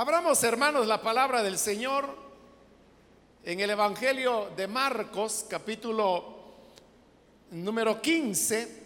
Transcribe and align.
Abramos, 0.00 0.44
hermanos, 0.44 0.86
la 0.86 1.02
palabra 1.02 1.42
del 1.42 1.58
Señor 1.58 2.14
en 3.42 3.58
el 3.58 3.70
Evangelio 3.70 4.48
de 4.56 4.68
Marcos, 4.68 5.44
capítulo 5.50 6.36
número 7.50 8.00
15. 8.00 8.82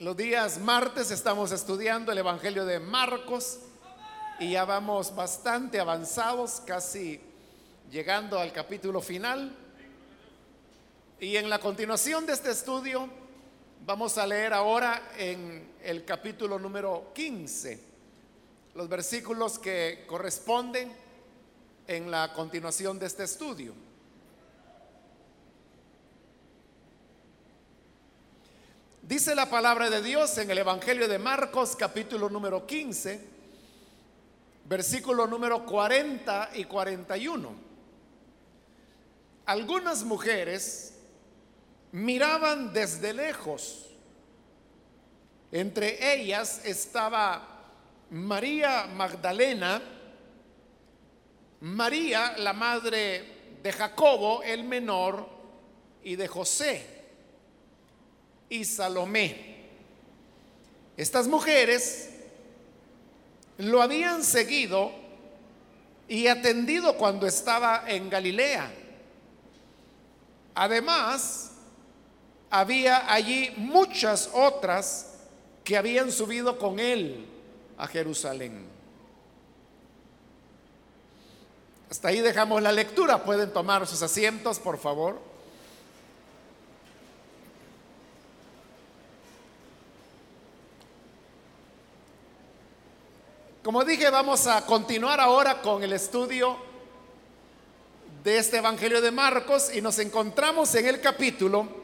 Los 0.00 0.14
días 0.14 0.58
martes 0.58 1.10
estamos 1.10 1.52
estudiando 1.52 2.12
el 2.12 2.18
Evangelio 2.18 2.66
de 2.66 2.80
Marcos 2.80 3.60
y 4.38 4.50
ya 4.50 4.66
vamos 4.66 5.16
bastante 5.16 5.80
avanzados, 5.80 6.60
casi 6.66 7.18
llegando 7.90 8.38
al 8.38 8.52
capítulo 8.52 9.00
final. 9.00 9.56
Y 11.18 11.34
en 11.34 11.48
la 11.48 11.58
continuación 11.58 12.26
de 12.26 12.34
este 12.34 12.50
estudio 12.50 13.08
vamos 13.86 14.18
a 14.18 14.26
leer 14.26 14.52
ahora 14.52 15.12
en 15.16 15.72
el 15.82 16.04
capítulo 16.04 16.58
número 16.58 17.12
15, 17.14 17.80
los 18.74 18.88
versículos 18.88 19.58
que 19.58 20.04
corresponden 20.06 20.92
en 21.86 22.10
la 22.10 22.32
continuación 22.32 22.98
de 22.98 23.06
este 23.06 23.24
estudio. 23.24 23.72
Dice 29.02 29.34
la 29.34 29.50
palabra 29.50 29.90
de 29.90 30.02
Dios 30.02 30.38
en 30.38 30.50
el 30.50 30.58
Evangelio 30.58 31.08
de 31.08 31.18
Marcos 31.18 31.74
capítulo 31.74 32.28
número 32.28 32.64
15, 32.66 33.20
versículo 34.66 35.26
número 35.26 35.66
40 35.66 36.50
y 36.54 36.64
41. 36.64 37.70
Algunas 39.46 40.04
mujeres 40.04 40.99
miraban 41.92 42.72
desde 42.72 43.12
lejos. 43.12 43.86
Entre 45.52 46.14
ellas 46.14 46.62
estaba 46.64 47.46
María 48.10 48.86
Magdalena, 48.86 49.82
María, 51.60 52.34
la 52.38 52.52
madre 52.52 53.58
de 53.62 53.72
Jacobo, 53.72 54.42
el 54.42 54.64
menor, 54.64 55.28
y 56.02 56.16
de 56.16 56.28
José, 56.28 56.86
y 58.48 58.64
Salomé. 58.64 59.60
Estas 60.96 61.28
mujeres 61.28 62.10
lo 63.58 63.82
habían 63.82 64.24
seguido 64.24 64.92
y 66.08 66.26
atendido 66.26 66.96
cuando 66.96 67.26
estaba 67.26 67.84
en 67.86 68.08
Galilea. 68.08 68.72
Además, 70.54 71.49
había 72.50 73.12
allí 73.12 73.52
muchas 73.56 74.30
otras 74.34 75.14
que 75.62 75.76
habían 75.76 76.10
subido 76.10 76.58
con 76.58 76.80
él 76.80 77.26
a 77.78 77.86
Jerusalén. 77.86 78.66
Hasta 81.88 82.08
ahí 82.08 82.20
dejamos 82.20 82.60
la 82.62 82.72
lectura. 82.72 83.22
Pueden 83.22 83.52
tomar 83.52 83.86
sus 83.86 84.02
asientos, 84.02 84.58
por 84.58 84.78
favor. 84.78 85.18
Como 93.62 93.84
dije, 93.84 94.08
vamos 94.10 94.46
a 94.46 94.64
continuar 94.66 95.20
ahora 95.20 95.60
con 95.60 95.82
el 95.82 95.92
estudio 95.92 96.56
de 98.24 98.38
este 98.38 98.58
Evangelio 98.58 99.00
de 99.00 99.10
Marcos 99.10 99.70
y 99.74 99.80
nos 99.80 99.98
encontramos 99.98 100.74
en 100.74 100.86
el 100.86 101.00
capítulo 101.00 101.79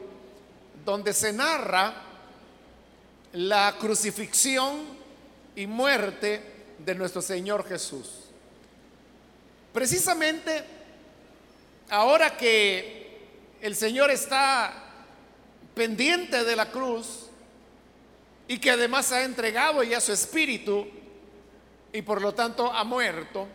donde 0.87 1.11
se 1.11 1.33
narra 1.33 1.93
la 3.33 3.75
crucifixión 3.77 4.85
y 5.53 5.67
muerte 5.67 6.41
de 6.79 6.95
nuestro 6.95 7.21
Señor 7.21 7.67
Jesús. 7.67 8.07
Precisamente 9.73 10.63
ahora 11.89 12.37
que 12.37 13.19
el 13.61 13.75
Señor 13.75 14.11
está 14.11 14.93
pendiente 15.75 16.45
de 16.45 16.55
la 16.55 16.71
cruz 16.71 17.25
y 18.47 18.57
que 18.57 18.71
además 18.71 19.11
ha 19.11 19.25
entregado 19.25 19.83
ya 19.83 19.99
su 19.99 20.13
espíritu 20.13 20.87
y 21.91 22.01
por 22.01 22.21
lo 22.21 22.33
tanto 22.33 22.71
ha 22.71 22.85
muerto, 22.85 23.45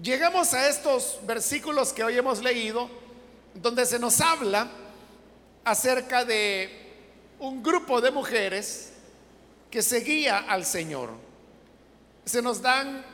llegamos 0.00 0.54
a 0.54 0.68
estos 0.68 1.18
versículos 1.26 1.92
que 1.92 2.04
hoy 2.04 2.16
hemos 2.16 2.40
leído, 2.40 2.88
donde 3.54 3.84
se 3.86 3.98
nos 3.98 4.20
habla 4.20 4.70
acerca 5.70 6.24
de 6.24 6.68
un 7.38 7.62
grupo 7.62 8.00
de 8.00 8.10
mujeres 8.10 8.92
que 9.70 9.82
seguía 9.82 10.38
al 10.38 10.64
Señor. 10.64 11.10
Se 12.24 12.42
nos 12.42 12.60
dan 12.60 13.04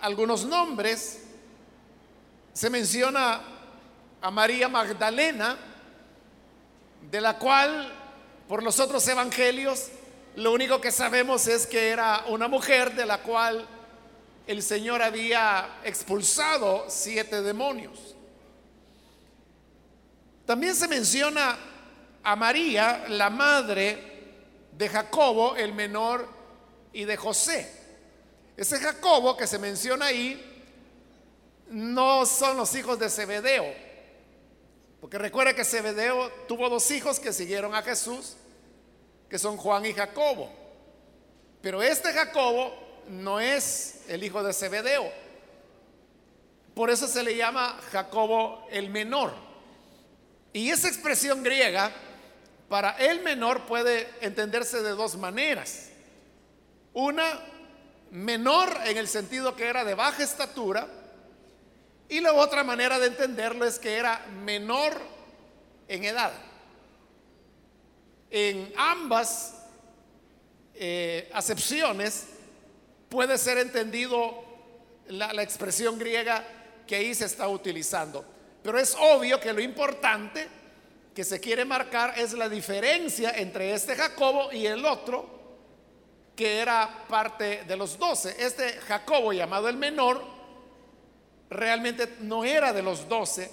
algunos 0.00 0.44
nombres, 0.44 1.22
se 2.52 2.68
menciona 2.68 3.40
a 4.20 4.30
María 4.30 4.68
Magdalena, 4.68 5.56
de 7.10 7.20
la 7.20 7.38
cual 7.38 7.92
por 8.48 8.62
los 8.62 8.78
otros 8.80 9.06
evangelios 9.08 9.88
lo 10.36 10.52
único 10.52 10.80
que 10.80 10.90
sabemos 10.90 11.46
es 11.46 11.66
que 11.66 11.88
era 11.88 12.24
una 12.28 12.48
mujer 12.48 12.94
de 12.94 13.06
la 13.06 13.22
cual 13.22 13.66
el 14.46 14.62
Señor 14.62 15.00
había 15.00 15.78
expulsado 15.84 16.84
siete 16.88 17.40
demonios. 17.40 18.14
También 20.44 20.74
se 20.74 20.86
menciona 20.86 21.56
a 22.24 22.34
María, 22.36 23.04
la 23.08 23.30
madre 23.30 24.12
de 24.72 24.88
Jacobo, 24.88 25.54
el 25.56 25.72
menor, 25.72 26.26
y 26.94 27.04
de 27.04 27.16
José. 27.16 27.70
Ese 28.56 28.78
Jacobo 28.78 29.36
que 29.36 29.46
se 29.46 29.58
menciona 29.58 30.06
ahí 30.06 30.40
no 31.68 32.24
son 32.24 32.56
los 32.56 32.74
hijos 32.74 32.98
de 32.98 33.10
Zebedeo, 33.10 33.66
porque 35.00 35.18
recuerda 35.18 35.54
que 35.54 35.64
Zebedeo 35.64 36.30
tuvo 36.48 36.70
dos 36.70 36.90
hijos 36.90 37.20
que 37.20 37.32
siguieron 37.32 37.74
a 37.74 37.82
Jesús, 37.82 38.36
que 39.28 39.38
son 39.38 39.56
Juan 39.56 39.84
y 39.84 39.92
Jacobo. 39.92 40.50
Pero 41.60 41.82
este 41.82 42.12
Jacobo 42.12 42.72
no 43.08 43.40
es 43.40 44.02
el 44.08 44.22
hijo 44.22 44.42
de 44.42 44.52
Zebedeo. 44.52 45.10
Por 46.74 46.90
eso 46.90 47.06
se 47.06 47.22
le 47.22 47.36
llama 47.36 47.78
Jacobo 47.90 48.66
el 48.70 48.88
menor. 48.88 49.32
Y 50.52 50.70
esa 50.70 50.88
expresión 50.88 51.42
griega 51.42 51.92
para 52.74 52.90
el 52.98 53.22
menor 53.22 53.66
puede 53.66 54.08
entenderse 54.20 54.82
de 54.82 54.90
dos 54.96 55.16
maneras. 55.16 55.90
Una, 56.92 57.40
menor 58.10 58.68
en 58.84 58.96
el 58.96 59.06
sentido 59.06 59.54
que 59.54 59.68
era 59.68 59.84
de 59.84 59.94
baja 59.94 60.24
estatura. 60.24 60.88
Y 62.08 62.18
la 62.18 62.32
otra 62.32 62.64
manera 62.64 62.98
de 62.98 63.06
entenderlo 63.06 63.64
es 63.64 63.78
que 63.78 63.94
era 63.94 64.26
menor 64.42 65.00
en 65.86 66.02
edad. 66.02 66.32
En 68.28 68.72
ambas 68.76 69.54
eh, 70.74 71.30
acepciones 71.32 72.26
puede 73.08 73.38
ser 73.38 73.58
entendido 73.58 74.34
la, 75.06 75.32
la 75.32 75.44
expresión 75.44 75.96
griega 75.96 76.44
que 76.88 76.96
ahí 76.96 77.14
se 77.14 77.26
está 77.26 77.46
utilizando. 77.46 78.24
Pero 78.64 78.80
es 78.80 78.96
obvio 78.98 79.38
que 79.38 79.52
lo 79.52 79.60
importante 79.60 80.63
que 81.14 81.24
se 81.24 81.38
quiere 81.40 81.64
marcar 81.64 82.18
es 82.18 82.32
la 82.32 82.48
diferencia 82.48 83.30
entre 83.36 83.72
este 83.72 83.94
Jacobo 83.94 84.52
y 84.52 84.66
el 84.66 84.84
otro, 84.84 85.30
que 86.34 86.58
era 86.58 87.06
parte 87.08 87.62
de 87.64 87.76
los 87.76 87.96
doce. 87.96 88.34
Este 88.38 88.72
Jacobo 88.80 89.32
llamado 89.32 89.68
el 89.68 89.76
menor, 89.76 90.24
realmente 91.48 92.16
no 92.20 92.44
era 92.44 92.72
de 92.72 92.82
los 92.82 93.08
doce. 93.08 93.50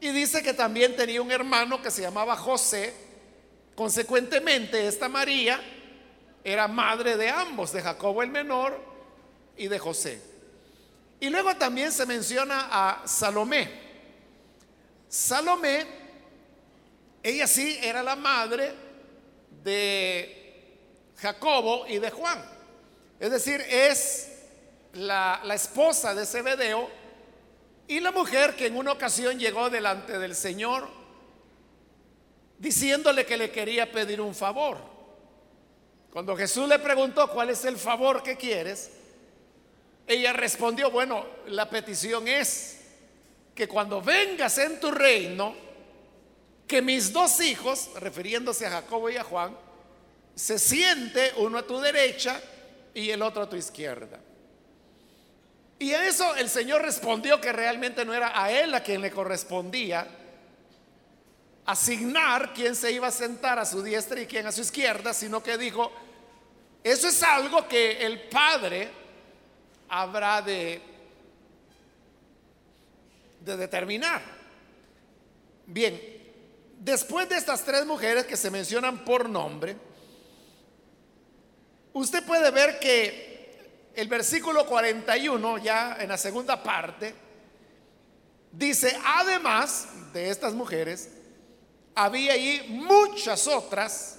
Y 0.00 0.10
dice 0.10 0.42
que 0.42 0.54
también 0.54 0.94
tenía 0.94 1.20
un 1.20 1.32
hermano 1.32 1.82
que 1.82 1.90
se 1.90 2.02
llamaba 2.02 2.36
José. 2.36 2.94
Consecuentemente, 3.74 4.86
esta 4.86 5.08
María 5.08 5.60
era 6.44 6.68
madre 6.68 7.16
de 7.16 7.28
ambos, 7.28 7.72
de 7.72 7.82
Jacobo 7.82 8.22
el 8.22 8.30
menor 8.30 8.80
y 9.56 9.66
de 9.66 9.78
José. 9.78 10.22
Y 11.18 11.28
luego 11.28 11.54
también 11.56 11.90
se 11.90 12.06
menciona 12.06 12.68
a 12.70 13.06
Salomé. 13.06 13.68
Salomé 15.08 15.99
ella 17.22 17.46
sí 17.46 17.78
era 17.82 18.02
la 18.02 18.16
madre 18.16 18.72
de 19.62 20.76
Jacobo 21.16 21.86
y 21.86 21.98
de 21.98 22.10
Juan. 22.10 22.42
Es 23.18 23.30
decir, 23.30 23.60
es 23.68 24.32
la, 24.94 25.40
la 25.44 25.54
esposa 25.54 26.14
de 26.14 26.24
Zebedeo 26.24 26.88
y 27.86 28.00
la 28.00 28.12
mujer 28.12 28.56
que 28.56 28.66
en 28.66 28.76
una 28.76 28.92
ocasión 28.92 29.38
llegó 29.38 29.68
delante 29.68 30.18
del 30.18 30.34
Señor 30.34 30.88
diciéndole 32.58 33.24
que 33.24 33.36
le 33.36 33.50
quería 33.50 33.90
pedir 33.90 34.20
un 34.20 34.34
favor. 34.34 34.78
Cuando 36.12 36.36
Jesús 36.36 36.68
le 36.68 36.78
preguntó 36.78 37.28
cuál 37.30 37.50
es 37.50 37.64
el 37.64 37.76
favor 37.76 38.22
que 38.22 38.36
quieres, 38.36 38.90
ella 40.06 40.32
respondió, 40.32 40.90
bueno, 40.90 41.24
la 41.46 41.70
petición 41.70 42.26
es 42.26 42.80
que 43.54 43.68
cuando 43.68 44.02
vengas 44.02 44.58
en 44.58 44.80
tu 44.80 44.90
reino, 44.90 45.54
que 46.70 46.80
mis 46.80 47.12
dos 47.12 47.40
hijos, 47.40 47.90
refiriéndose 47.96 48.64
a 48.64 48.70
Jacobo 48.70 49.10
y 49.10 49.16
a 49.16 49.24
Juan, 49.24 49.56
se 50.36 50.56
siente 50.56 51.32
uno 51.38 51.58
a 51.58 51.66
tu 51.66 51.80
derecha 51.80 52.40
y 52.94 53.10
el 53.10 53.22
otro 53.22 53.42
a 53.42 53.48
tu 53.48 53.56
izquierda. 53.56 54.20
Y 55.80 55.92
a 55.92 56.06
eso 56.06 56.36
el 56.36 56.48
Señor 56.48 56.82
respondió 56.82 57.40
que 57.40 57.50
realmente 57.50 58.04
no 58.04 58.14
era 58.14 58.40
a 58.40 58.52
él 58.52 58.72
a 58.72 58.84
quien 58.84 59.00
le 59.00 59.10
correspondía 59.10 60.06
asignar 61.66 62.52
quién 62.54 62.76
se 62.76 62.92
iba 62.92 63.08
a 63.08 63.10
sentar 63.10 63.58
a 63.58 63.64
su 63.64 63.82
diestra 63.82 64.20
y 64.20 64.26
quién 64.26 64.46
a 64.46 64.52
su 64.52 64.60
izquierda, 64.60 65.12
sino 65.12 65.42
que 65.42 65.58
dijo, 65.58 65.90
eso 66.84 67.08
es 67.08 67.20
algo 67.24 67.66
que 67.66 68.06
el 68.06 68.28
Padre 68.28 68.88
habrá 69.88 70.40
de, 70.40 70.80
de 73.40 73.56
determinar. 73.56 74.22
Bien, 75.66 76.19
después 76.80 77.28
de 77.28 77.36
estas 77.36 77.62
tres 77.62 77.86
mujeres 77.86 78.24
que 78.24 78.36
se 78.36 78.50
mencionan 78.50 79.04
por 79.04 79.28
nombre, 79.28 79.76
usted 81.92 82.24
puede 82.24 82.50
ver 82.50 82.80
que 82.80 83.90
el 83.94 84.08
versículo 84.08 84.66
41, 84.66 85.58
ya 85.58 85.98
en 86.00 86.08
la 86.08 86.16
segunda 86.16 86.62
parte, 86.62 87.14
dice, 88.50 88.98
además 89.04 89.88
de 90.12 90.30
estas 90.30 90.54
mujeres, 90.54 91.10
había 91.94 92.32
allí 92.32 92.62
muchas 92.68 93.46
otras 93.46 94.18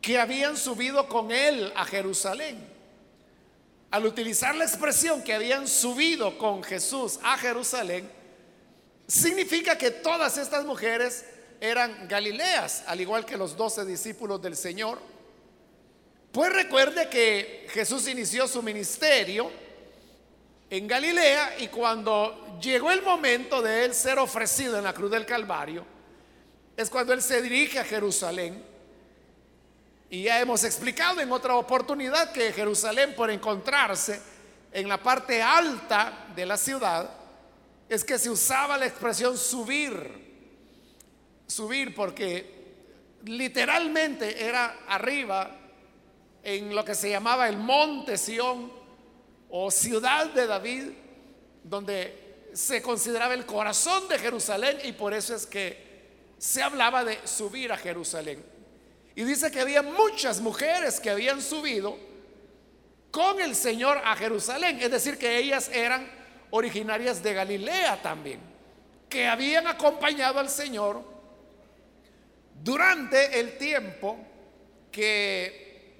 que 0.00 0.18
habían 0.18 0.56
subido 0.56 1.08
con 1.08 1.32
él 1.32 1.72
a 1.74 1.84
Jerusalén. 1.84 2.72
Al 3.90 4.06
utilizar 4.06 4.54
la 4.54 4.64
expresión 4.64 5.22
que 5.22 5.34
habían 5.34 5.66
subido 5.66 6.36
con 6.38 6.62
Jesús 6.62 7.18
a 7.22 7.36
Jerusalén, 7.38 8.08
significa 9.06 9.76
que 9.76 9.90
todas 9.90 10.36
estas 10.38 10.64
mujeres 10.64 11.24
eran 11.64 12.06
galileas, 12.08 12.84
al 12.86 13.00
igual 13.00 13.24
que 13.24 13.36
los 13.36 13.56
doce 13.56 13.84
discípulos 13.84 14.40
del 14.40 14.56
Señor. 14.56 14.98
Pues 16.30 16.52
recuerde 16.52 17.08
que 17.08 17.66
Jesús 17.70 18.08
inició 18.08 18.48
su 18.48 18.62
ministerio 18.62 19.50
en 20.68 20.86
Galilea 20.86 21.56
y 21.60 21.68
cuando 21.68 22.58
llegó 22.60 22.90
el 22.90 23.02
momento 23.02 23.62
de 23.62 23.84
él 23.84 23.94
ser 23.94 24.18
ofrecido 24.18 24.76
en 24.76 24.84
la 24.84 24.92
cruz 24.92 25.10
del 25.10 25.26
Calvario, 25.26 25.84
es 26.76 26.90
cuando 26.90 27.12
él 27.12 27.22
se 27.22 27.40
dirige 27.40 27.78
a 27.78 27.84
Jerusalén. 27.84 28.64
Y 30.10 30.24
ya 30.24 30.40
hemos 30.40 30.64
explicado 30.64 31.20
en 31.20 31.30
otra 31.30 31.54
oportunidad 31.56 32.32
que 32.32 32.52
Jerusalén, 32.52 33.14
por 33.14 33.30
encontrarse 33.30 34.20
en 34.72 34.88
la 34.88 35.00
parte 35.02 35.40
alta 35.40 36.26
de 36.34 36.46
la 36.46 36.56
ciudad, 36.56 37.10
es 37.88 38.04
que 38.04 38.18
se 38.18 38.30
usaba 38.30 38.76
la 38.76 38.86
expresión 38.86 39.38
subir. 39.38 40.33
Subir 41.46 41.94
porque 41.94 42.54
literalmente 43.24 44.44
era 44.44 44.84
arriba 44.88 45.56
en 46.42 46.74
lo 46.74 46.84
que 46.84 46.94
se 46.94 47.10
llamaba 47.10 47.48
el 47.48 47.56
monte 47.56 48.18
Sión 48.18 48.70
o 49.48 49.70
ciudad 49.70 50.26
de 50.26 50.46
David, 50.46 50.84
donde 51.62 52.48
se 52.52 52.82
consideraba 52.82 53.34
el 53.34 53.46
corazón 53.46 54.08
de 54.08 54.18
Jerusalén 54.18 54.78
y 54.84 54.92
por 54.92 55.14
eso 55.14 55.34
es 55.34 55.46
que 55.46 55.84
se 56.38 56.62
hablaba 56.62 57.04
de 57.04 57.18
subir 57.26 57.72
a 57.72 57.76
Jerusalén. 57.76 58.44
Y 59.16 59.24
dice 59.24 59.50
que 59.50 59.60
había 59.60 59.82
muchas 59.82 60.40
mujeres 60.40 61.00
que 61.00 61.10
habían 61.10 61.40
subido 61.40 61.96
con 63.10 63.40
el 63.40 63.54
Señor 63.54 64.00
a 64.04 64.16
Jerusalén. 64.16 64.78
Es 64.80 64.90
decir, 64.90 65.16
que 65.16 65.38
ellas 65.38 65.70
eran 65.72 66.10
originarias 66.50 67.22
de 67.22 67.32
Galilea 67.32 68.02
también, 68.02 68.40
que 69.08 69.26
habían 69.26 69.66
acompañado 69.68 70.40
al 70.40 70.50
Señor 70.50 71.13
durante 72.64 73.38
el 73.38 73.58
tiempo 73.58 74.16
que 74.90 75.92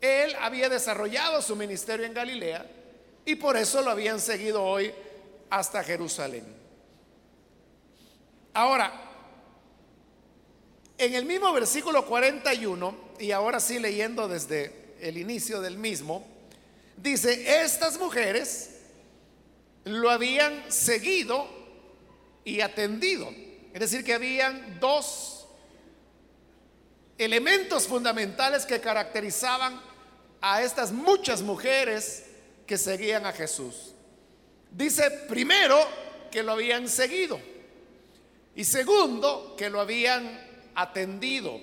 Él 0.00 0.34
había 0.40 0.68
desarrollado 0.68 1.40
su 1.40 1.54
ministerio 1.54 2.04
en 2.04 2.12
Galilea 2.12 2.66
y 3.24 3.36
por 3.36 3.56
eso 3.56 3.82
lo 3.82 3.92
habían 3.92 4.18
seguido 4.18 4.64
hoy 4.64 4.92
hasta 5.48 5.84
Jerusalén. 5.84 6.44
Ahora, 8.52 8.92
en 10.98 11.14
el 11.14 11.24
mismo 11.24 11.52
versículo 11.52 12.04
41, 12.04 12.96
y 13.20 13.30
ahora 13.30 13.60
sí 13.60 13.78
leyendo 13.78 14.26
desde 14.26 14.96
el 15.00 15.18
inicio 15.18 15.60
del 15.60 15.78
mismo, 15.78 16.26
dice, 16.96 17.62
estas 17.62 17.98
mujeres 18.00 18.80
lo 19.84 20.10
habían 20.10 20.72
seguido 20.72 21.46
y 22.44 22.60
atendido. 22.60 23.45
Es 23.76 23.80
decir, 23.80 24.02
que 24.02 24.14
habían 24.14 24.80
dos 24.80 25.44
elementos 27.18 27.86
fundamentales 27.86 28.64
que 28.64 28.80
caracterizaban 28.80 29.78
a 30.40 30.62
estas 30.62 30.92
muchas 30.92 31.42
mujeres 31.42 32.24
que 32.66 32.78
seguían 32.78 33.26
a 33.26 33.34
Jesús. 33.34 33.92
Dice 34.70 35.10
primero 35.28 35.78
que 36.30 36.42
lo 36.42 36.52
habían 36.52 36.88
seguido. 36.88 37.38
Y 38.54 38.64
segundo, 38.64 39.54
que 39.58 39.68
lo 39.68 39.82
habían 39.82 40.40
atendido. 40.74 41.60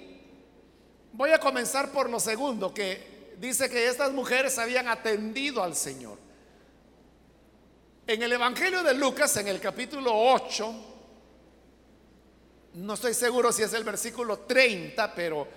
Voy 1.13 1.31
a 1.31 1.39
comenzar 1.39 1.91
por 1.91 2.11
lo 2.11 2.19
segundo, 2.19 2.71
que 2.75 3.33
dice 3.39 3.71
que 3.71 3.87
estas 3.87 4.11
mujeres 4.11 4.59
habían 4.59 4.87
atendido 4.87 5.63
al 5.63 5.75
Señor. 5.75 6.19
En 8.05 8.21
el 8.21 8.33
Evangelio 8.33 8.83
de 8.83 8.93
Lucas, 8.93 9.35
en 9.37 9.47
el 9.47 9.59
capítulo 9.59 10.11
8, 10.13 10.92
no 12.73 12.93
estoy 12.95 13.13
seguro 13.13 13.51
si 13.51 13.63
es 13.63 13.73
el 13.73 13.83
versículo 13.83 14.39
30, 14.39 15.13
pero 15.13 15.47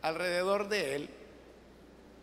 alrededor 0.00 0.68
de 0.68 0.94
él, 0.96 1.10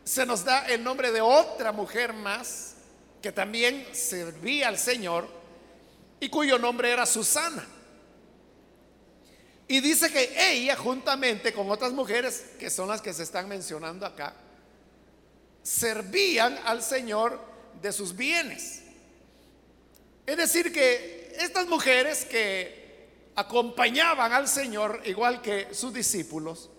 se 0.03 0.25
nos 0.25 0.43
da 0.43 0.65
el 0.67 0.83
nombre 0.83 1.11
de 1.11 1.21
otra 1.21 1.71
mujer 1.71 2.13
más 2.13 2.73
que 3.21 3.31
también 3.31 3.85
servía 3.91 4.67
al 4.67 4.77
Señor 4.77 5.27
y 6.19 6.29
cuyo 6.29 6.57
nombre 6.57 6.91
era 6.91 7.05
Susana. 7.05 7.65
Y 9.67 9.81
dice 9.81 10.11
que 10.11 10.33
ella, 10.51 10.75
juntamente 10.75 11.53
con 11.53 11.69
otras 11.69 11.91
mujeres, 11.91 12.43
que 12.57 12.71
son 12.71 12.87
las 12.87 13.01
que 13.01 13.13
se 13.13 13.21
están 13.21 13.47
mencionando 13.47 14.05
acá, 14.05 14.33
servían 15.61 16.59
al 16.65 16.81
Señor 16.81 17.39
de 17.79 17.91
sus 17.91 18.15
bienes. 18.15 18.81
Es 20.25 20.37
decir, 20.37 20.73
que 20.73 21.35
estas 21.37 21.67
mujeres 21.67 22.25
que 22.25 22.78
acompañaban 23.35 24.33
al 24.33 24.47
Señor, 24.47 25.01
igual 25.05 25.41
que 25.41 25.73
sus 25.73 25.93
discípulos, 25.93 26.69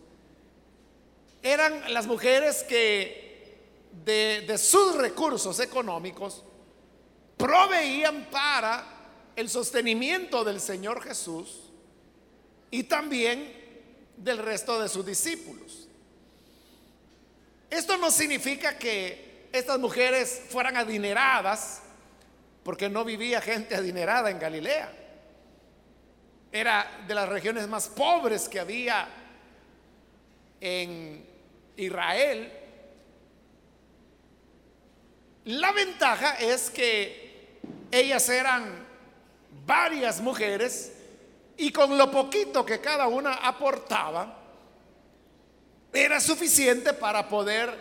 eran 1.43 1.93
las 1.93 2.07
mujeres 2.07 2.63
que 2.65 3.59
de, 4.05 4.45
de 4.47 4.59
sus 4.59 4.97
recursos 4.97 5.59
económicos 5.61 6.45
proveían 7.37 8.29
para 8.31 8.85
el 9.37 9.49
sostenimiento 9.49 10.45
del 10.45 10.61
Señor 10.61 11.03
Jesús 11.03 11.71
y 12.71 12.85
también 12.85 13.61
del 14.17 14.39
resto 14.39 14.81
de 14.81 14.89
sus 14.89 15.05
discípulos. 15.05 15.89
Esto 17.71 17.97
no 17.97 18.11
significa 18.11 18.77
que 18.77 19.49
estas 19.53 19.79
mujeres 19.79 20.43
fueran 20.51 20.77
adineradas, 20.77 21.83
porque 22.63 22.89
no 22.89 23.05
vivía 23.05 23.41
gente 23.41 23.75
adinerada 23.75 24.31
en 24.31 24.39
Galilea. 24.39 25.00
Era 26.53 27.05
de 27.07 27.15
las 27.15 27.29
regiones 27.29 27.69
más 27.69 27.89
pobres 27.89 28.49
que 28.49 28.61
había 28.61 29.09
en 30.61 31.25
Israel. 31.77 32.53
La 35.45 35.73
ventaja 35.73 36.35
es 36.35 36.71
que 36.71 37.59
ellas 37.91 38.29
eran 38.29 38.87
varias 39.65 40.21
mujeres 40.21 40.93
y 41.57 41.71
con 41.73 41.97
lo 41.97 42.11
poquito 42.11 42.65
que 42.65 42.81
cada 42.81 43.07
una 43.07 43.35
aportaba, 43.35 44.39
era 45.93 46.21
suficiente 46.21 46.95
para 46.95 47.29
poder 47.29 47.77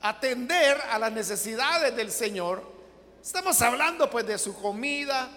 atender 0.00 0.78
a 0.90 0.98
las 0.98 1.12
necesidades 1.12 1.94
del 1.94 2.10
Señor. 2.10 2.62
Estamos 3.22 3.60
hablando 3.60 4.08
pues 4.08 4.26
de 4.26 4.38
su 4.38 4.54
comida. 4.54 5.28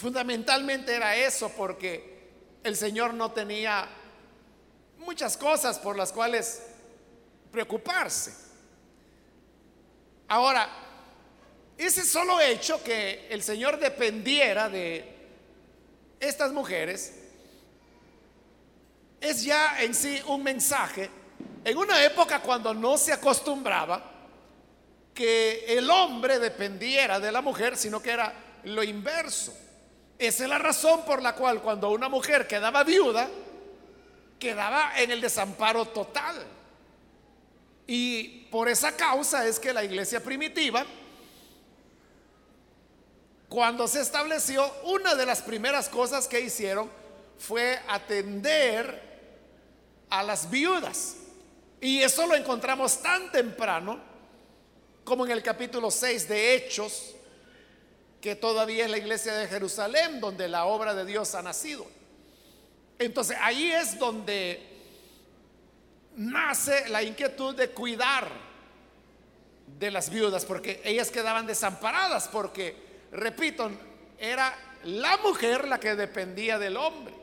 Fundamentalmente 0.00 0.94
era 0.94 1.14
eso 1.14 1.50
porque 1.50 2.30
el 2.64 2.74
Señor 2.74 3.12
no 3.12 3.32
tenía 3.32 3.86
muchas 4.96 5.36
cosas 5.36 5.78
por 5.78 5.94
las 5.94 6.10
cuales 6.10 6.62
preocuparse. 7.52 8.32
Ahora, 10.26 10.70
ese 11.76 12.02
solo 12.02 12.40
hecho 12.40 12.82
que 12.82 13.26
el 13.28 13.42
Señor 13.42 13.78
dependiera 13.78 14.70
de 14.70 15.04
estas 16.18 16.50
mujeres 16.50 17.16
es 19.20 19.44
ya 19.44 19.82
en 19.82 19.94
sí 19.94 20.18
un 20.28 20.42
mensaje 20.42 21.10
en 21.62 21.76
una 21.76 22.02
época 22.02 22.40
cuando 22.40 22.72
no 22.72 22.96
se 22.96 23.12
acostumbraba 23.12 24.02
que 25.12 25.66
el 25.68 25.90
hombre 25.90 26.38
dependiera 26.38 27.20
de 27.20 27.30
la 27.30 27.42
mujer, 27.42 27.76
sino 27.76 28.00
que 28.00 28.12
era 28.12 28.32
lo 28.64 28.82
inverso. 28.82 29.54
Esa 30.20 30.42
es 30.44 30.50
la 30.50 30.58
razón 30.58 31.02
por 31.06 31.22
la 31.22 31.34
cual 31.34 31.62
cuando 31.62 31.88
una 31.88 32.10
mujer 32.10 32.46
quedaba 32.46 32.84
viuda, 32.84 33.26
quedaba 34.38 34.92
en 35.00 35.10
el 35.10 35.18
desamparo 35.22 35.86
total. 35.86 36.36
Y 37.86 38.44
por 38.50 38.68
esa 38.68 38.94
causa 38.94 39.46
es 39.46 39.58
que 39.58 39.72
la 39.72 39.82
iglesia 39.82 40.22
primitiva, 40.22 40.84
cuando 43.48 43.88
se 43.88 44.02
estableció, 44.02 44.70
una 44.84 45.14
de 45.14 45.24
las 45.24 45.40
primeras 45.40 45.88
cosas 45.88 46.28
que 46.28 46.38
hicieron 46.38 46.90
fue 47.38 47.80
atender 47.88 49.00
a 50.10 50.22
las 50.22 50.50
viudas. 50.50 51.16
Y 51.80 52.02
eso 52.02 52.26
lo 52.26 52.34
encontramos 52.34 53.00
tan 53.00 53.32
temprano 53.32 53.98
como 55.02 55.24
en 55.24 55.30
el 55.30 55.42
capítulo 55.42 55.90
6 55.90 56.28
de 56.28 56.54
Hechos, 56.56 57.14
que 58.20 58.36
todavía 58.36 58.84
es 58.84 58.90
la 58.90 58.98
iglesia 58.98 59.34
de 59.34 59.48
Jerusalén, 59.48 60.20
donde 60.20 60.48
la 60.48 60.66
obra 60.66 60.94
de 60.94 61.04
Dios 61.04 61.34
ha 61.34 61.42
nacido. 61.42 61.86
Entonces 62.98 63.36
ahí 63.40 63.70
es 63.70 63.98
donde 63.98 64.60
nace 66.16 66.88
la 66.88 67.02
inquietud 67.02 67.54
de 67.54 67.70
cuidar 67.70 68.30
de 69.78 69.90
las 69.90 70.10
viudas, 70.10 70.44
porque 70.44 70.82
ellas 70.84 71.10
quedaban 71.10 71.46
desamparadas, 71.46 72.28
porque, 72.28 72.76
repito, 73.12 73.70
era 74.18 74.54
la 74.84 75.16
mujer 75.18 75.66
la 75.66 75.80
que 75.80 75.94
dependía 75.94 76.58
del 76.58 76.76
hombre, 76.76 77.14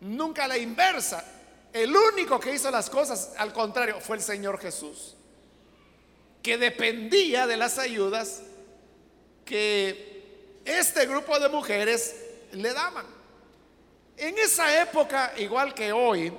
nunca 0.00 0.46
la 0.46 0.58
inversa. 0.58 1.24
El 1.72 1.96
único 1.96 2.38
que 2.40 2.54
hizo 2.54 2.70
las 2.70 2.90
cosas 2.90 3.32
al 3.38 3.52
contrario 3.52 4.00
fue 4.00 4.16
el 4.16 4.22
Señor 4.22 4.60
Jesús, 4.60 5.14
que 6.42 6.58
dependía 6.58 7.46
de 7.46 7.56
las 7.56 7.78
ayudas 7.78 8.42
que 9.50 10.60
este 10.64 11.06
grupo 11.06 11.40
de 11.40 11.48
mujeres 11.48 12.14
le 12.52 12.72
daban. 12.72 13.04
En 14.16 14.38
esa 14.38 14.80
época, 14.80 15.32
igual 15.38 15.74
que 15.74 15.90
hoy, 15.90 16.32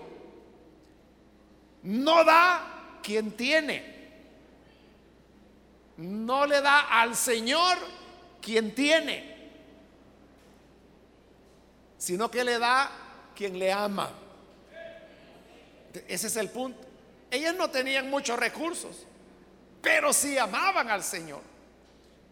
no 1.84 2.24
da 2.24 3.00
quien 3.04 3.32
tiene. 3.32 3.92
No 5.98 6.46
le 6.46 6.62
da 6.62 7.02
al 7.02 7.14
Señor 7.18 7.78
quien 8.42 8.74
tiene, 8.74 9.52
sino 11.98 12.32
que 12.32 12.46
le 12.46 12.58
da 12.60 12.90
quien 13.36 13.60
le 13.60 13.74
ama. 13.74 14.10
Ese 16.08 16.28
es 16.28 16.36
el 16.38 16.50
punto. 16.50 16.80
Ellas 17.30 17.56
no 17.56 17.70
tenían 17.70 18.10
muchos 18.10 18.40
recursos, 18.40 19.06
pero 19.82 20.14
sí 20.14 20.38
amaban 20.38 20.90
al 20.90 21.04
Señor. 21.04 21.51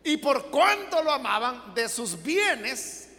Y 0.04 0.18
por 0.18 0.50
cuanto 0.50 1.04
lo 1.04 1.12
amaban 1.12 1.74
de 1.74 1.90
sus 1.90 2.22
bienes, 2.22 3.10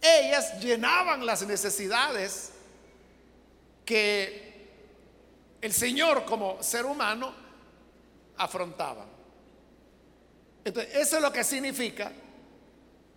ellas 0.00 0.60
llenaban 0.60 1.24
las 1.24 1.46
necesidades 1.46 2.52
que 3.84 4.44
el 5.60 5.72
Señor 5.72 6.24
como 6.24 6.62
ser 6.62 6.84
humano 6.84 7.34
afrontaba. 8.36 9.06
Entonces, 10.64 10.94
eso 10.94 11.16
es 11.16 11.22
lo 11.22 11.32
que 11.32 11.44
significa 11.44 12.12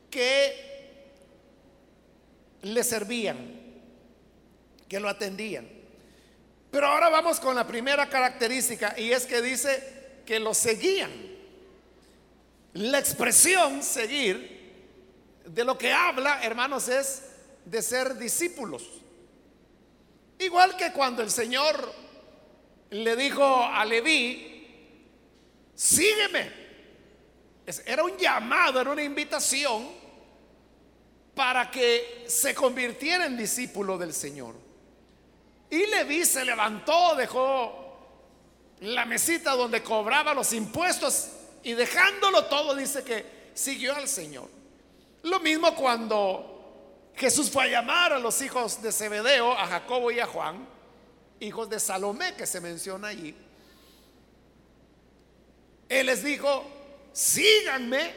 que 0.09 0.67
le 2.61 2.83
servían, 2.83 3.37
que 4.87 4.99
lo 4.99 5.09
atendían. 5.09 5.67
Pero 6.71 6.87
ahora 6.87 7.09
vamos 7.09 7.39
con 7.39 7.55
la 7.55 7.65
primera 7.65 8.09
característica 8.09 8.97
y 8.97 9.11
es 9.11 9.25
que 9.25 9.41
dice 9.41 10.21
que 10.25 10.39
lo 10.39 10.53
seguían. 10.53 11.36
La 12.77 12.99
expresión 12.99 13.81
seguir 13.81 15.41
de 15.43 15.63
lo 15.63 15.79
que 15.79 15.91
habla, 15.91 16.43
hermanos, 16.43 16.87
es 16.89 17.23
de 17.65 17.81
ser 17.81 18.15
discípulos. 18.19 18.83
Igual 20.37 20.77
que 20.77 20.91
cuando 20.91 21.23
el 21.23 21.31
Señor 21.31 21.91
le 22.91 23.15
dijo 23.15 23.43
a 23.43 23.83
Leví, 23.83 24.93
sígueme. 25.73 26.67
Era 27.83 28.03
un 28.03 28.15
llamado, 28.15 28.79
era 28.79 28.91
una 28.91 29.01
invitación 29.01 29.89
para 31.33 31.71
que 31.71 32.25
se 32.27 32.53
convirtiera 32.53 33.25
en 33.25 33.37
discípulo 33.37 33.97
del 33.97 34.13
Señor. 34.13 34.53
Y 35.71 35.83
Leví 35.87 36.25
se 36.25 36.45
levantó, 36.45 37.15
dejó 37.15 37.87
la 38.81 39.03
mesita 39.05 39.53
donde 39.53 39.81
cobraba 39.81 40.35
los 40.35 40.53
impuestos 40.53 41.31
y 41.67 41.73
dejándolo 41.73 42.45
todo 42.45 42.73
dice 42.73 43.03
que 43.03 43.25
siguió 43.53 43.93
al 43.93 44.07
Señor. 44.07 44.47
Lo 45.23 45.41
mismo 45.41 45.75
cuando 45.75 47.11
Jesús 47.13 47.51
fue 47.51 47.65
a 47.65 47.67
llamar 47.67 48.13
a 48.13 48.19
los 48.19 48.41
hijos 48.41 48.81
de 48.81 48.89
Zebedeo, 48.89 49.51
a 49.51 49.67
Jacobo 49.67 50.09
y 50.09 50.21
a 50.21 50.25
Juan, 50.27 50.65
hijos 51.41 51.69
de 51.69 51.81
Salomé 51.81 52.35
que 52.35 52.45
se 52.45 52.61
menciona 52.61 53.09
allí. 53.09 53.35
Él 55.89 56.05
les 56.05 56.23
dijo, 56.23 56.63
síganme 57.11 58.13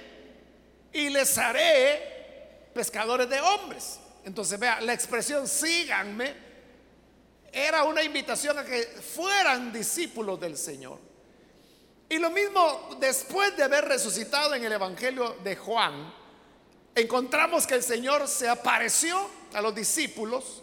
y 0.93 1.09
les 1.09 1.37
haré 1.37 2.71
pescadores 2.73 3.29
de 3.29 3.41
hombres. 3.41 3.99
Entonces, 4.25 4.61
vea, 4.61 4.81
la 4.81 4.93
expresión 4.93 5.49
síganme 5.49 6.37
era 7.53 7.83
una 7.83 8.05
invitación 8.05 8.61
a 8.61 8.65
que 8.65 8.85
fueran 8.85 9.73
discípulos 9.73 10.39
del 10.39 10.57
Señor. 10.57 11.10
Y 12.11 12.19
lo 12.19 12.29
mismo 12.29 12.97
después 12.99 13.57
de 13.57 13.63
haber 13.63 13.85
resucitado 13.85 14.57
en 14.57 14.65
el 14.65 14.73
Evangelio 14.73 15.37
de 15.45 15.55
Juan, 15.55 16.13
encontramos 16.93 17.69
que 17.69 17.77
el 17.77 17.85
Señor 17.85 18.27
se 18.27 18.49
apareció 18.49 19.31
a 19.55 19.63
los 19.63 19.73
discípulos 19.73 20.61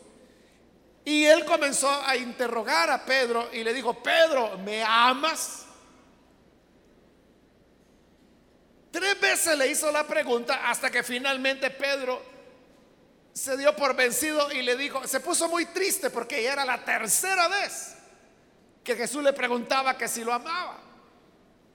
y 1.06 1.24
él 1.24 1.46
comenzó 1.46 1.90
a 1.90 2.18
interrogar 2.18 2.92
a 2.92 3.06
Pedro 3.06 3.48
y 3.54 3.64
le 3.64 3.74
dijo, 3.74 3.94
Pedro, 4.04 4.58
¿me 4.58 4.84
amas? 4.84 5.64
Tres 8.92 9.18
veces 9.22 9.58
le 9.58 9.72
hizo 9.72 9.90
la 9.90 10.06
pregunta 10.06 10.70
hasta 10.70 10.92
que 10.92 11.02
finalmente 11.02 11.70
Pedro 11.70 12.22
se 13.32 13.56
dio 13.56 13.74
por 13.74 13.96
vencido 13.96 14.52
y 14.52 14.64
le 14.64 14.76
dijo, 14.76 15.08
se 15.08 15.22
puso 15.22 15.48
muy 15.48 15.66
triste 15.68 16.10
porque 16.10 16.44
ya 16.44 16.52
era 16.52 16.66
la 16.66 16.84
tercera 16.84 17.48
vez 17.48 17.96
que 18.84 18.98
Jesús 18.98 19.24
le 19.24 19.32
preguntaba 19.32 19.98
que 19.98 20.10
si 20.10 20.26
lo 20.26 20.34
amaba. 20.34 20.87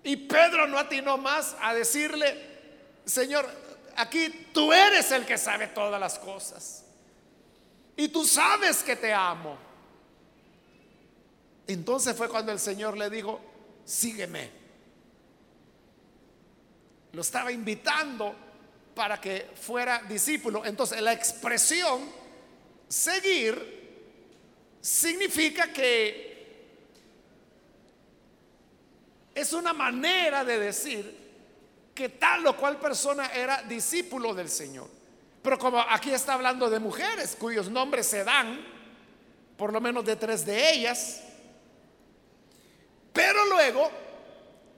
Y 0.04 0.16
Pedro 0.16 0.66
no 0.66 0.78
atinó 0.78 1.16
más 1.16 1.56
a 1.60 1.74
decirle, 1.74 2.50
Señor, 3.04 3.48
aquí 3.96 4.48
tú 4.52 4.72
eres 4.72 5.10
el 5.12 5.24
que 5.24 5.38
sabe 5.38 5.68
todas 5.68 6.00
las 6.00 6.18
cosas. 6.18 6.84
Y 7.96 8.08
tú 8.08 8.24
sabes 8.24 8.82
que 8.82 8.96
te 8.96 9.12
amo. 9.12 9.56
Entonces 11.66 12.16
fue 12.16 12.28
cuando 12.28 12.52
el 12.52 12.58
Señor 12.58 12.96
le 12.96 13.08
dijo, 13.10 13.40
sígueme. 13.84 14.50
Lo 17.12 17.20
estaba 17.20 17.52
invitando 17.52 18.34
para 18.94 19.20
que 19.20 19.50
fuera 19.54 20.02
discípulo. 20.08 20.64
Entonces 20.64 21.00
la 21.00 21.12
expresión 21.12 22.02
seguir 22.88 23.82
significa 24.80 25.72
que 25.72 26.31
Es 29.34 29.52
una 29.52 29.72
manera 29.72 30.44
de 30.44 30.58
decir 30.58 31.22
que 31.94 32.08
tal 32.08 32.46
o 32.46 32.56
cual 32.56 32.78
persona 32.78 33.26
era 33.32 33.62
discípulo 33.62 34.34
del 34.34 34.48
Señor. 34.48 34.88
Pero 35.42 35.58
como 35.58 35.80
aquí 35.80 36.10
está 36.10 36.34
hablando 36.34 36.70
de 36.70 36.78
mujeres 36.78 37.36
cuyos 37.38 37.68
nombres 37.68 38.06
se 38.06 38.24
dan, 38.24 38.64
por 39.56 39.72
lo 39.72 39.80
menos 39.80 40.04
de 40.04 40.16
tres 40.16 40.46
de 40.46 40.72
ellas, 40.72 41.22
pero 43.12 43.44
luego 43.46 43.90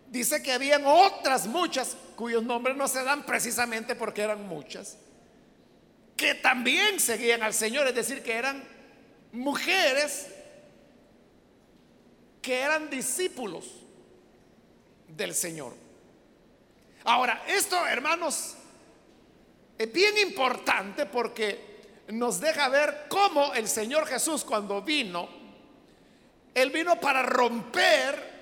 dice 0.09 0.43
que 0.43 0.53
habían 0.53 0.85
otras 0.87 1.47
muchas 1.47 1.97
cuyos 2.17 2.43
nombres 2.43 2.77
no 2.77 2.89
se 2.89 3.05
dan 3.05 3.25
precisamente 3.27 3.95
porque 3.95 4.23
eran 4.23 4.47
muchas, 4.47 4.97
que 6.17 6.35
también 6.35 6.99
seguían 6.99 7.43
al 7.43 7.55
Señor, 7.55 7.87
es 7.89 7.95
decir, 7.95 8.23
que 8.23 8.33
eran 8.33 8.65
mujeres 9.33 10.29
que 12.41 12.61
eran 12.61 12.91
discípulos 12.91 13.84
del 15.09 15.35
Señor. 15.35 15.75
Ahora, 17.05 17.45
esto, 17.47 17.87
hermanos, 17.87 18.55
es 19.77 19.93
bien 19.93 20.17
importante 20.19 21.07
porque 21.07 21.75
nos 22.09 22.41
deja 22.41 22.69
ver 22.69 23.07
cómo 23.09 23.55
el 23.55 23.69
Señor 23.69 24.07
Jesús 24.07 24.45
cuando 24.45 24.83
vino, 24.83 25.29
Él 26.55 26.71
vino 26.71 26.99
para 27.01 27.23
romper 27.23 28.33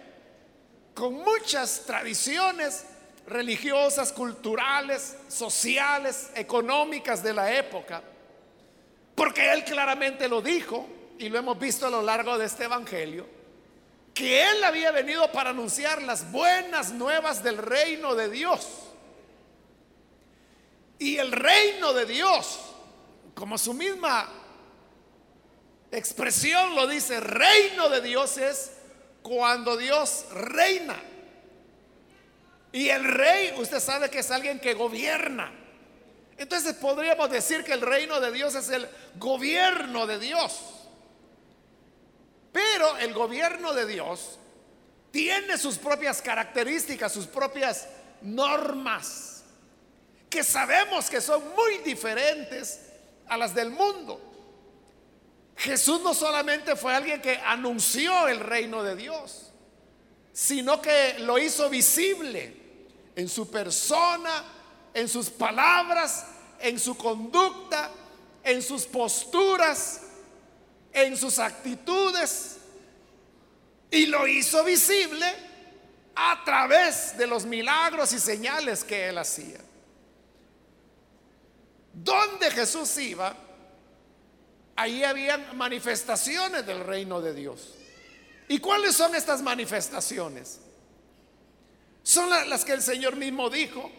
con 0.95 1.15
muchas 1.15 1.85
tradiciones 1.87 2.85
religiosas, 3.27 4.13
culturales, 4.13 5.17
sociales, 5.29 6.31
económicas 6.35 7.23
de 7.23 7.33
la 7.33 7.53
época, 7.53 8.03
porque 9.15 9.53
Él 9.53 9.65
claramente 9.65 10.29
lo 10.29 10.43
dijo 10.43 10.87
y 11.19 11.29
lo 11.29 11.39
hemos 11.39 11.59
visto 11.59 11.87
a 11.87 11.91
lo 11.91 12.03
largo 12.03 12.37
de 12.39 12.47
este 12.47 12.65
Evangelio 12.65 13.42
que 14.15 14.51
él 14.51 14.63
había 14.65 14.91
venido 14.91 15.31
para 15.33 15.51
anunciar 15.51 16.03
las 16.03 16.31
buenas 16.31 16.93
nuevas 16.93 17.43
del 17.43 17.59
reino 17.59 18.15
de 18.15 18.29
Dios. 18.29 18.67
Y 20.99 21.17
el 21.17 21.33
reino 21.33 21.93
de 21.93 22.07
Dios, 22.07 22.61
como 23.35 23.59
su 23.59 23.75
misma 23.75 24.29
expresión 25.91 26.75
lo 26.75 26.87
dice, 26.87 27.21
reino 27.21 27.89
de 27.89 28.01
Dios 28.01 28.39
es 28.39 28.73
cuando 29.23 29.77
Dios 29.77 30.27
reina. 30.33 31.01
Y 32.73 32.89
el 32.89 33.05
rey, 33.05 33.53
usted 33.59 33.81
sabe 33.81 34.11
que 34.11 34.21
es 34.21 34.31
alguien 34.31 34.61
que 34.61 34.75
gobierna. 34.75 35.53
Entonces 36.39 36.75
podríamos 36.75 37.31
decir 37.31 37.65
que 37.65 37.73
el 37.73 37.83
reino 37.83 38.21
de 38.21 38.33
Dios 38.33 38.55
es 38.55 38.71
el 38.71 38.89
gobierno 39.17 40.07
de 40.07 40.19
Dios. 40.19 40.82
Pero 42.53 42.99
el 42.99 43.15
gobierno 43.15 43.73
de 43.73 43.87
Dios 43.87 44.39
tiene 45.11 45.59
sus 45.59 45.79
propias 45.79 46.21
características, 46.21 47.13
sus 47.13 47.27
propias 47.27 47.89
normas, 48.21 49.45
que 50.29 50.45
sabemos 50.45 51.09
que 51.11 51.21
son 51.21 51.43
muy 51.55 51.79
diferentes 51.79 52.81
a 53.29 53.37
las 53.37 53.55
del 53.55 53.71
mundo. 53.71 54.21
Jesús 55.57 56.01
no 56.03 56.15
solamente 56.15 56.77
fue 56.77 56.95
alguien 56.95 57.21
que 57.21 57.37
anunció 57.37 58.29
el 58.29 58.41
reino 58.41 58.83
de 58.83 58.97
Dios, 58.97 59.53
sino 60.33 60.81
que 60.81 61.17
lo 61.21 61.39
hizo 61.39 61.69
visible 61.69 62.57
en 63.15 63.29
su 63.29 63.51
persona, 63.51 64.45
en 64.95 65.09
sus 65.09 65.31
palabras, 65.31 66.27
en 66.59 66.79
su 66.79 66.97
conducta, 66.97 67.91
en 68.43 68.63
sus 68.63 68.87
posturas, 68.87 70.01
en 70.93 71.17
sus 71.17 71.39
actitudes. 71.39 72.59
Y 73.91 74.07
lo 74.07 74.27
hizo 74.27 74.65
visible 74.65 75.27
a 76.15 76.43
través 76.45 77.17
de 77.17 77.27
los 77.27 77.45
milagros 77.45 78.13
y 78.13 78.19
señales 78.19 78.85
que 78.85 79.09
él 79.09 79.19
hacía. 79.19 79.59
Donde 81.93 82.51
Jesús 82.51 82.97
iba, 82.99 83.37
ahí 84.77 85.05
habían 85.05 85.57
manifestaciones 85.57 86.65
del 86.67 86.81
reino 86.81 87.21
de 87.21 87.35
Dios. 87.35 87.75
¿Y 88.49 88.59
cuáles 88.59 88.97
son 88.97 89.15
estas 89.15 89.43
manifestaciones? 89.43 90.61
Son 92.03 92.29
las 92.31 92.65
que 92.65 92.73
el 92.73 92.83
Señor 92.83 93.17
mismo 93.17 93.49
dijo. 93.49 93.91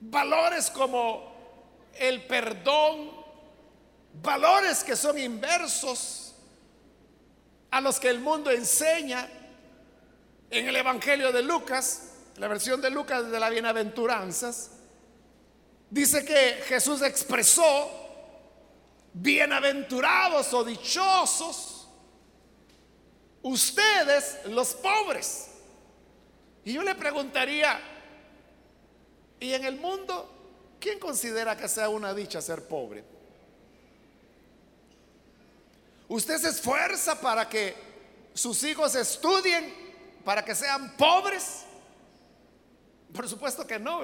Valores 0.00 0.70
como 0.70 1.36
el 1.98 2.22
perdón, 2.26 3.17
valores 4.28 4.84
que 4.84 4.94
son 4.94 5.16
inversos 5.16 6.34
a 7.70 7.80
los 7.80 7.98
que 7.98 8.10
el 8.10 8.20
mundo 8.20 8.50
enseña 8.50 9.26
en 10.50 10.68
el 10.68 10.76
Evangelio 10.76 11.32
de 11.32 11.42
Lucas, 11.42 12.10
la 12.36 12.46
versión 12.46 12.82
de 12.82 12.90
Lucas 12.90 13.30
de 13.30 13.40
las 13.40 13.50
bienaventuranzas, 13.50 14.72
dice 15.88 16.26
que 16.26 16.62
Jesús 16.66 17.00
expresó, 17.00 17.90
bienaventurados 19.14 20.52
o 20.52 20.62
dichosos, 20.62 21.88
ustedes 23.40 24.40
los 24.44 24.74
pobres. 24.74 25.48
Y 26.66 26.74
yo 26.74 26.82
le 26.82 26.94
preguntaría, 26.96 27.80
¿y 29.40 29.54
en 29.54 29.64
el 29.64 29.76
mundo 29.80 30.76
quién 30.78 30.98
considera 30.98 31.56
que 31.56 31.66
sea 31.66 31.88
una 31.88 32.12
dicha 32.12 32.42
ser 32.42 32.68
pobre? 32.68 33.17
¿Usted 36.08 36.38
se 36.38 36.48
esfuerza 36.48 37.20
para 37.20 37.48
que 37.48 37.76
sus 38.34 38.62
hijos 38.64 38.94
estudien, 38.94 39.74
para 40.24 40.44
que 40.44 40.54
sean 40.54 40.96
pobres? 40.96 41.64
Por 43.12 43.28
supuesto 43.28 43.66
que 43.66 43.78
no, 43.78 44.02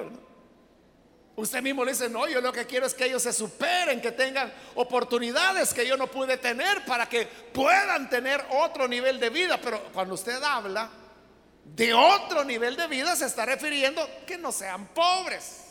Usted 1.37 1.61
mismo 1.61 1.83
le 1.83 1.91
dice, 1.91 2.09
no, 2.09 2.27
yo 2.29 2.39
lo 2.39 2.53
que 2.53 2.65
quiero 2.65 2.85
es 2.85 2.93
que 2.93 3.05
ellos 3.05 3.21
se 3.21 3.33
superen, 3.33 3.99
que 3.99 4.13
tengan 4.13 4.53
oportunidades 4.75 5.73
que 5.73 5.85
yo 5.85 5.97
no 5.97 6.07
pude 6.07 6.37
tener 6.37 6.85
para 6.85 7.09
que 7.09 7.25
puedan 7.25 8.09
tener 8.09 8.45
otro 8.51 8.87
nivel 8.87 9.19
de 9.19 9.29
vida. 9.29 9.59
Pero 9.61 9.83
cuando 9.91 10.13
usted 10.13 10.41
habla 10.41 10.89
de 11.65 11.93
otro 11.93 12.45
nivel 12.45 12.77
de 12.77 12.87
vida 12.87 13.15
se 13.17 13.25
está 13.25 13.45
refiriendo 13.45 14.07
que 14.25 14.37
no 14.37 14.53
sean 14.53 14.87
pobres. 14.87 15.63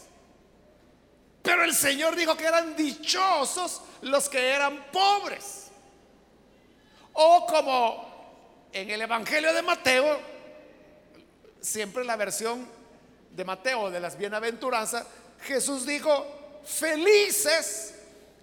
Pero 1.42 1.64
el 1.64 1.75
Señor 1.75 2.14
dijo 2.14 2.37
que 2.37 2.44
eran 2.44 2.77
dichosos 2.77 3.81
los 4.03 4.29
que 4.29 4.51
eran 4.51 4.85
pobres. 4.92 5.63
O 7.14 7.46
como 7.46 8.68
en 8.72 8.90
el 8.90 9.00
Evangelio 9.03 9.53
de 9.53 9.62
Mateo, 9.62 10.18
siempre 11.61 12.05
la 12.05 12.16
versión 12.16 12.68
de 13.31 13.44
Mateo 13.44 13.90
de 13.90 14.00
las 14.00 14.18
bienaventuranzas, 14.18 15.07
Jesús 15.42 15.87
dijo, 15.87 16.61
felices 16.64 17.94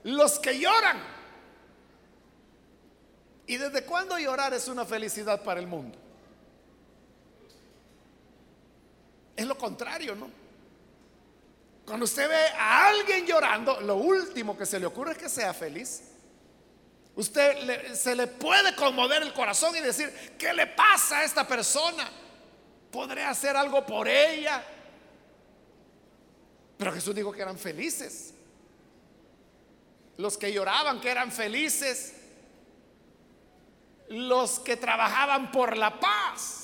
los 0.04 0.40
que 0.40 0.58
lloran. 0.58 1.02
¿Y 3.48 3.58
desde 3.58 3.84
cuándo 3.84 4.18
llorar 4.18 4.54
es 4.54 4.68
una 4.68 4.86
felicidad 4.86 5.44
para 5.44 5.60
el 5.60 5.68
mundo? 5.68 5.98
Es 9.36 9.46
lo 9.46 9.58
contrario, 9.58 10.16
¿no? 10.16 10.30
Cuando 11.86 12.06
usted 12.06 12.30
ve 12.30 12.48
a 12.58 12.88
alguien 12.88 13.26
llorando, 13.26 13.82
lo 13.82 13.96
último 13.96 14.58
que 14.58 14.66
se 14.66 14.80
le 14.80 14.86
ocurre 14.86 15.14
es 15.14 15.18
que 15.18 15.30
sea 15.30 15.54
feliz. 15.54 16.04
Usted 17.16 17.94
se 17.94 18.16
le 18.16 18.28
puede 18.28 18.76
conmover 18.76 19.22
el 19.22 19.34
corazón 19.34 19.76
y 19.76 19.82
decir, 19.82 20.36
¿qué 20.38 20.54
le 20.54 20.68
pasa 20.68 21.20
a 21.20 21.24
esta 21.24 21.46
persona? 21.46 22.10
¿Podré 22.90 23.24
hacer 23.24 23.56
algo 23.56 23.86
por 23.86 24.08
ella? 24.08 24.64
Pero 26.78 26.94
Jesús 26.94 27.14
dijo 27.14 27.32
que 27.32 27.42
eran 27.42 27.58
felices. 27.58 28.34
Los 30.18 30.38
que 30.38 30.52
lloraban, 30.52 31.02
que 31.02 31.10
eran 31.10 31.32
felices. 31.32 32.14
Los 34.08 34.60
que 34.60 34.78
trabajaban 34.78 35.52
por 35.52 35.78
la 35.78 36.00
paz 36.00 36.62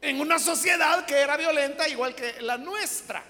en 0.00 0.20
una 0.20 0.38
sociedad 0.38 1.04
que 1.04 1.18
era 1.18 1.36
violenta 1.36 1.88
igual 1.88 2.14
que 2.14 2.40
la 2.40 2.56
nuestra. 2.56 3.24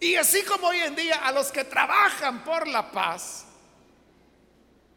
Y 0.00 0.14
así 0.14 0.42
como 0.42 0.68
hoy 0.68 0.78
en 0.78 0.94
día 0.94 1.16
a 1.16 1.32
los 1.32 1.50
que 1.50 1.64
trabajan 1.64 2.44
por 2.44 2.68
la 2.68 2.90
paz 2.90 3.44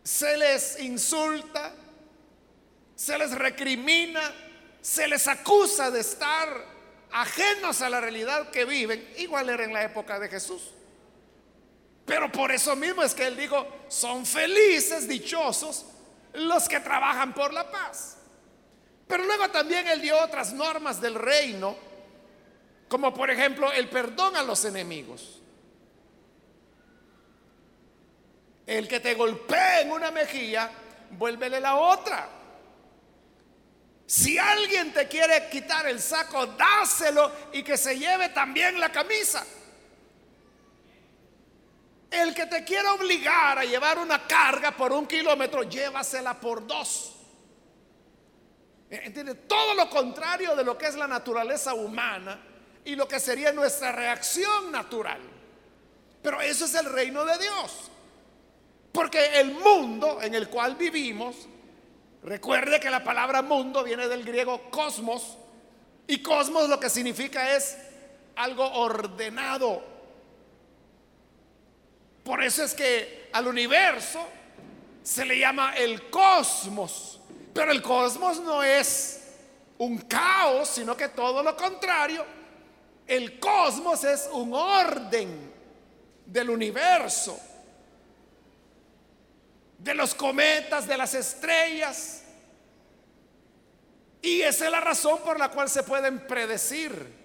se 0.04 0.38
les 0.38 0.80
insulta, 0.80 1.74
se 2.96 3.18
les 3.18 3.32
recrimina, 3.32 4.22
se 4.82 5.08
les 5.08 5.28
acusa 5.28 5.90
de 5.92 6.02
estar 6.02 6.48
ajenos 7.12 7.82
a 7.82 7.90
la 7.90 8.02
realidad 8.02 8.50
que 8.52 8.66
viven, 8.66 9.14
igual 9.18 9.50
era 9.50 9.64
en 9.64 9.74
la 9.74 9.84
época 9.84 10.20
de 10.20 10.30
Jesús. 10.30 10.72
Pero 12.06 12.32
por 12.32 12.52
eso 12.52 12.76
mismo 12.76 13.04
es 13.04 13.14
que 13.14 13.28
él 13.28 13.38
dijo, 13.38 13.68
son 13.88 14.26
felices, 14.26 15.08
dichosos 15.08 15.86
los 16.34 16.68
que 16.68 16.80
trabajan 16.80 17.34
por 17.34 17.54
la 17.54 17.70
paz. 17.70 18.18
Pero 19.08 19.24
luego 19.26 19.50
también 19.50 19.88
él 19.88 20.02
dio 20.02 20.18
otras 20.24 20.54
normas 20.54 21.02
del 21.02 21.16
reino, 21.16 21.76
como 22.91 23.13
por 23.13 23.32
ejemplo 23.32 23.71
el 23.71 23.88
perdón 23.88 24.36
a 24.36 24.43
los 24.43 24.65
enemigos. 24.65 25.39
El 28.67 28.86
que 28.86 28.99
te 28.99 29.13
golpee 29.13 29.84
en 29.84 29.93
una 29.93 30.12
mejilla, 30.12 30.69
vuélvele 31.12 31.62
la 31.62 31.75
otra. 31.75 32.27
Si 34.06 34.38
alguien 34.38 34.91
te 34.91 35.08
quiere 35.08 35.47
quitar 35.49 35.88
el 35.88 36.01
saco, 36.01 36.45
dáselo 36.47 37.32
y 37.54 37.63
que 37.63 37.77
se 37.77 37.97
lleve 37.97 38.27
también 38.27 38.77
la 38.77 38.91
camisa. 38.91 39.45
El 42.10 42.36
que 42.36 42.45
te 42.47 42.65
quiera 42.65 42.91
obligar 42.91 43.58
a 43.58 43.63
llevar 43.63 43.99
una 43.99 44.27
carga 44.27 44.75
por 44.75 44.91
un 44.91 45.08
kilómetro, 45.08 45.63
llévasela 45.63 46.38
por 46.38 46.67
dos. 46.67 47.15
¿Entiende? 48.89 49.36
Todo 49.36 49.75
lo 49.75 49.89
contrario 49.89 50.58
de 50.58 50.65
lo 50.65 50.77
que 50.77 50.88
es 50.88 50.95
la 50.95 51.08
naturaleza 51.08 51.73
humana 51.73 52.51
y 52.86 52.96
lo 52.96 53.08
que 53.08 53.20
sería 53.20 53.52
nuestra 53.52 53.91
reacción 53.91 54.72
natural. 54.72 55.20
Pero 56.22 56.41
eso 56.41 56.65
es 56.65 56.76
el 56.76 56.86
reino 56.86 57.26
de 57.26 57.38
Dios. 57.38 57.91
Porque 58.91 59.39
el 59.39 59.54
mundo 59.54 60.22
en 60.22 60.36
el 60.36 60.50
cual 60.50 60.76
vivimos, 60.76 61.36
recuerde 62.24 62.80
que 62.80 62.89
la 62.89 63.04
palabra 63.04 63.41
mundo 63.41 63.84
viene 63.84 64.08
del 64.08 64.24
griego 64.24 64.70
cosmos, 64.70 65.38
y 66.08 66.22
cosmos 66.22 66.67
lo 66.67 66.80
que 66.80 66.89
significa 66.89 67.56
es 67.56 67.78
algo 68.36 68.65
ordenado. 68.65 69.82
Por 72.24 72.44
eso 72.44 72.63
es 72.63 72.74
que 72.74 73.30
al 73.32 73.48
universo 73.48 74.20
se 75.04 75.26
le 75.26 75.39
llama 75.39 75.76
el 75.78 76.10
cosmos. 76.10 77.20
Pero 77.54 77.72
el 77.72 77.82
cosmos 77.82 78.39
no 78.39 78.63
es 78.63 79.22
un 79.78 79.98
caos, 80.00 80.70
sino 80.70 80.96
que 80.96 81.10
todo 81.10 81.41
lo 81.41 81.56
contrario. 81.56 82.26
El 83.08 83.40
cosmos 83.40 84.04
es 84.04 84.30
un 84.32 84.54
orden 84.54 85.52
del 86.26 86.50
universo, 86.50 87.40
de 89.78 89.94
los 89.94 90.16
cometas, 90.16 90.88
de 90.88 90.98
las 90.98 91.14
estrellas. 91.14 92.24
Y 94.22 94.42
esa 94.42 94.66
es 94.66 94.72
la 94.72 94.80
razón 94.80 95.20
por 95.24 95.40
la 95.40 95.50
cual 95.50 95.70
se 95.70 95.84
pueden 95.84 96.26
predecir 96.28 97.22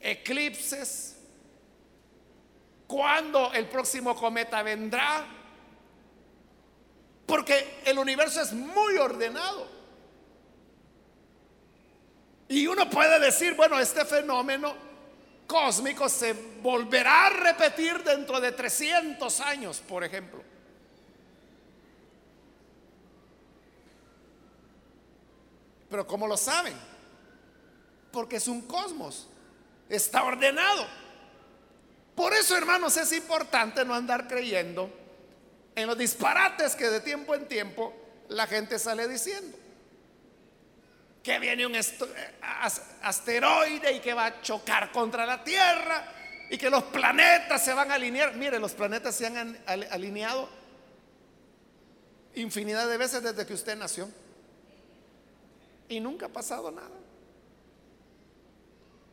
eclipses, 0.00 1.16
cuándo 2.86 3.52
el 3.52 3.66
próximo 3.66 4.14
cometa 4.14 4.62
vendrá, 4.62 5.26
porque 7.26 7.80
el 7.84 7.98
universo 7.98 8.40
es 8.42 8.52
muy 8.52 8.96
ordenado. 8.96 9.66
Y 12.48 12.66
uno 12.66 12.88
puede 12.88 13.18
decir, 13.18 13.54
bueno, 13.54 13.80
este 13.80 14.04
fenómeno 14.04 14.83
cósmico 15.46 16.08
se 16.08 16.32
volverá 16.62 17.26
a 17.26 17.30
repetir 17.30 18.02
dentro 18.02 18.40
de 18.40 18.52
300 18.52 19.40
años, 19.40 19.82
por 19.86 20.04
ejemplo. 20.04 20.42
Pero 25.88 26.06
¿cómo 26.06 26.26
lo 26.26 26.36
saben? 26.36 26.74
Porque 28.10 28.36
es 28.36 28.48
un 28.48 28.62
cosmos, 28.62 29.28
está 29.88 30.24
ordenado. 30.24 30.86
Por 32.14 32.32
eso, 32.32 32.56
hermanos, 32.56 32.96
es 32.96 33.12
importante 33.12 33.84
no 33.84 33.94
andar 33.94 34.28
creyendo 34.28 34.90
en 35.74 35.86
los 35.86 35.98
disparates 35.98 36.76
que 36.76 36.88
de 36.88 37.00
tiempo 37.00 37.34
en 37.34 37.48
tiempo 37.48 37.92
la 38.28 38.46
gente 38.46 38.78
sale 38.78 39.08
diciendo 39.08 39.63
que 41.24 41.38
viene 41.38 41.64
un 41.64 41.74
asteroide 43.02 43.92
y 43.92 44.00
que 44.00 44.12
va 44.12 44.26
a 44.26 44.42
chocar 44.42 44.92
contra 44.92 45.24
la 45.24 45.42
Tierra 45.42 46.04
y 46.50 46.58
que 46.58 46.68
los 46.68 46.84
planetas 46.84 47.64
se 47.64 47.72
van 47.72 47.90
a 47.90 47.94
alinear. 47.94 48.34
Mire, 48.36 48.58
los 48.58 48.72
planetas 48.72 49.14
se 49.14 49.26
han 49.26 49.58
alineado 49.66 50.50
infinidad 52.34 52.86
de 52.86 52.98
veces 52.98 53.22
desde 53.22 53.46
que 53.46 53.54
usted 53.54 53.74
nació 53.74 54.10
y 55.88 55.98
nunca 55.98 56.26
ha 56.26 56.28
pasado 56.28 56.70
nada. 56.70 56.90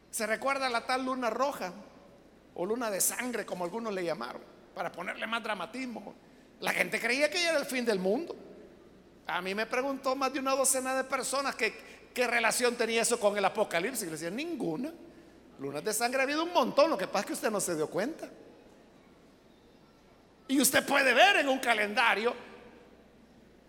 Se 0.10 0.28
recuerda 0.28 0.70
la 0.70 0.86
tal 0.86 1.06
luna 1.06 1.30
roja 1.30 1.72
o 2.56 2.66
luna 2.66 2.92
de 2.92 3.00
sangre, 3.00 3.46
como 3.46 3.64
algunos 3.64 3.94
le 3.94 4.04
llamaron, 4.04 4.42
para 4.76 4.92
ponerle 4.92 5.26
más 5.28 5.42
dramatismo. 5.42 6.14
La 6.60 6.74
gente 6.74 7.00
creía 7.00 7.30
que 7.32 7.42
ya 7.42 7.52
era 7.52 7.60
el 7.60 7.66
fin 7.66 7.86
del 7.86 8.00
mundo. 8.00 8.36
A 9.28 9.42
mí 9.42 9.56
me 9.56 9.66
preguntó 9.66 10.14
más 10.14 10.34
de 10.34 10.40
una 10.40 10.52
docena 10.52 10.94
de 10.94 11.06
personas 11.06 11.56
que 11.56 11.91
¿Qué 12.14 12.28
relación 12.28 12.76
tenía 12.76 13.02
eso 13.02 13.20
con 13.20 13.38
el 13.38 13.46
Apocalipsis? 13.46 14.04
Y 14.04 14.06
le 14.06 14.12
decía, 14.12 14.30
ninguna. 14.30 14.92
Lunas 15.60 15.84
de 15.84 15.94
sangre 15.94 16.22
ha 16.22 16.24
habido 16.24 16.44
un 16.44 16.52
montón, 16.52 16.90
lo 16.90 16.98
que 16.98 17.08
pasa 17.08 17.20
es 17.20 17.26
que 17.28 17.34
usted 17.34 17.52
no 17.52 17.62
se 17.62 17.76
dio 17.76 17.88
cuenta. 17.88 18.28
Y 20.48 20.60
usted 20.60 20.86
puede 20.86 21.14
ver 21.14 21.38
en 21.38 21.50
un 21.50 21.60
calendario 21.60 22.34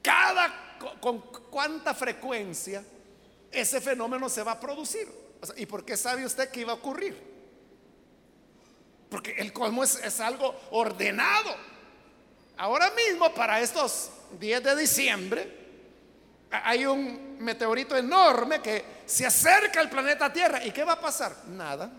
cada 0.01 0.79
con 1.01 1.21
cuánta 1.21 1.95
frecuencia 1.95 2.83
ese 3.51 3.81
fenómeno 3.81 4.29
se 4.29 4.43
va 4.43 4.53
a 4.53 4.61
producir. 4.61 5.07
¿Y 5.57 5.67
por 5.67 5.85
qué 5.85 5.97
sabe 5.97 6.25
usted 6.25 6.49
que 6.51 6.61
iba 6.61 6.73
a 6.73 6.77
ocurrir? 6.77 7.17
Porque 9.11 9.35
el 9.39 9.53
cosmos 9.53 9.97
es 10.03 10.21
algo 10.21 10.55
ordenado. 10.71 11.55
Ahora 12.57 12.91
mismo, 12.93 13.33
para 13.35 13.61
estos 13.61 14.11
10 14.41 14.63
de 14.63 14.77
diciembre, 14.77 15.62
hay 16.53 16.85
un 16.85 17.39
meteorito 17.39 17.97
enorme 17.97 18.61
que 18.61 18.85
se 19.07 19.27
acerca 19.27 19.81
al 19.81 19.89
planeta 19.89 20.33
Tierra. 20.33 20.63
¿Y 20.65 20.71
qué 20.71 20.85
va 20.85 20.93
a 20.93 21.01
pasar? 21.01 21.35
Nada. 21.49 21.91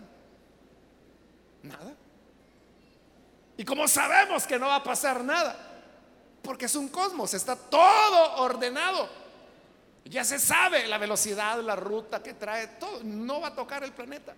Nada. 1.62 1.94
¿Y 3.56 3.64
cómo 3.64 3.88
sabemos 3.88 4.46
que 4.46 4.58
no 4.58 4.66
va 4.66 4.76
a 4.76 4.82
pasar 4.82 5.24
nada? 5.24 5.56
Porque 6.42 6.66
es 6.66 6.74
un 6.76 6.88
cosmos, 6.88 7.34
está 7.34 7.56
todo 7.56 8.42
ordenado. 8.42 9.08
Ya 10.04 10.22
se 10.22 10.38
sabe 10.38 10.86
la 10.86 10.98
velocidad, 10.98 11.60
la 11.60 11.74
ruta 11.74 12.22
que 12.22 12.34
trae, 12.34 12.66
todo. 12.78 13.02
No 13.02 13.40
va 13.40 13.48
a 13.48 13.54
tocar 13.54 13.82
el 13.82 13.92
planeta. 13.92 14.34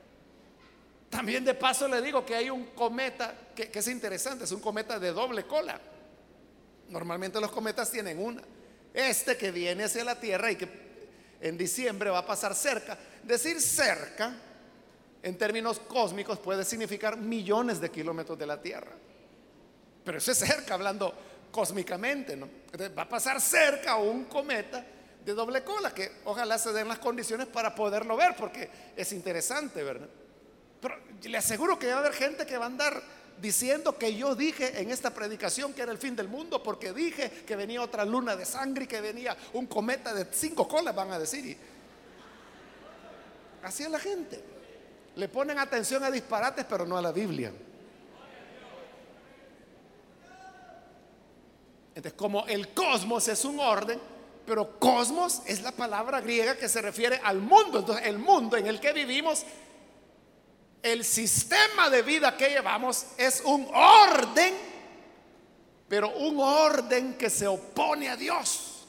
También 1.11 1.45
de 1.45 1.55
paso 1.55 1.89
le 1.89 2.01
digo 2.01 2.25
que 2.25 2.35
hay 2.35 2.51
un 2.51 2.67
cometa 2.67 3.35
que, 3.55 3.71
que 3.71 3.79
es 3.79 3.89
interesante, 3.89 4.45
es 4.45 4.53
un 4.53 4.61
cometa 4.61 4.99
de 4.99 5.13
doble 5.13 5.47
cola. 5.47 5.81
Normalmente 6.89 7.41
los 7.41 7.51
cometas 7.51 7.91
tienen 7.91 8.19
una. 8.19 8.43
Este 8.97 9.37
que 9.37 9.51
viene 9.51 9.85
hacia 9.85 10.03
la 10.05 10.19
Tierra 10.19 10.51
y 10.51 10.57
que 10.57 10.67
en 11.43 11.59
diciembre 11.59 12.09
va 12.09 12.21
a 12.21 12.27
pasar 12.27 12.55
cerca. 12.55 12.97
Decir 13.23 13.61
cerca, 13.61 14.35
en 15.23 15.37
términos 15.37 15.79
cósmicos, 15.81 16.39
puede 16.39 16.65
significar 16.65 17.19
millones 17.19 17.79
de 17.79 17.91
kilómetros 17.91 18.39
de 18.39 18.47
la 18.47 18.59
Tierra. 18.59 18.93
Pero 20.03 20.17
eso 20.17 20.33
es 20.33 20.39
cerca, 20.39 20.73
hablando 20.73 21.13
cósmicamente, 21.51 22.39
¿no? 22.39 22.49
va 22.97 23.03
a 23.03 23.09
pasar 23.09 23.39
cerca 23.39 23.97
un 23.97 24.25
cometa 24.25 24.83
de 25.23 25.35
doble 25.35 25.63
cola, 25.63 25.93
que 25.93 26.13
ojalá 26.25 26.57
se 26.57 26.73
den 26.73 26.89
las 26.89 26.99
condiciones 26.99 27.49
para 27.49 27.75
poderlo 27.75 28.17
ver, 28.17 28.35
porque 28.35 28.71
es 28.97 29.13
interesante, 29.13 29.83
¿verdad? 29.83 30.09
Pero 30.81 30.97
le 31.23 31.37
aseguro 31.37 31.79
que 31.79 31.89
va 31.89 31.97
a 31.97 31.99
haber 31.99 32.15
gente 32.15 32.47
que 32.47 32.57
va 32.57 32.65
a 32.65 32.69
andar 32.69 33.03
diciendo 33.41 33.97
que 33.99 34.15
yo 34.15 34.35
dije 34.35 34.81
en 34.81 34.91
esta 34.91 35.13
predicación 35.13 35.73
que 35.75 35.83
era 35.83 35.93
el 35.93 35.99
fin 35.99 36.17
del 36.17 36.29
mundo 36.29 36.63
porque 36.63 36.93
dije 36.93 37.31
que 37.47 37.57
venía 37.57 37.83
otra 37.83 38.05
luna 38.05 38.37
de 38.37 38.45
sangre 38.45 38.85
y 38.85 38.87
que 38.87 39.01
venía 39.01 39.37
un 39.53 39.67
cometa 39.67 40.15
de 40.15 40.27
cinco 40.33 40.67
colas, 40.67 40.95
van 40.95 41.13
a 41.13 41.19
decir. 41.19 41.57
así 43.63 43.83
es 43.83 43.91
la 43.91 43.99
gente. 43.99 44.43
Le 45.17 45.29
ponen 45.29 45.59
atención 45.59 46.05
a 46.05 46.11
disparates, 46.11 46.65
pero 46.69 46.85
no 46.85 46.97
a 46.97 47.03
la 47.03 47.13
Biblia. 47.13 47.53
Entonces, 51.95 52.13
como 52.13 52.47
el 52.47 52.75
cosmos 52.75 53.27
es 53.29 53.43
un 53.47 53.59
orden, 53.59 53.99
pero 54.47 54.79
cosmos 54.79 55.41
es 55.47 55.63
la 55.63 55.73
palabra 55.73 56.21
griega 56.21 56.55
que 56.55 56.69
se 56.69 56.83
refiere 56.83 57.19
al 57.25 57.39
mundo. 57.39 57.79
Entonces, 57.79 58.07
el 58.07 58.19
mundo 58.19 58.59
en 58.59 58.67
el 58.67 58.79
que 58.79 58.93
vivimos 58.93 59.45
el 60.93 61.05
sistema 61.05 61.91
de 61.91 62.03
vida 62.03 62.37
que 62.37 62.49
llevamos 62.49 63.07
es 63.19 63.41
un 63.45 63.69
orden, 63.75 64.55
pero 65.89 66.11
un 66.11 66.39
orden 66.39 67.15
que 67.15 67.29
se 67.29 67.49
opone 67.49 68.09
a 68.09 68.17
Dios. 68.17 68.87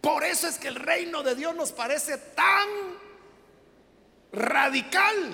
Por 0.00 0.22
eso 0.22 0.46
es 0.46 0.58
que 0.58 0.68
el 0.68 0.76
reino 0.76 1.24
de 1.24 1.34
Dios 1.34 1.52
nos 1.56 1.72
parece 1.72 2.18
tan 2.18 2.68
radical, 4.32 5.32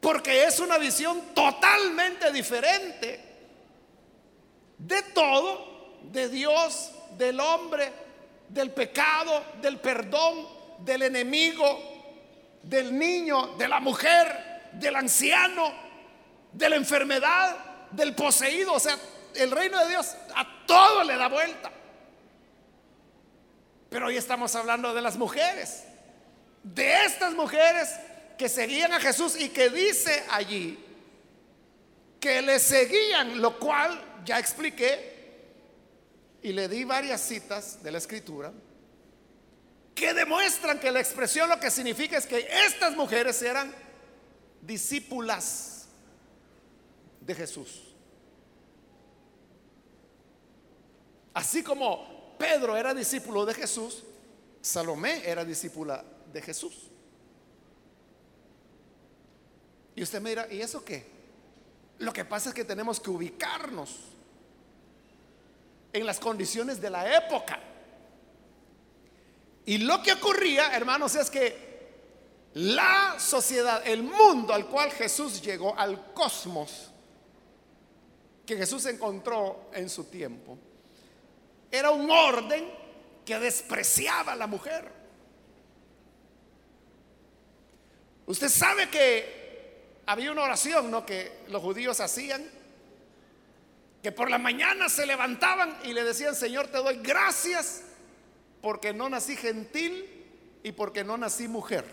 porque 0.00 0.46
es 0.46 0.58
una 0.58 0.78
visión 0.78 1.32
totalmente 1.32 2.32
diferente 2.32 3.20
de 4.78 5.02
todo, 5.14 6.00
de 6.10 6.28
Dios, 6.28 6.90
del 7.16 7.38
hombre, 7.38 7.92
del 8.48 8.72
pecado, 8.72 9.44
del 9.60 9.78
perdón, 9.78 10.48
del 10.80 11.02
enemigo, 11.02 11.91
del 12.62 12.96
niño, 12.98 13.56
de 13.56 13.68
la 13.68 13.80
mujer, 13.80 14.70
del 14.72 14.96
anciano, 14.96 15.72
de 16.52 16.68
la 16.68 16.76
enfermedad, 16.76 17.56
del 17.90 18.14
poseído. 18.14 18.74
O 18.74 18.80
sea, 18.80 18.98
el 19.34 19.50
reino 19.50 19.78
de 19.80 19.88
Dios 19.90 20.14
a 20.34 20.64
todo 20.66 21.04
le 21.04 21.16
da 21.16 21.28
vuelta. 21.28 21.70
Pero 23.90 24.06
hoy 24.06 24.16
estamos 24.16 24.54
hablando 24.54 24.94
de 24.94 25.02
las 25.02 25.16
mujeres, 25.16 25.84
de 26.62 27.04
estas 27.04 27.34
mujeres 27.34 27.90
que 28.38 28.48
seguían 28.48 28.92
a 28.92 29.00
Jesús 29.00 29.38
y 29.38 29.50
que 29.50 29.68
dice 29.68 30.24
allí 30.30 30.82
que 32.18 32.40
le 32.40 32.58
seguían, 32.58 33.40
lo 33.40 33.58
cual 33.58 34.22
ya 34.24 34.38
expliqué 34.38 35.12
y 36.42 36.52
le 36.52 36.68
di 36.68 36.84
varias 36.84 37.20
citas 37.20 37.82
de 37.82 37.90
la 37.90 37.98
escritura 37.98 38.52
que 39.94 40.14
demuestran 40.14 40.78
que 40.80 40.90
la 40.90 41.00
expresión 41.00 41.48
lo 41.48 41.60
que 41.60 41.70
significa 41.70 42.16
es 42.16 42.26
que 42.26 42.46
estas 42.66 42.96
mujeres 42.96 43.40
eran 43.42 43.74
discípulas 44.62 45.86
de 47.20 47.34
Jesús. 47.34 47.94
Así 51.34 51.62
como 51.62 52.36
Pedro 52.38 52.76
era 52.76 52.94
discípulo 52.94 53.46
de 53.46 53.54
Jesús, 53.54 54.02
Salomé 54.60 55.28
era 55.28 55.44
discípula 55.44 56.04
de 56.32 56.42
Jesús. 56.42 56.90
Y 59.94 60.02
usted 60.02 60.20
me 60.20 60.30
dirá, 60.30 60.52
¿y 60.52 60.60
eso 60.60 60.84
qué? 60.84 61.06
Lo 61.98 62.12
que 62.12 62.24
pasa 62.24 62.48
es 62.48 62.54
que 62.54 62.64
tenemos 62.64 62.98
que 62.98 63.10
ubicarnos 63.10 64.12
en 65.92 66.06
las 66.06 66.18
condiciones 66.18 66.80
de 66.80 66.90
la 66.90 67.16
época. 67.16 67.60
Y 69.64 69.78
lo 69.78 70.02
que 70.02 70.12
ocurría, 70.12 70.74
hermanos, 70.74 71.14
es 71.14 71.30
que 71.30 71.72
la 72.54 73.16
sociedad, 73.18 73.82
el 73.86 74.02
mundo 74.02 74.52
al 74.52 74.66
cual 74.66 74.90
Jesús 74.90 75.40
llegó, 75.40 75.76
al 75.78 76.12
cosmos 76.12 76.90
que 78.44 78.56
Jesús 78.56 78.84
encontró 78.86 79.70
en 79.72 79.88
su 79.88 80.04
tiempo, 80.04 80.58
era 81.70 81.90
un 81.90 82.10
orden 82.10 82.68
que 83.24 83.38
despreciaba 83.38 84.32
a 84.32 84.36
la 84.36 84.46
mujer. 84.46 84.90
Usted 88.26 88.48
sabe 88.48 88.90
que 88.90 90.00
había 90.06 90.32
una 90.32 90.42
oración, 90.42 90.90
¿no? 90.90 91.06
Que 91.06 91.44
los 91.48 91.62
judíos 91.62 92.00
hacían, 92.00 92.44
que 94.02 94.12
por 94.12 94.28
la 94.28 94.38
mañana 94.38 94.88
se 94.88 95.06
levantaban 95.06 95.78
y 95.84 95.92
le 95.92 96.02
decían, 96.02 96.34
Señor, 96.34 96.66
te 96.66 96.78
doy 96.78 96.96
gracias 96.96 97.84
porque 98.62 98.94
no 98.94 99.08
nací 99.08 99.36
gentil 99.36 100.08
y 100.62 100.72
porque 100.72 101.04
no 101.04 101.18
nací 101.18 101.48
mujer. 101.48 101.84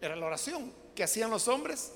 Era 0.00 0.16
la 0.16 0.26
oración 0.26 0.72
que 0.96 1.04
hacían 1.04 1.30
los 1.30 1.46
hombres 1.46 1.92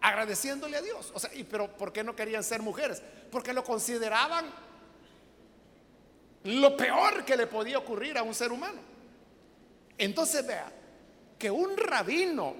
agradeciéndole 0.00 0.76
a 0.76 0.82
Dios. 0.82 1.12
O 1.14 1.20
sea, 1.20 1.32
¿y 1.34 1.44
pero 1.44 1.76
por 1.76 1.92
qué 1.92 2.02
no 2.02 2.16
querían 2.16 2.42
ser 2.42 2.62
mujeres? 2.62 3.00
Porque 3.30 3.52
lo 3.52 3.62
consideraban 3.62 4.50
lo 6.44 6.76
peor 6.76 7.24
que 7.24 7.36
le 7.36 7.46
podía 7.46 7.78
ocurrir 7.78 8.18
a 8.18 8.22
un 8.22 8.34
ser 8.34 8.50
humano. 8.50 8.80
Entonces 9.96 10.44
vea, 10.44 10.72
que 11.38 11.50
un 11.50 11.76
rabino 11.76 12.54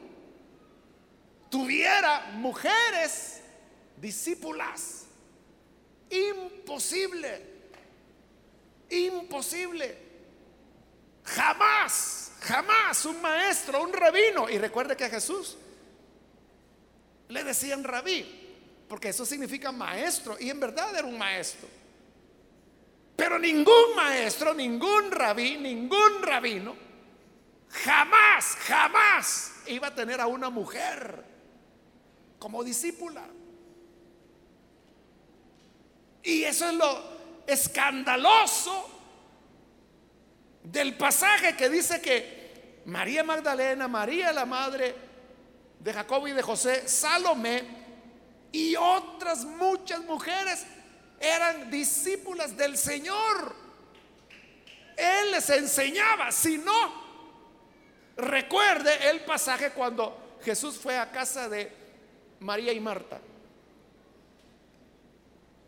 tuviera 1.51 2.31
mujeres 2.35 3.41
discípulas, 3.97 5.07
imposible, 6.11 7.62
imposible. 8.93 9.99
Jamás, 11.25 12.33
jamás 12.41 13.05
un 13.07 13.21
maestro, 13.21 13.83
un 13.83 13.93
rabino. 13.93 14.49
Y 14.49 14.59
recuerde 14.59 14.97
que 14.97 15.05
a 15.05 15.11
Jesús 15.11 15.57
le 17.29 17.45
decían 17.45 17.83
rabí, 17.83 18.25
porque 18.89 19.09
eso 19.09 19.25
significa 19.25 19.73
maestro, 19.73 20.37
y 20.39 20.51
en 20.51 20.61
verdad 20.61 20.95
era 20.97 21.07
un 21.07 21.17
maestro. 21.17 21.69
Pero 23.17 23.39
ningún 23.39 23.97
maestro, 23.97 24.53
ningún 24.53 25.11
rabí, 25.11 25.57
ningún 25.57 26.23
rabino, 26.23 26.77
jamás, 27.69 28.57
jamás 28.67 29.53
iba 29.67 29.89
a 29.89 29.95
tener 29.95 30.21
a 30.21 30.27
una 30.27 30.51
mujer 30.51 31.25
como 32.39 32.65
discípula. 32.65 33.25
Y 36.25 36.45
eso 36.45 36.69
es 36.69 36.75
lo 36.75 37.12
escandaloso 37.47 38.91
del 40.63 40.97
pasaje 40.97 41.57
que 41.57 41.69
dice 41.69 42.01
que 42.01 42.83
María 42.87 43.25
Magdalena, 43.25 43.89
María 43.89 44.33
la 44.33 44.47
madre 44.47 44.95
de 45.79 45.93
Jacobo 45.93 46.29
y 46.29 46.33
de 46.33 46.43
José, 46.43 46.89
Salomé 46.89 47.65
y 48.53 48.77
otras 48.77 49.45
muchas 49.45 50.01
mujeres 50.05 50.65
eran 51.19 51.71
discípulas 51.71 52.57
del 52.57 52.77
Señor. 52.77 53.55
Él 54.97 55.33
les 55.33 55.49
enseñaba, 55.51 56.31
si 56.31 56.59
no, 56.59 57.03
recuerde 58.17 59.11
el 59.11 59.21
pasaje 59.21 59.71
cuando 59.71 60.39
Jesús 60.45 60.77
fue 60.77 60.99
a 60.99 61.11
casa 61.11 61.49
de 61.49 61.73
María 62.41 62.73
y 62.73 62.81
Marta. 62.81 63.21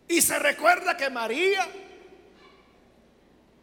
Y 0.08 0.20
se 0.20 0.38
recuerda 0.38 0.96
que 0.96 1.08
María 1.10 1.66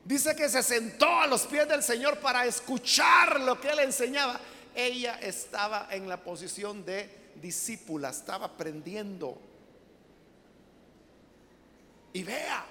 dice 0.04 0.36
que 0.36 0.49
se 0.49 0.63
sentó 0.63 1.08
a 1.19 1.27
los 1.27 1.43
pies 1.43 1.67
del 1.67 1.84
Señor 1.84 2.17
para 2.19 2.45
escuchar 2.45 3.39
lo 3.41 3.60
que 3.60 3.69
él 3.69 3.80
enseñaba. 3.80 4.39
Ella 4.73 5.19
estaba 5.21 5.88
en 5.91 6.08
la 6.08 6.17
posición 6.17 6.86
de 6.86 7.34
discípula, 7.41 8.10
estaba 8.10 8.47
aprendiendo 8.47 9.38
y 12.13 12.23
vea, 12.23 12.65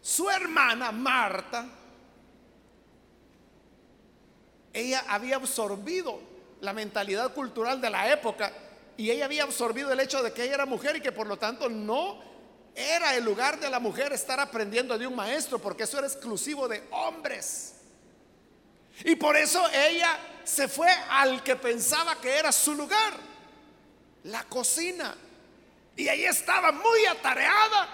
su 0.00 0.28
hermana 0.28 0.90
Marta, 0.90 1.66
ella 4.72 5.04
había 5.08 5.36
absorbido 5.36 6.18
la 6.60 6.72
mentalidad 6.72 7.32
cultural 7.34 7.80
de 7.80 7.90
la 7.90 8.12
época 8.12 8.52
y 9.02 9.10
ella 9.10 9.24
había 9.24 9.42
absorbido 9.42 9.90
el 9.90 9.98
hecho 9.98 10.22
de 10.22 10.32
que 10.32 10.44
ella 10.44 10.54
era 10.54 10.64
mujer 10.64 10.94
y 10.94 11.00
que 11.00 11.10
por 11.10 11.26
lo 11.26 11.36
tanto 11.36 11.68
no 11.68 12.22
era 12.72 13.16
el 13.16 13.24
lugar 13.24 13.58
de 13.58 13.68
la 13.68 13.80
mujer 13.80 14.12
estar 14.12 14.38
aprendiendo 14.38 14.96
de 14.96 15.08
un 15.08 15.16
maestro, 15.16 15.58
porque 15.58 15.82
eso 15.82 15.98
era 15.98 16.06
exclusivo 16.06 16.68
de 16.68 16.84
hombres. 16.92 17.74
Y 19.02 19.16
por 19.16 19.36
eso 19.36 19.60
ella 19.70 20.20
se 20.44 20.68
fue 20.68 20.88
al 21.10 21.42
que 21.42 21.56
pensaba 21.56 22.20
que 22.20 22.30
era 22.30 22.52
su 22.52 22.76
lugar, 22.76 23.14
la 24.22 24.44
cocina. 24.44 25.16
Y 25.96 26.06
ahí 26.06 26.24
estaba 26.24 26.70
muy 26.70 27.04
atareada 27.06 27.88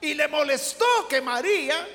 y 0.00 0.14
le 0.14 0.28
molestó 0.28 1.08
que 1.08 1.20
María 1.20 1.88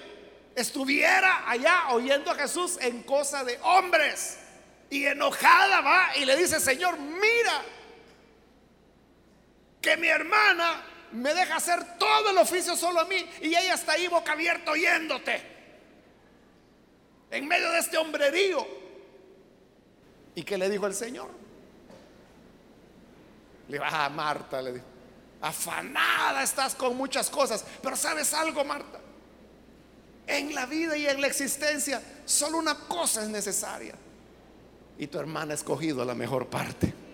estuviera 0.54 1.50
allá 1.50 1.88
oyendo 1.92 2.32
a 2.32 2.36
Jesús 2.36 2.78
en 2.82 3.04
cosa 3.04 3.46
de 3.46 3.58
hombres. 3.62 4.40
Y 4.90 5.06
enojada 5.06 5.80
va 5.80 6.18
y 6.18 6.26
le 6.26 6.36
dice, 6.36 6.60
Señor, 6.60 7.00
mira 7.00 7.64
que 9.88 9.96
mi 9.96 10.10
hermana 10.10 10.84
me 11.14 11.34
deja 11.34 11.56
hacer 11.56 11.98
todo 11.98 12.32
el 12.32 12.38
oficio 12.40 12.76
solo 12.76 13.00
a 13.00 13.06
mí 13.06 13.26
y 13.42 13.48
ella 13.48 13.76
está 13.76 13.94
ahí 13.94 14.10
boca 14.10 14.34
abierta 14.34 14.72
oyéndote. 14.72 15.42
En 17.32 17.48
medio 17.48 17.72
de 17.72 17.80
este 17.80 17.98
hombrerío. 17.98 18.68
¿Y 20.36 20.44
qué 20.44 20.58
le 20.58 20.70
dijo 20.70 20.88
el 20.88 20.94
Señor? 20.94 21.30
Le 23.70 23.80
va 23.80 24.04
a 24.06 24.10
Marta, 24.10 24.62
le 24.62 24.74
dijo 24.74 24.86
afanada 25.40 26.42
estás 26.42 26.74
con 26.74 26.98
muchas 26.98 27.30
cosas, 27.30 27.64
pero 27.82 27.96
¿sabes 27.96 28.34
algo, 28.34 28.66
Marta? 28.66 29.00
En 30.26 30.54
la 30.54 30.66
vida 30.66 30.98
y 30.98 31.08
en 31.08 31.22
la 31.22 31.28
existencia, 31.28 32.02
solo 32.26 32.58
una 32.58 32.76
cosa 32.76 33.22
es 33.22 33.30
necesaria. 33.30 33.96
Y 34.98 35.08
tu 35.08 35.18
hermana 35.18 35.52
ha 35.52 35.56
escogido 35.56 36.04
la 36.04 36.16
mejor 36.16 36.48
parte. 36.48 37.07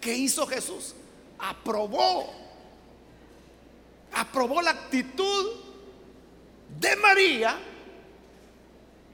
¿Qué 0.00 0.14
hizo 0.14 0.46
Jesús? 0.46 0.94
Aprobó. 1.38 2.30
Aprobó 4.12 4.60
la 4.60 4.72
actitud 4.72 5.52
de 6.78 6.96
María. 6.96 7.56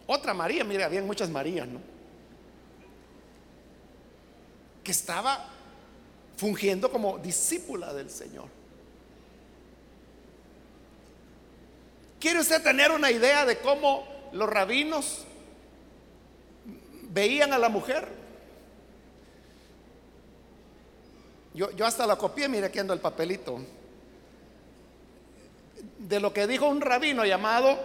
Otra 0.07 0.35
María, 0.35 0.64
mire, 0.64 0.85
había 0.85 1.02
muchas 1.02 1.29
Marías, 1.31 1.68
¿no? 1.68 1.81
Que 4.83 4.92
estaba 4.92 5.48
fungiendo 6.37 6.90
como 6.90 7.18
discípula 7.18 7.92
del 7.92 8.11
Señor. 8.11 8.48
¿Quiere 12.20 12.40
usted 12.40 12.62
tener 12.62 12.90
una 12.90 13.11
idea 13.11 13.44
de 13.44 13.59
cómo 13.59 14.07
los 14.33 14.48
rabinos 14.48 15.24
veían 17.11 17.52
a 17.52 17.59
la 17.59 17.68
mujer? 17.68 18.26
Yo, 21.57 21.87
hasta 21.87 22.07
la 22.07 22.16
copié, 22.16 22.49
mire 22.49 22.66
aquí 22.66 22.79
ando 22.79 22.92
el 22.92 23.01
papelito. 23.01 23.59
De 25.99 26.21
lo 26.21 26.31
que 26.31 26.47
dijo 26.47 26.69
un 26.69 26.83
rabino 26.83 27.25
llamado 27.25 27.79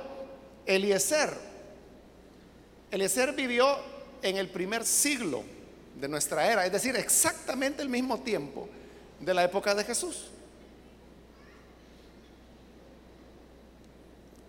Eliezer. 0.65 1.33
Eliezer 2.91 3.31
vivió 3.31 3.77
en 4.21 4.35
el 4.35 4.49
primer 4.49 4.85
siglo 4.85 5.43
de 5.95 6.09
nuestra 6.09 6.51
era, 6.51 6.65
es 6.65 6.71
decir, 6.73 6.97
exactamente 6.97 7.81
el 7.81 7.87
mismo 7.87 8.19
tiempo 8.19 8.67
de 9.21 9.33
la 9.33 9.45
época 9.45 9.73
de 9.73 9.85
Jesús. 9.85 10.27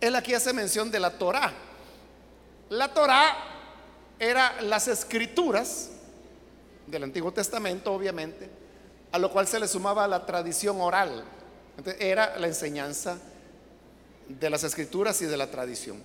Él 0.01 0.17
aquí 0.17 0.35
hace 0.35 0.53
mención 0.53 0.91
de 0.91 0.99
la 0.99 1.17
Torá. 1.17 1.53
La 2.71 2.93
Torá 2.93 3.37
era 4.19 4.61
las 4.63 4.89
escrituras 4.89 5.91
del 6.89 7.05
Antiguo 7.05 7.33
Testamento, 7.33 7.93
obviamente, 7.93 8.62
a 9.13 9.19
lo 9.19 9.31
cual 9.31 9.47
se 9.47 9.61
le 9.61 9.69
sumaba 9.69 10.09
la 10.09 10.25
tradición 10.27 10.81
oral. 10.81 11.25
era 11.99 12.39
la 12.39 12.47
enseñanza 12.47 13.19
de 14.29 14.51
las 14.51 14.65
escrituras 14.65 15.21
y 15.23 15.27
de 15.27 15.37
la 15.37 15.51
tradición. 15.51 16.03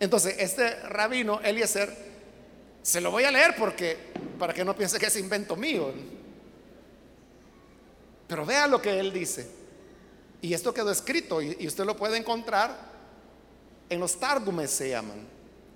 Entonces, 0.00 0.34
este 0.38 0.76
rabino 0.88 1.40
Eliezer 1.40 1.94
se 2.82 3.00
lo 3.00 3.10
voy 3.10 3.24
a 3.24 3.30
leer 3.30 3.54
porque 3.56 3.96
para 4.38 4.52
que 4.52 4.64
no 4.64 4.74
piense 4.74 4.98
que 4.98 5.06
es 5.06 5.16
invento 5.16 5.56
mío. 5.56 5.92
Pero 8.26 8.46
vea 8.46 8.66
lo 8.66 8.80
que 8.80 8.98
él 8.98 9.12
dice. 9.12 9.50
Y 10.42 10.54
esto 10.54 10.72
quedó 10.72 10.90
escrito 10.90 11.42
y, 11.42 11.66
usted 11.66 11.84
lo 11.84 11.96
puede 11.96 12.16
encontrar 12.16 12.90
en 13.88 14.00
los 14.00 14.18
tardumes 14.18 14.70
se 14.70 14.90
llaman, 14.90 15.26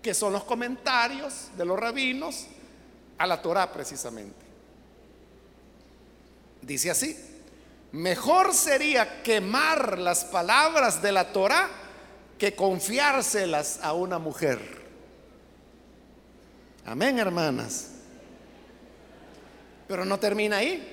que 0.00 0.14
son 0.14 0.32
los 0.32 0.44
comentarios 0.44 1.48
de 1.56 1.64
los 1.64 1.78
rabinos 1.78 2.46
a 3.18 3.26
la 3.26 3.42
Torah 3.42 3.70
precisamente. 3.72 4.43
Dice 6.66 6.90
así, 6.90 7.14
mejor 7.92 8.55
sería 8.55 9.22
quemar 9.22 9.98
las 9.98 10.24
palabras 10.24 11.03
de 11.03 11.12
la 11.12 11.31
Torah 11.31 11.68
que 12.38 12.55
confiárselas 12.55 13.81
a 13.83 13.92
una 13.92 14.18
mujer. 14.18 14.59
Amén, 16.87 17.18
hermanas. 17.18 17.90
Pero 19.87 20.07
no 20.07 20.18
termina 20.18 20.59
ahí. 20.59 20.90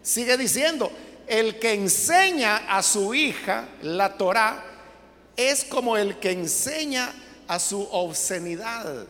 Sigue 0.00 0.36
diciendo, 0.36 0.92
el 1.26 1.58
que 1.58 1.74
enseña 1.74 2.68
a 2.68 2.80
su 2.82 3.12
hija 3.12 3.68
la 3.82 4.16
Torah 4.16 4.64
es 5.36 5.64
como 5.64 5.96
el 5.96 6.18
que 6.20 6.30
enseña 6.30 7.12
a 7.48 7.58
su 7.58 7.82
obscenidad. 7.90 9.06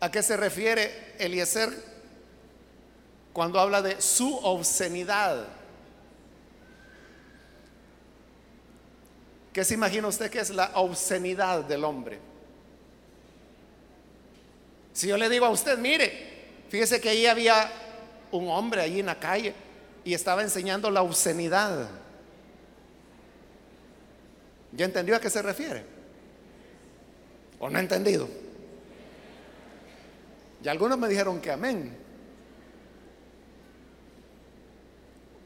¿A 0.00 0.10
qué 0.10 0.22
se 0.22 0.36
refiere 0.36 1.14
Eliezer 1.18 1.89
cuando 3.32 3.60
habla 3.60 3.82
de 3.82 4.00
su 4.00 4.36
obscenidad? 4.36 5.46
¿Qué 9.52 9.64
se 9.64 9.74
imagina 9.74 10.08
usted 10.08 10.30
que 10.30 10.40
es 10.40 10.50
la 10.50 10.70
obscenidad 10.74 11.64
del 11.64 11.84
hombre? 11.84 12.18
Si 14.92 15.08
yo 15.08 15.16
le 15.16 15.28
digo 15.28 15.46
a 15.46 15.50
usted, 15.50 15.78
mire, 15.78 16.12
fíjese 16.68 17.00
que 17.00 17.08
ahí 17.08 17.26
había 17.26 17.70
un 18.32 18.48
hombre 18.48 18.82
ahí 18.82 19.00
en 19.00 19.06
la 19.06 19.18
calle 19.18 19.54
y 20.04 20.14
estaba 20.14 20.42
enseñando 20.42 20.90
la 20.90 21.02
obscenidad. 21.02 21.88
¿Ya 24.72 24.84
entendió 24.84 25.16
a 25.16 25.20
qué 25.20 25.30
se 25.30 25.42
refiere? 25.42 25.84
¿O 27.58 27.68
no 27.68 27.78
ha 27.78 27.80
entendido? 27.80 28.28
Y 30.62 30.68
algunos 30.68 30.98
me 30.98 31.08
dijeron 31.08 31.40
que 31.40 31.50
amén. 31.50 31.96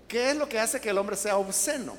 ¿Qué 0.08 0.30
es 0.30 0.36
lo 0.36 0.48
que 0.48 0.58
hace 0.58 0.80
que 0.80 0.90
el 0.90 0.98
hombre 0.98 1.16
sea 1.16 1.36
obsceno? 1.36 1.96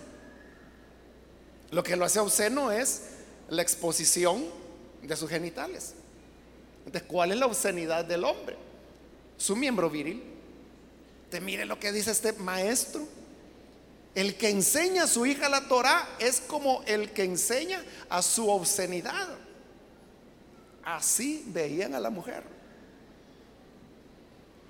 Lo 1.72 1.84
que 1.84 1.96
lo 1.96 2.06
hace 2.06 2.20
obsceno 2.20 2.72
es 2.72 3.02
la 3.50 3.62
exposición 3.62 4.46
de 5.02 5.16
sus 5.16 5.30
genitales. 5.30 5.94
Entonces, 6.86 7.04
¿cuál 7.08 7.32
es 7.32 7.38
la 7.38 7.48
obscenidad 7.48 8.06
del 8.06 8.24
hombre? 8.24 8.56
Su 9.38 9.56
miembro 9.56 9.90
viril. 9.90 10.24
Te 11.30 11.42
mire 11.42 11.66
lo 11.66 11.80
que 11.80 11.92
dice 11.92 12.12
este 12.12 12.34
maestro. 12.34 13.08
El 14.14 14.36
que 14.36 14.50
enseña 14.50 15.04
a 15.04 15.08
su 15.08 15.26
hija 15.26 15.50
la 15.50 15.68
Torah 15.68 16.08
es 16.20 16.40
como 16.40 16.84
el 16.86 17.12
que 17.12 17.24
enseña 17.24 17.84
a 18.10 18.22
su 18.22 18.50
obscenidad. 18.50 19.28
Así 20.84 21.44
veían 21.48 21.96
a 21.96 22.00
la 22.00 22.10
mujer. 22.10 22.44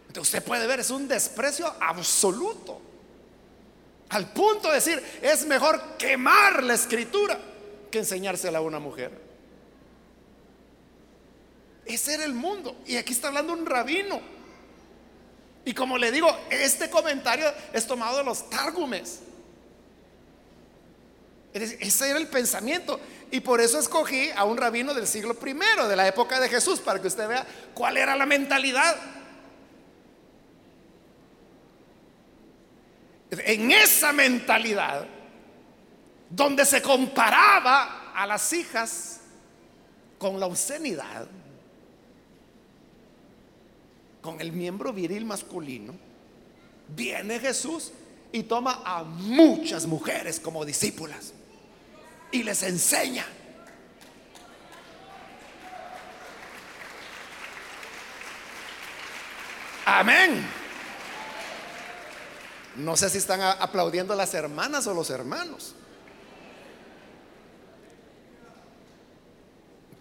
Entonces 0.07 0.33
usted 0.33 0.47
puede 0.47 0.65
ver, 0.65 0.79
es 0.79 0.89
un 0.89 1.07
desprecio 1.07 1.71
absoluto. 1.79 2.81
Al 4.09 4.31
punto 4.31 4.69
de 4.69 4.75
decir, 4.75 5.03
es 5.21 5.45
mejor 5.45 5.97
quemar 5.97 6.63
la 6.63 6.75
escritura 6.75 7.39
que 7.89 7.99
enseñársela 7.99 8.59
a 8.59 8.61
una 8.61 8.79
mujer. 8.79 9.11
Ese 11.85 12.15
era 12.15 12.25
el 12.25 12.33
mundo. 12.33 12.75
Y 12.85 12.97
aquí 12.97 13.13
está 13.13 13.29
hablando 13.29 13.53
un 13.53 13.65
rabino. 13.65 14.21
Y 15.65 15.73
como 15.73 15.97
le 15.97 16.11
digo, 16.11 16.29
este 16.49 16.89
comentario 16.89 17.51
es 17.73 17.87
tomado 17.87 18.17
de 18.17 18.23
los 18.23 18.49
Targumes. 18.49 19.21
Ese 21.53 22.09
era 22.09 22.19
el 22.19 22.27
pensamiento. 22.27 22.99
Y 23.31 23.39
por 23.39 23.61
eso 23.61 23.79
escogí 23.79 24.29
a 24.35 24.43
un 24.43 24.57
rabino 24.57 24.93
del 24.93 25.07
siglo 25.07 25.33
primero, 25.33 25.87
de 25.87 25.95
la 25.95 26.07
época 26.07 26.39
de 26.39 26.49
Jesús, 26.49 26.79
para 26.79 27.01
que 27.01 27.07
usted 27.07 27.27
vea 27.27 27.45
cuál 27.73 27.97
era 27.97 28.15
la 28.15 28.25
mentalidad. 28.25 28.95
En 33.31 33.71
esa 33.71 34.13
mentalidad, 34.13 35.07
donde 36.29 36.65
se 36.65 36.81
comparaba 36.81 38.11
a 38.13 38.25
las 38.25 38.53
hijas 38.53 39.21
con 40.17 40.39
la 40.39 40.45
obscenidad, 40.45 41.27
con 44.21 44.39
el 44.41 44.51
miembro 44.51 44.93
viril 44.93 45.25
masculino, 45.25 45.93
viene 46.87 47.39
Jesús 47.39 47.91
y 48.31 48.43
toma 48.43 48.81
a 48.85 49.03
muchas 49.03 49.85
mujeres 49.85 50.39
como 50.39 50.65
discípulas 50.65 51.33
y 52.31 52.43
les 52.43 52.63
enseña. 52.63 53.25
Amén. 59.85 60.64
No 62.75 62.97
sé 62.97 63.09
si 63.09 63.19
están 63.19 63.41
aplaudiendo 63.41 64.15
las 64.15 64.33
hermanas 64.33 64.85
o 64.87 64.93
los 64.93 65.09
hermanos. 65.09 65.75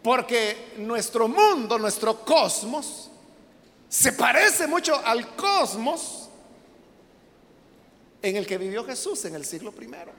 Porque 0.02 0.74
nuestro 0.78 1.28
mundo, 1.28 1.78
nuestro 1.78 2.24
cosmos, 2.24 3.10
se 3.88 4.12
parece 4.12 4.66
mucho 4.66 5.00
al 5.04 5.34
cosmos 5.36 6.28
en 8.20 8.36
el 8.36 8.46
que 8.46 8.58
vivió 8.58 8.84
Jesús 8.84 9.24
en 9.24 9.34
el 9.34 9.44
siglo 9.44 9.70
primero. 9.70 10.12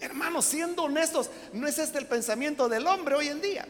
Hermanos, 0.00 0.44
siendo 0.44 0.82
honestos, 0.84 1.30
¿no 1.52 1.66
es 1.66 1.78
este 1.78 1.98
el 1.98 2.06
pensamiento 2.06 2.68
del 2.68 2.86
hombre 2.86 3.14
hoy 3.14 3.28
en 3.28 3.40
día? 3.40 3.66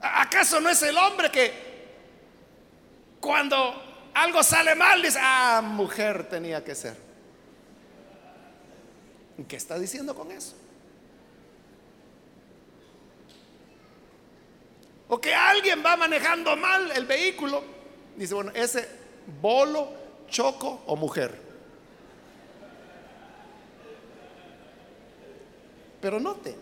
¿Acaso 0.00 0.60
no 0.60 0.68
es 0.68 0.82
el 0.82 0.96
hombre 0.96 1.30
que 1.30 1.69
cuando 3.20 4.10
algo 4.14 4.42
sale 4.42 4.74
mal 4.74 5.02
dice, 5.02 5.18
ah, 5.20 5.60
mujer 5.62 6.28
tenía 6.28 6.64
que 6.64 6.74
ser? 6.74 6.96
¿Qué 9.48 9.56
está 9.56 9.78
diciendo 9.78 10.14
con 10.14 10.30
eso? 10.32 10.54
O 15.08 15.20
que 15.20 15.34
alguien 15.34 15.82
va 15.84 15.96
manejando 15.96 16.56
mal 16.56 16.92
el 16.92 17.04
vehículo. 17.04 17.62
Dice, 18.16 18.34
bueno, 18.34 18.52
ese 18.54 18.88
bolo, 19.40 19.92
choco 20.28 20.82
o 20.86 20.94
mujer. 20.96 21.36
Pero 26.00 26.20
note, 26.20 26.56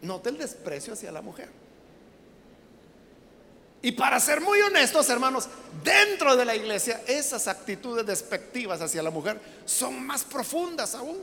note 0.00 0.30
el 0.30 0.38
desprecio 0.38 0.94
hacia 0.94 1.12
la 1.12 1.20
mujer. 1.20 1.61
Y 3.82 3.92
para 3.92 4.20
ser 4.20 4.40
muy 4.40 4.60
honestos, 4.60 5.08
hermanos, 5.10 5.48
dentro 5.82 6.36
de 6.36 6.44
la 6.44 6.54
iglesia 6.54 7.02
esas 7.06 7.48
actitudes 7.48 8.06
despectivas 8.06 8.80
hacia 8.80 9.02
la 9.02 9.10
mujer 9.10 9.40
son 9.64 10.06
más 10.06 10.22
profundas 10.22 10.94
aún. 10.94 11.18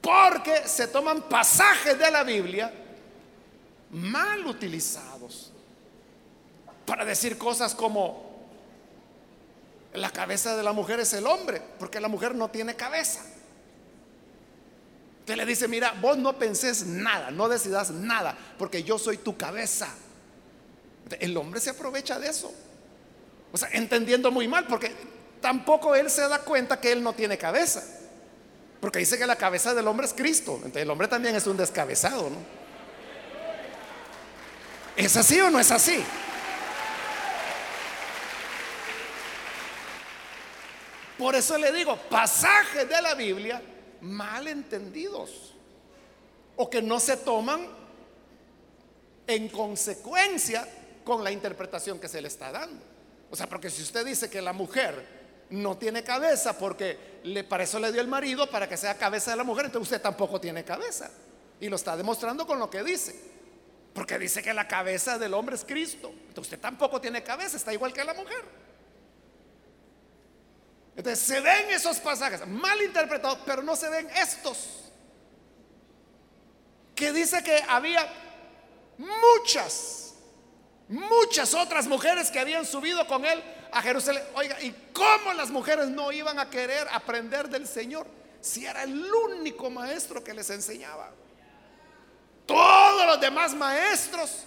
Porque 0.00 0.66
se 0.66 0.88
toman 0.88 1.28
pasajes 1.28 1.98
de 1.98 2.10
la 2.10 2.24
Biblia 2.24 2.72
mal 3.90 4.46
utilizados 4.46 5.52
para 6.86 7.04
decir 7.04 7.36
cosas 7.36 7.74
como 7.74 8.32
la 9.92 10.10
cabeza 10.10 10.56
de 10.56 10.62
la 10.62 10.72
mujer 10.72 11.00
es 11.00 11.12
el 11.12 11.26
hombre, 11.26 11.62
porque 11.78 12.00
la 12.00 12.08
mujer 12.08 12.34
no 12.34 12.48
tiene 12.48 12.74
cabeza. 12.74 13.20
Usted 15.20 15.36
le 15.36 15.46
dice, 15.46 15.68
mira, 15.68 15.94
vos 16.00 16.16
no 16.16 16.36
pensés 16.38 16.86
nada, 16.86 17.30
no 17.30 17.48
decidas 17.48 17.90
nada, 17.90 18.36
porque 18.58 18.82
yo 18.82 18.98
soy 18.98 19.18
tu 19.18 19.36
cabeza. 19.36 19.94
El 21.20 21.36
hombre 21.36 21.60
se 21.60 21.70
aprovecha 21.70 22.18
de 22.18 22.28
eso. 22.28 22.52
O 23.52 23.58
sea, 23.58 23.68
entendiendo 23.72 24.30
muy 24.30 24.48
mal, 24.48 24.66
porque 24.66 24.92
tampoco 25.40 25.94
él 25.94 26.10
se 26.10 26.26
da 26.28 26.38
cuenta 26.40 26.80
que 26.80 26.92
él 26.92 27.02
no 27.02 27.12
tiene 27.12 27.36
cabeza. 27.36 27.82
Porque 28.80 28.98
dice 28.98 29.18
que 29.18 29.26
la 29.26 29.36
cabeza 29.36 29.74
del 29.74 29.86
hombre 29.86 30.06
es 30.06 30.14
Cristo. 30.14 30.54
Entonces 30.56 30.82
el 30.82 30.90
hombre 30.90 31.08
también 31.08 31.36
es 31.36 31.46
un 31.46 31.56
descabezado, 31.56 32.30
¿no? 32.30 32.62
¿Es 34.96 35.16
así 35.16 35.40
o 35.40 35.50
no 35.50 35.58
es 35.58 35.70
así? 35.70 36.02
Por 41.16 41.34
eso 41.34 41.56
le 41.56 41.72
digo, 41.72 41.96
pasajes 42.10 42.88
de 42.88 43.00
la 43.00 43.14
Biblia 43.14 43.62
mal 44.00 44.48
entendidos 44.48 45.54
o 46.56 46.68
que 46.68 46.82
no 46.82 46.98
se 46.98 47.16
toman 47.18 47.68
en 49.26 49.48
consecuencia 49.48 50.66
con 51.04 51.24
la 51.24 51.30
interpretación 51.30 51.98
que 51.98 52.08
se 52.08 52.20
le 52.20 52.28
está 52.28 52.50
dando. 52.52 52.84
O 53.30 53.36
sea, 53.36 53.46
porque 53.48 53.70
si 53.70 53.82
usted 53.82 54.04
dice 54.04 54.28
que 54.28 54.42
la 54.42 54.52
mujer 54.52 55.22
no 55.50 55.76
tiene 55.76 56.02
cabeza 56.02 56.56
porque 56.58 57.12
para 57.48 57.64
eso 57.64 57.78
le 57.78 57.92
dio 57.92 58.00
el 58.00 58.08
marido 58.08 58.48
para 58.50 58.68
que 58.68 58.76
sea 58.76 58.96
cabeza 58.96 59.30
de 59.30 59.36
la 59.36 59.44
mujer, 59.44 59.66
entonces 59.66 59.92
usted 59.92 60.02
tampoco 60.02 60.40
tiene 60.40 60.64
cabeza. 60.64 61.10
Y 61.60 61.68
lo 61.68 61.76
está 61.76 61.96
demostrando 61.96 62.46
con 62.46 62.58
lo 62.58 62.68
que 62.68 62.82
dice. 62.82 63.14
Porque 63.94 64.18
dice 64.18 64.42
que 64.42 64.52
la 64.52 64.66
cabeza 64.66 65.18
del 65.18 65.34
hombre 65.34 65.54
es 65.54 65.64
Cristo. 65.64 66.08
Entonces 66.10 66.52
usted 66.52 66.60
tampoco 66.60 67.00
tiene 67.00 67.22
cabeza, 67.22 67.56
está 67.56 67.72
igual 67.72 67.92
que 67.92 68.04
la 68.04 68.14
mujer. 68.14 68.44
Entonces 70.96 71.24
se 71.24 71.40
ven 71.40 71.70
esos 71.70 71.98
pasajes 71.98 72.46
mal 72.46 72.80
interpretados, 72.82 73.38
pero 73.46 73.62
no 73.62 73.76
se 73.76 73.88
ven 73.88 74.08
estos. 74.10 74.90
Que 76.94 77.12
dice 77.12 77.42
que 77.42 77.62
había 77.68 78.06
muchas, 78.98 80.01
muchas 80.88 81.54
otras 81.54 81.86
mujeres 81.86 82.30
que 82.30 82.38
habían 82.38 82.64
subido 82.66 83.06
con 83.06 83.24
él 83.24 83.42
a 83.72 83.82
Jerusalén. 83.82 84.22
Oiga, 84.34 84.60
¿y 84.60 84.72
cómo 84.92 85.32
las 85.34 85.50
mujeres 85.50 85.88
no 85.88 86.12
iban 86.12 86.38
a 86.38 86.50
querer 86.50 86.86
aprender 86.92 87.48
del 87.48 87.66
Señor 87.66 88.06
si 88.40 88.66
era 88.66 88.82
el 88.82 89.04
único 89.04 89.70
maestro 89.70 90.22
que 90.22 90.34
les 90.34 90.50
enseñaba? 90.50 91.10
Todos 92.46 93.06
los 93.06 93.20
demás 93.20 93.54
maestros 93.54 94.44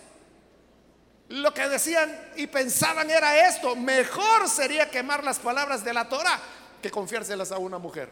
lo 1.29 1.53
que 1.53 1.67
decían 1.67 2.31
y 2.35 2.47
pensaban 2.47 3.09
era 3.09 3.47
esto, 3.47 3.75
mejor 3.75 4.47
sería 4.47 4.89
quemar 4.89 5.23
las 5.23 5.39
palabras 5.39 5.83
de 5.83 5.93
la 5.93 6.07
Torah 6.07 6.39
que 6.81 6.91
confiárselas 6.91 7.51
a 7.51 7.57
una 7.57 7.79
mujer. 7.79 8.11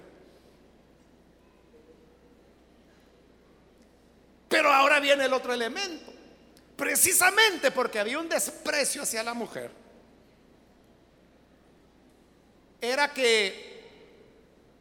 Pero 4.49 4.71
ahora 4.71 4.99
viene 4.99 5.26
el 5.26 5.34
otro 5.34 5.53
elemento. 5.53 6.12
Precisamente 6.84 7.71
porque 7.71 7.97
había 7.97 8.19
un 8.19 8.27
desprecio 8.27 9.03
hacia 9.03 9.23
la 9.23 9.34
mujer, 9.34 9.71
era 12.81 13.13
que 13.13 13.81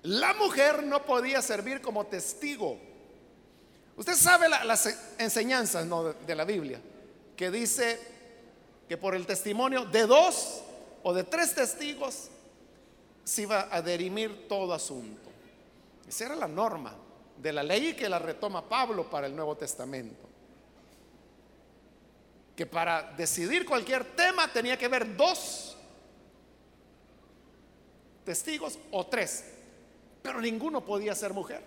la 0.03 0.34
mujer 0.34 0.82
no 0.82 1.07
podía 1.07 1.40
servir 1.40 1.80
como 1.80 2.05
testigo 2.07 2.76
Usted 3.96 4.14
sabe 4.14 4.48
las 4.48 5.14
enseñanzas 5.18 5.86
de 6.26 6.34
la 6.34 6.44
Biblia, 6.44 6.80
que 7.36 7.53
dice 7.53 8.00
que 8.88 8.96
por 8.96 9.14
el 9.14 9.24
testimonio 9.24 9.84
de 9.84 10.07
dos 10.07 10.62
o 11.05 11.14
de 11.14 11.22
tres 11.22 11.55
testigos 11.55 12.30
se 13.22 13.42
iba 13.42 13.68
a 13.70 13.80
derimir 13.80 14.48
todo 14.48 14.74
asunto. 14.74 15.30
Esa 16.09 16.24
era 16.26 16.34
la 16.34 16.48
norma 16.48 16.96
de 17.36 17.53
la 17.53 17.62
ley 17.62 17.94
que 17.94 18.09
la 18.09 18.18
retoma 18.18 18.68
Pablo 18.68 19.09
para 19.09 19.28
el 19.28 19.36
Nuevo 19.36 19.57
Testamento. 19.57 20.32
Que 22.62 22.66
para 22.66 23.02
decidir 23.16 23.66
cualquier 23.66 24.04
tema 24.14 24.46
tenía 24.46 24.78
que 24.78 24.84
haber 24.84 25.16
dos 25.16 25.76
testigos 28.24 28.78
o 28.92 29.04
tres, 29.04 29.52
pero 30.22 30.40
ninguno 30.40 30.84
podía 30.84 31.12
ser 31.16 31.32
mujer. 31.32 31.60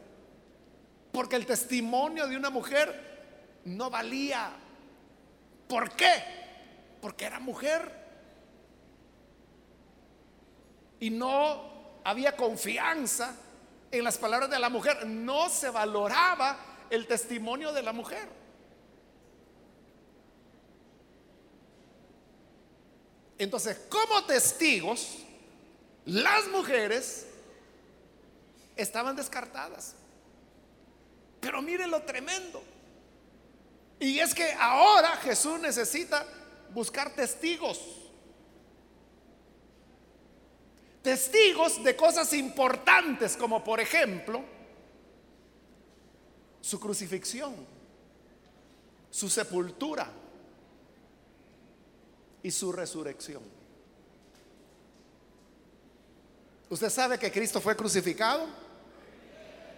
Porque 1.11 1.35
el 1.35 1.45
testimonio 1.45 2.27
de 2.27 2.37
una 2.37 2.49
mujer 2.49 3.59
no 3.65 3.89
valía. 3.89 4.53
¿Por 5.67 5.91
qué? 5.97 6.13
Porque 7.01 7.25
era 7.25 7.41
mujer. 7.41 7.91
Y 11.01 11.09
no 11.09 11.99
había 12.05 12.37
confianza 12.37 13.35
en 13.91 14.01
las 14.01 14.17
palabras 14.17 14.49
de 14.49 14.59
la 14.59 14.69
mujer. 14.69 15.05
No 15.05 15.49
se 15.49 15.69
valoraba 15.69 16.57
el 16.89 17.05
testimonio 17.05 17.73
de 17.73 17.83
la 17.83 17.91
mujer. 17.91 18.44
Entonces, 23.37 23.77
como 23.89 24.23
testigos, 24.25 25.17
las 26.05 26.47
mujeres 26.47 27.27
estaban 28.75 29.15
descartadas. 29.15 29.95
Pero 31.39 31.61
miren 31.61 31.91
lo 31.91 32.01
tremendo. 32.03 32.63
Y 33.99 34.19
es 34.19 34.33
que 34.33 34.51
ahora 34.53 35.17
Jesús 35.17 35.59
necesita 35.59 36.25
buscar 36.73 37.13
testigos. 37.13 37.79
Testigos 41.01 41.83
de 41.83 41.95
cosas 41.95 42.33
importantes 42.33 43.37
como 43.37 43.63
por 43.63 43.79
ejemplo 43.79 44.43
su 46.61 46.79
crucifixión, 46.79 47.53
su 49.11 49.29
sepultura 49.29 50.11
y 52.45 52.51
su 52.51 52.71
resurrección. 52.71 53.41
¿Usted 56.69 56.91
sabe 56.91 57.17
que 57.17 57.31
Cristo 57.31 57.59
fue 57.59 57.75
crucificado? 57.75 58.45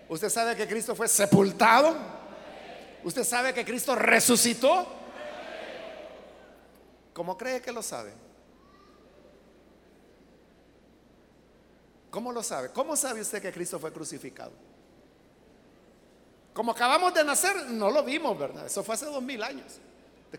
¿Usted 0.09 0.27
sabe 0.27 0.53
que 0.53 0.67
Cristo 0.67 0.93
fue 0.93 1.07
sepultado? 1.07 1.95
¿Usted 3.05 3.23
sabe 3.23 3.53
que 3.53 3.63
Cristo 3.63 3.95
resucitó? 3.95 4.85
¿Cómo 7.13 7.37
cree 7.37 7.61
que 7.61 7.71
lo 7.71 7.81
sabe? 7.81 8.11
¿Cómo 12.09 12.33
lo 12.33 12.43
sabe? 12.43 12.73
¿Cómo 12.73 12.97
sabe 12.97 13.21
usted 13.21 13.41
que 13.41 13.53
Cristo 13.53 13.79
fue 13.79 13.93
crucificado? 13.93 14.51
Como 16.53 16.73
acabamos 16.73 17.13
de 17.13 17.23
nacer, 17.23 17.69
no 17.69 17.89
lo 17.91 18.03
vimos, 18.03 18.37
¿verdad? 18.37 18.65
Eso 18.65 18.83
fue 18.83 18.95
hace 18.95 19.05
dos 19.05 19.23
mil 19.23 19.41
años. 19.41 19.79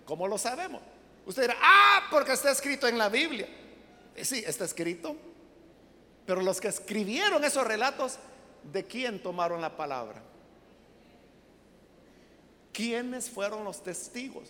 ¿Cómo 0.05 0.29
lo 0.29 0.37
sabemos? 0.37 0.83
Usted 1.29 1.43
dirá, 1.43 1.57
ah, 1.61 2.09
porque 2.11 2.33
está 2.33 2.51
escrito 2.51 2.89
en 2.89 2.97
la 2.97 3.11
Biblia. 3.11 3.47
Sí, 4.23 4.43
está 4.47 4.65
escrito. 4.65 5.15
Pero 6.25 6.41
los 6.41 6.59
que 6.59 6.69
escribieron 6.69 7.45
esos 7.45 7.67
relatos, 7.67 8.19
¿de 8.73 8.87
quién 8.87 9.23
tomaron 9.23 9.61
la 9.61 9.77
palabra? 9.77 10.23
¿Quiénes 12.73 13.29
fueron 13.29 13.63
los 13.63 13.83
testigos? 13.83 14.49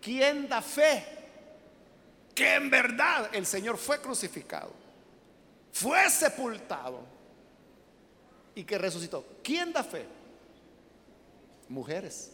¿Quién 0.00 0.48
da 0.48 0.62
fe 0.62 1.04
que 2.34 2.54
en 2.54 2.70
verdad 2.70 3.28
el 3.34 3.44
Señor 3.44 3.76
fue 3.76 4.00
crucificado, 4.00 4.72
fue 5.74 6.08
sepultado 6.08 7.00
y 8.54 8.64
que 8.64 8.78
resucitó? 8.78 9.26
¿Quién 9.42 9.74
da 9.74 9.84
fe? 9.84 10.06
Mujeres. 11.68 12.33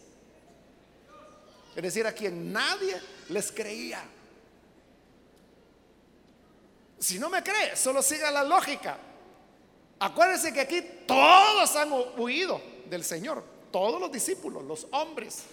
Es 1.81 1.95
decir, 1.95 2.07
a 2.07 2.13
quien 2.13 2.53
nadie 2.53 3.01
les 3.31 3.51
creía. 3.51 4.03
Si 6.99 7.19
no 7.19 7.31
me 7.31 7.43
cree, 7.43 7.75
solo 7.75 8.03
siga 8.03 8.31
la 8.31 8.45
lógica. 8.45 8.99
Acuérdense 9.99 10.53
que 10.53 10.61
aquí 10.61 10.83
todos 11.07 11.75
han 11.77 11.91
huido 12.19 12.61
del 12.85 13.03
Señor, 13.03 13.43
todos 13.73 13.99
los 13.99 14.13
discípulos, 14.13 14.63
los 14.63 14.89
hombres. 14.91 15.45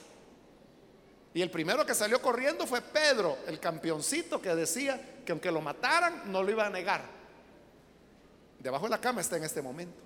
Y 1.34 1.42
el 1.42 1.50
primero 1.50 1.86
que 1.86 1.96
salió 1.96 2.22
corriendo 2.22 2.68
fue 2.68 2.82
Pedro, 2.82 3.38
el 3.48 3.62
campeoncito 3.62 4.42
que 4.42 4.54
decía 4.54 5.22
que 5.26 5.32
aunque 5.32 5.50
lo 5.50 5.62
mataran, 5.62 6.30
no 6.30 6.44
lo 6.44 6.52
iba 6.52 6.66
a 6.66 6.70
negar. 6.70 7.06
Debajo 8.60 8.84
de 8.84 8.90
la 8.90 9.00
cama 9.00 9.22
está 9.22 9.38
en 9.38 9.46
este 9.46 9.62
momento. 9.62 9.98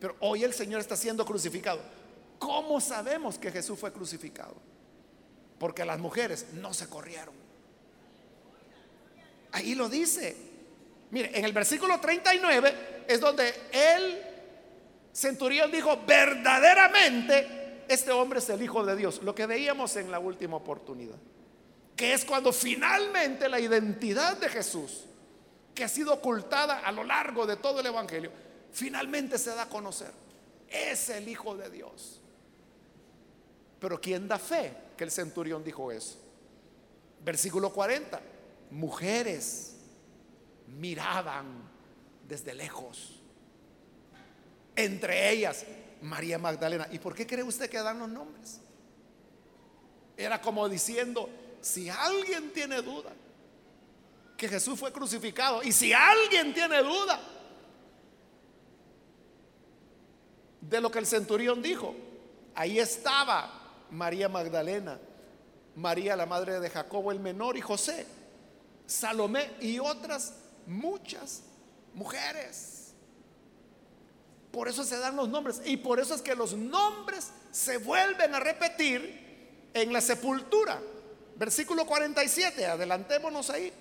Pero 0.00 0.16
hoy 0.20 0.42
el 0.42 0.54
Señor 0.54 0.80
está 0.80 0.96
siendo 0.96 1.26
crucificado. 1.26 1.80
¿Cómo 2.38 2.80
sabemos 2.80 3.36
que 3.36 3.52
Jesús 3.52 3.78
fue 3.78 3.92
crucificado? 3.92 4.54
Porque 5.58 5.84
las 5.84 5.98
mujeres 5.98 6.46
no 6.54 6.74
se 6.74 6.88
corrieron. 6.88 7.34
Ahí 9.52 9.74
lo 9.74 9.88
dice. 9.88 10.36
Mire, 11.10 11.36
en 11.38 11.44
el 11.44 11.52
versículo 11.52 11.98
39 11.98 13.04
es 13.08 13.20
donde 13.20 13.54
el 13.72 14.22
centurión 15.12 15.70
dijo, 15.70 16.02
verdaderamente 16.06 17.84
este 17.88 18.10
hombre 18.10 18.40
es 18.40 18.48
el 18.50 18.62
Hijo 18.62 18.84
de 18.84 18.96
Dios. 18.96 19.22
Lo 19.22 19.34
que 19.34 19.46
veíamos 19.46 19.96
en 19.96 20.10
la 20.10 20.18
última 20.18 20.56
oportunidad. 20.56 21.16
Que 21.94 22.12
es 22.12 22.24
cuando 22.24 22.52
finalmente 22.52 23.48
la 23.48 23.58
identidad 23.58 24.36
de 24.36 24.48
Jesús, 24.50 25.04
que 25.74 25.84
ha 25.84 25.88
sido 25.88 26.12
ocultada 26.12 26.80
a 26.80 26.92
lo 26.92 27.04
largo 27.04 27.46
de 27.46 27.56
todo 27.56 27.80
el 27.80 27.86
Evangelio, 27.86 28.30
finalmente 28.72 29.38
se 29.38 29.54
da 29.54 29.62
a 29.62 29.68
conocer. 29.68 30.10
Es 30.68 31.08
el 31.08 31.28
Hijo 31.28 31.56
de 31.56 31.70
Dios. 31.70 32.20
Pero 33.80 34.00
¿quién 34.00 34.28
da 34.28 34.38
fe 34.38 34.85
que 34.96 35.04
el 35.04 35.10
centurión 35.10 35.62
dijo 35.62 35.92
eso? 35.92 36.18
Versículo 37.24 37.72
40 37.72 38.20
mujeres 38.70 39.76
miraban 40.66 41.68
desde 42.26 42.54
lejos. 42.54 43.20
Entre 44.74 45.30
ellas, 45.30 45.64
María 46.02 46.38
Magdalena. 46.38 46.88
¿Y 46.90 46.98
por 46.98 47.14
qué 47.14 47.26
cree 47.26 47.42
usted 47.42 47.70
que 47.70 47.78
dan 47.78 47.98
los 47.98 48.08
nombres? 48.08 48.60
Era 50.16 50.40
como 50.40 50.68
diciendo, 50.68 51.28
si 51.60 51.88
alguien 51.88 52.52
tiene 52.52 52.82
duda 52.82 53.12
que 54.36 54.48
Jesús 54.48 54.78
fue 54.78 54.92
crucificado, 54.92 55.62
y 55.62 55.72
si 55.72 55.92
alguien 55.92 56.52
tiene 56.52 56.82
duda 56.82 57.20
de 60.60 60.80
lo 60.80 60.90
que 60.90 60.98
el 60.98 61.06
centurión 61.06 61.62
dijo, 61.62 61.94
ahí 62.54 62.78
estaba 62.78 63.65
María 63.90 64.28
Magdalena, 64.28 64.98
María 65.74 66.16
la 66.16 66.26
madre 66.26 66.58
de 66.58 66.70
Jacobo 66.70 67.12
el 67.12 67.20
menor 67.20 67.56
y 67.56 67.60
José. 67.60 68.06
Salomé 68.86 69.50
y 69.60 69.78
otras 69.78 70.34
muchas 70.66 71.42
mujeres. 71.94 72.92
Por 74.50 74.68
eso 74.68 74.84
se 74.84 74.98
dan 74.98 75.16
los 75.16 75.28
nombres 75.28 75.60
y 75.64 75.76
por 75.76 76.00
eso 76.00 76.14
es 76.14 76.22
que 76.22 76.34
los 76.34 76.54
nombres 76.54 77.30
se 77.50 77.76
vuelven 77.78 78.34
a 78.34 78.40
repetir 78.40 79.68
en 79.74 79.92
la 79.92 80.00
sepultura. 80.00 80.80
Versículo 81.36 81.84
47, 81.84 82.64
adelantémonos 82.64 83.50
ahí. 83.50 83.72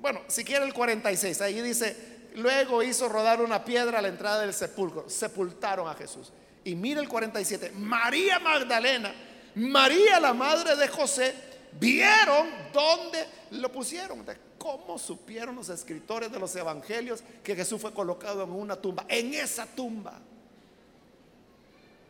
Bueno, 0.00 0.20
si 0.28 0.44
quiere 0.44 0.66
el 0.66 0.74
46, 0.74 1.40
ahí 1.40 1.60
dice, 1.62 2.28
luego 2.34 2.82
hizo 2.82 3.08
rodar 3.08 3.40
una 3.40 3.64
piedra 3.64 3.98
a 3.98 4.02
la 4.02 4.08
entrada 4.08 4.40
del 4.40 4.52
sepulcro, 4.52 5.08
sepultaron 5.08 5.88
a 5.88 5.94
Jesús. 5.94 6.30
Y 6.68 6.74
mire 6.74 7.00
el 7.00 7.08
47, 7.08 7.72
María 7.76 8.38
Magdalena, 8.40 9.14
María 9.54 10.20
la 10.20 10.34
madre 10.34 10.76
de 10.76 10.86
José, 10.86 11.34
vieron 11.80 12.46
dónde 12.74 13.26
lo 13.52 13.72
pusieron. 13.72 14.22
¿Cómo 14.58 14.98
supieron 14.98 15.56
los 15.56 15.70
escritores 15.70 16.30
de 16.30 16.38
los 16.38 16.54
evangelios 16.56 17.22
que 17.42 17.56
Jesús 17.56 17.80
fue 17.80 17.94
colocado 17.94 18.44
en 18.44 18.50
una 18.50 18.76
tumba? 18.76 19.06
En 19.08 19.32
esa 19.32 19.64
tumba. 19.64 20.20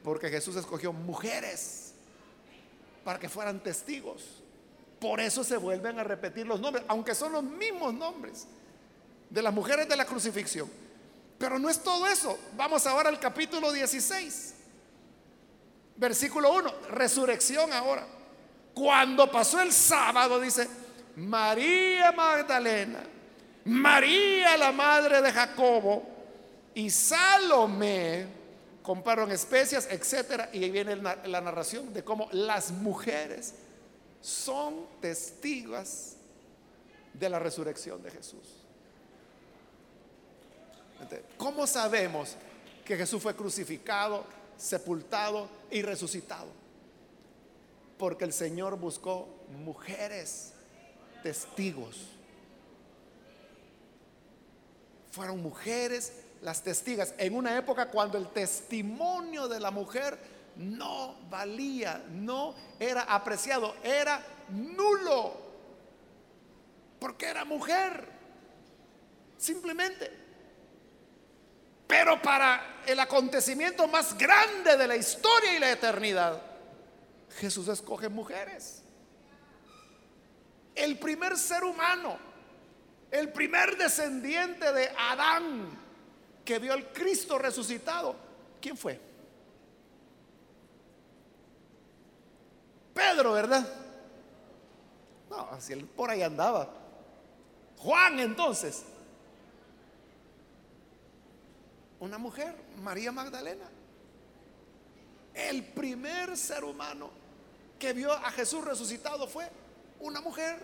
Porque 0.02 0.28
Jesús 0.28 0.56
escogió 0.56 0.92
mujeres 0.92 1.92
para 3.04 3.20
que 3.20 3.28
fueran 3.28 3.62
testigos. 3.62 4.42
Por 4.98 5.20
eso 5.20 5.44
se 5.44 5.56
vuelven 5.56 6.00
a 6.00 6.02
repetir 6.02 6.48
los 6.48 6.58
nombres, 6.58 6.84
aunque 6.88 7.14
son 7.14 7.30
los 7.30 7.44
mismos 7.44 7.94
nombres 7.94 8.48
de 9.30 9.40
las 9.40 9.54
mujeres 9.54 9.88
de 9.88 9.94
la 9.94 10.04
crucifixión. 10.04 10.68
Pero 11.38 11.58
no 11.58 11.70
es 11.70 11.82
todo 11.82 12.06
eso. 12.06 12.38
Vamos 12.56 12.86
ahora 12.86 13.08
al 13.08 13.20
capítulo 13.20 13.72
16. 13.72 14.54
Versículo 15.96 16.52
1. 16.54 16.72
Resurrección 16.90 17.72
ahora. 17.72 18.06
Cuando 18.74 19.30
pasó 19.30 19.60
el 19.60 19.72
sábado, 19.72 20.40
dice, 20.40 20.68
María 21.16 22.12
Magdalena, 22.12 23.00
María 23.64 24.56
la 24.56 24.72
madre 24.72 25.20
de 25.20 25.32
Jacobo 25.32 26.04
y 26.74 26.88
Salomé 26.90 28.26
compraron 28.82 29.30
especias, 29.32 29.88
etcétera, 29.90 30.48
y 30.52 30.64
ahí 30.64 30.70
viene 30.70 30.96
la 30.96 31.40
narración 31.40 31.92
de 31.92 32.02
cómo 32.04 32.28
las 32.32 32.70
mujeres 32.70 33.54
son 34.20 34.86
testigos 35.00 36.14
de 37.12 37.28
la 37.28 37.38
resurrección 37.38 38.02
de 38.02 38.10
Jesús. 38.10 38.57
¿Cómo 41.36 41.66
sabemos 41.66 42.36
que 42.84 42.96
Jesús 42.96 43.22
fue 43.22 43.34
crucificado, 43.34 44.24
sepultado 44.56 45.48
y 45.70 45.82
resucitado? 45.82 46.48
Porque 47.96 48.24
el 48.24 48.32
Señor 48.32 48.78
buscó 48.78 49.28
mujeres 49.64 50.52
testigos. 51.22 51.96
Fueron 55.10 55.42
mujeres 55.42 56.12
las 56.42 56.62
testigas 56.62 57.14
en 57.18 57.34
una 57.34 57.56
época 57.56 57.88
cuando 57.90 58.18
el 58.18 58.28
testimonio 58.28 59.48
de 59.48 59.60
la 59.60 59.70
mujer 59.70 60.18
no 60.56 61.14
valía, 61.30 62.04
no 62.10 62.54
era 62.78 63.02
apreciado, 63.02 63.74
era 63.82 64.24
nulo, 64.50 65.34
porque 66.98 67.26
era 67.26 67.44
mujer, 67.44 68.08
simplemente. 69.36 70.27
Pero 71.88 72.20
para 72.20 72.82
el 72.86 73.00
acontecimiento 73.00 73.88
más 73.88 74.16
grande 74.16 74.76
de 74.76 74.86
la 74.86 74.94
historia 74.94 75.56
y 75.56 75.58
la 75.58 75.72
eternidad, 75.72 76.40
Jesús 77.40 77.66
escoge 77.68 78.10
mujeres. 78.10 78.82
El 80.74 80.98
primer 80.98 81.36
ser 81.38 81.64
humano, 81.64 82.18
el 83.10 83.32
primer 83.32 83.78
descendiente 83.78 84.70
de 84.70 84.92
Adán 84.96 85.70
que 86.44 86.58
vio 86.58 86.74
al 86.74 86.92
Cristo 86.92 87.38
resucitado, 87.38 88.14
¿quién 88.60 88.76
fue? 88.76 89.00
Pedro, 92.92 93.32
¿verdad? 93.32 93.66
No, 95.30 95.48
así 95.52 95.72
él 95.72 95.86
por 95.86 96.10
ahí 96.10 96.22
andaba. 96.22 96.68
Juan 97.78 98.20
entonces. 98.20 98.84
Una 102.00 102.18
mujer, 102.18 102.54
María 102.82 103.12
Magdalena. 103.12 103.68
El 105.34 105.64
primer 105.64 106.36
ser 106.36 106.64
humano 106.64 107.10
que 107.78 107.92
vio 107.92 108.12
a 108.12 108.30
Jesús 108.30 108.64
resucitado 108.64 109.26
fue 109.28 109.48
una 110.00 110.20
mujer. 110.20 110.58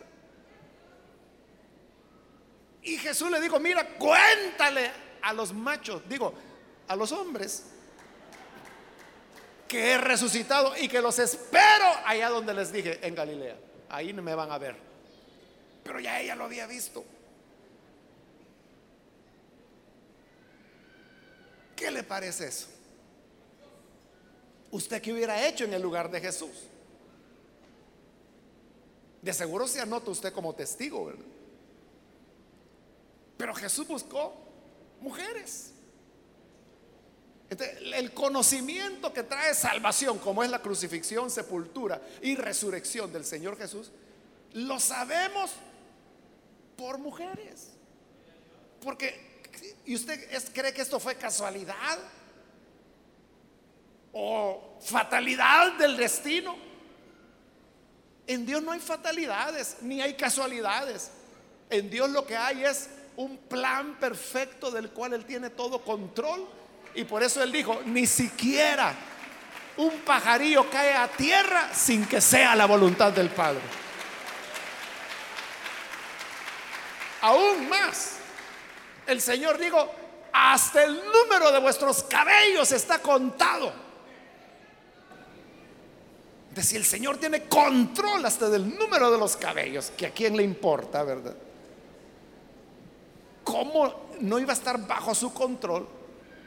Y 2.83 2.99
Jesús 2.99 3.31
le 3.31 3.41
dijo, 3.41 3.59
mira, 3.59 3.97
cuéntale 3.97 4.91
a 5.23 5.33
los 5.33 5.53
machos, 5.53 6.03
digo, 6.09 6.35
a 6.87 6.97
los 6.97 7.13
hombres, 7.13 7.65
que 9.67 9.93
he 9.93 9.99
resucitado 9.99 10.77
y 10.77 10.89
que 10.89 11.01
los 11.01 11.19
espero 11.19 11.87
allá 12.05 12.29
donde 12.29 12.53
les 12.53 12.71
dije, 12.71 13.01
en 13.03 13.15
Galilea. 13.15 13.57
Ahí 13.89 14.13
me 14.13 14.35
van 14.35 14.51
a 14.53 14.59
ver. 14.59 14.77
Pero 15.83 16.01
ya 16.01 16.21
ella 16.21 16.35
lo 16.35 16.45
había 16.45 16.67
visto. 16.67 17.05
¿Qué 21.85 21.91
le 21.91 22.03
parece 22.03 22.47
eso? 22.47 22.67
¿Usted 24.71 25.03
qué 25.03 25.13
hubiera 25.13 25.47
hecho 25.47 25.65
en 25.65 25.75
el 25.75 25.83
lugar 25.83 26.11
de 26.11 26.19
Jesús? 26.19 26.63
De 29.21 29.35
seguro 29.35 29.69
se 29.69 29.83
anota 29.83 30.11
usted 30.11 30.33
como 30.33 30.55
testigo, 30.55 31.05
¿verdad? 31.05 31.27
Pero 33.37 33.55
Jesús 33.55 33.87
buscó 33.87 34.35
mujeres 35.03 35.73
el 37.51 38.15
conocimiento 38.15 39.13
que 39.13 39.23
trae 39.23 39.53
salvación, 39.55 40.19
como 40.21 40.43
es 40.43 40.49
la 40.49 40.63
crucifixión, 40.63 41.31
sepultura 41.31 42.01
y 42.23 42.35
resurrección 42.35 43.13
del 43.13 43.27
Señor 43.27 43.59
Jesús, 43.59 43.93
lo 44.55 44.81
sabemos 44.81 45.51
por 46.79 46.97
mujeres. 46.97 47.73
Porque, 48.81 49.34
¿y 49.85 49.95
usted 49.95 50.53
cree 50.53 50.73
que 50.73 50.83
esto 50.83 50.99
fue 51.01 51.17
casualidad? 51.17 51.99
¿O 54.13 54.79
fatalidad 54.81 55.73
del 55.73 55.97
destino? 55.97 56.57
En 58.27 58.47
Dios 58.47 58.63
no 58.63 58.73
hay 58.73 58.81
fatalidades, 58.81 59.77
ni 59.83 60.01
hay 60.01 60.15
casualidades. 60.15 61.11
En 61.71 61.91
Dios 61.91 62.11
lo 62.11 62.27
que 62.27 62.37
hay 62.37 62.65
es 62.65 62.89
un 63.17 63.37
plan 63.37 63.99
perfecto 63.99 64.71
del 64.71 64.91
cual 64.91 65.13
Él 65.13 65.25
tiene 65.25 65.51
todo 65.51 65.83
control 65.83 66.49
y 66.95 67.05
por 67.05 67.23
eso 67.23 67.43
él 67.43 67.51
dijo, 67.51 67.81
ni 67.87 68.07
siquiera 68.07 68.95
un 69.77 69.99
pajarillo 70.01 70.71
cae 70.71 70.95
a 70.95 71.09
tierra 71.09 71.71
sin 71.75 72.07
que 72.07 72.21
sea 72.21 72.55
la 72.55 72.67
voluntad 72.67 73.13
del 73.13 73.29
Padre. 73.31 73.61
Aún 77.21 77.69
más, 77.69 78.19
el 79.07 79.21
Señor 79.21 79.59
dijo, 79.59 79.91
hasta 80.33 80.85
el 80.85 80.97
número 80.97 81.53
de 81.53 81.61
vuestros 81.61 82.03
cabellos 82.05 82.73
está 82.73 82.99
contado. 82.99 83.73
De 86.55 86.63
si 86.63 86.77
el 86.77 86.85
Señor 86.85 87.19
tiene 87.19 87.45
control 87.45 88.25
hasta 88.25 88.49
del 88.49 88.79
número 88.79 89.11
de 89.11 89.19
los 89.19 89.37
cabellos, 89.37 89.93
que 89.97 90.07
a 90.07 90.11
quién 90.11 90.37
le 90.37 90.43
importa, 90.43 91.03
¿verdad? 91.03 91.35
¿Cómo 93.43 94.09
no 94.21 94.39
iba 94.39 94.53
a 94.53 94.57
estar 94.57 94.87
bajo 94.87 95.15
su 95.15 95.33
control 95.33 95.87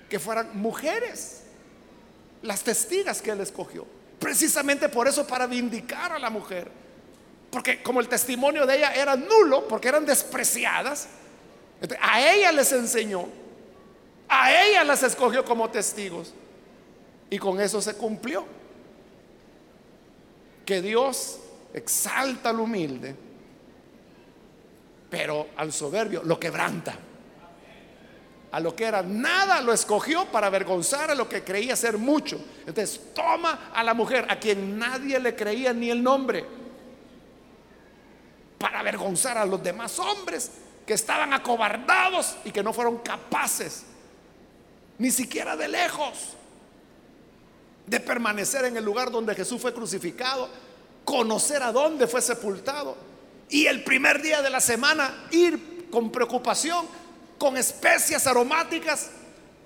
que 0.09 0.19
fueran 0.19 0.57
mujeres 0.57 1.43
las 2.41 2.63
testigas 2.63 3.21
que 3.21 3.31
él 3.31 3.41
escogió. 3.41 3.85
Precisamente 4.19 4.89
por 4.89 5.07
eso, 5.07 5.27
para 5.27 5.47
vindicar 5.47 6.11
a 6.11 6.19
la 6.19 6.29
mujer. 6.29 6.69
Porque 7.51 7.81
como 7.81 7.99
el 7.99 8.07
testimonio 8.07 8.65
de 8.65 8.77
ella 8.77 8.93
era 8.93 9.15
nulo, 9.15 9.67
porque 9.67 9.87
eran 9.87 10.05
despreciadas, 10.05 11.07
a 12.01 12.21
ella 12.33 12.51
les 12.51 12.71
enseñó, 12.71 13.27
a 14.27 14.51
ella 14.63 14.83
las 14.83 15.03
escogió 15.03 15.43
como 15.45 15.69
testigos. 15.69 16.33
Y 17.29 17.37
con 17.37 17.59
eso 17.59 17.81
se 17.81 17.93
cumplió. 17.95 18.45
Que 20.65 20.81
Dios 20.81 21.39
exalta 21.73 22.49
al 22.49 22.59
humilde, 22.59 23.15
pero 25.09 25.47
al 25.55 25.71
soberbio 25.71 26.23
lo 26.23 26.39
quebranta 26.39 26.97
a 28.51 28.59
lo 28.59 28.75
que 28.75 28.85
era 28.85 29.01
nada, 29.01 29.61
lo 29.61 29.73
escogió 29.73 30.25
para 30.25 30.47
avergonzar 30.47 31.11
a 31.11 31.15
lo 31.15 31.27
que 31.27 31.43
creía 31.43 31.75
ser 31.75 31.97
mucho. 31.97 32.39
Entonces 32.65 33.13
toma 33.13 33.69
a 33.73 33.83
la 33.83 33.93
mujer 33.93 34.25
a 34.29 34.39
quien 34.39 34.79
nadie 34.79 35.19
le 35.19 35.35
creía 35.35 35.73
ni 35.73 35.89
el 35.89 36.01
nombre, 36.01 36.45
para 38.57 38.79
avergonzar 38.79 39.37
a 39.37 39.45
los 39.45 39.61
demás 39.61 39.99
hombres 39.99 40.51
que 40.87 40.93
estaban 40.93 41.33
acobardados 41.33 42.37
y 42.45 42.51
que 42.51 42.63
no 42.63 42.71
fueron 42.71 42.99
capaces, 42.99 43.83
ni 44.97 45.11
siquiera 45.11 45.57
de 45.57 45.67
lejos, 45.67 46.35
de 47.85 47.99
permanecer 47.99 48.65
en 48.65 48.77
el 48.77 48.85
lugar 48.85 49.11
donde 49.11 49.35
Jesús 49.35 49.61
fue 49.61 49.73
crucificado, 49.73 50.49
conocer 51.03 51.61
a 51.61 51.73
dónde 51.73 52.07
fue 52.07 52.21
sepultado 52.21 52.95
y 53.49 53.65
el 53.65 53.83
primer 53.83 54.21
día 54.21 54.41
de 54.41 54.49
la 54.49 54.61
semana 54.61 55.27
ir 55.31 55.89
con 55.91 56.09
preocupación 56.09 56.87
con 57.37 57.57
especias 57.57 58.25
aromáticas 58.25 59.11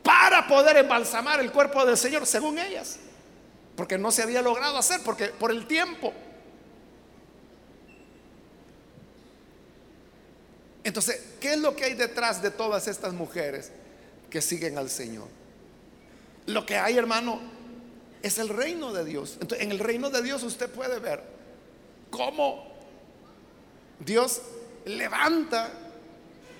para 0.03 0.47
poder 0.47 0.77
embalsamar 0.77 1.39
el 1.39 1.51
cuerpo 1.51 1.85
del 1.85 1.97
Señor, 1.97 2.25
según 2.25 2.57
ellas. 2.57 2.97
Porque 3.75 3.97
no 3.97 4.11
se 4.11 4.23
había 4.23 4.41
logrado 4.41 4.77
hacer, 4.77 5.01
porque 5.03 5.27
por 5.27 5.51
el 5.51 5.67
tiempo. 5.67 6.13
Entonces, 10.83 11.21
¿qué 11.39 11.53
es 11.53 11.59
lo 11.59 11.75
que 11.75 11.85
hay 11.85 11.93
detrás 11.93 12.41
de 12.41 12.51
todas 12.51 12.87
estas 12.87 13.13
mujeres 13.13 13.71
que 14.29 14.41
siguen 14.41 14.77
al 14.77 14.89
Señor? 14.89 15.27
Lo 16.47 16.65
que 16.65 16.77
hay, 16.77 16.97
hermano, 16.97 17.39
es 18.21 18.37
el 18.37 18.49
reino 18.49 18.91
de 18.93 19.05
Dios. 19.05 19.37
Entonces, 19.41 19.65
en 19.65 19.71
el 19.71 19.79
reino 19.79 20.09
de 20.09 20.21
Dios 20.21 20.43
usted 20.43 20.69
puede 20.69 20.99
ver 20.99 21.23
cómo 22.09 22.71
Dios 23.99 24.41
levanta 24.85 25.71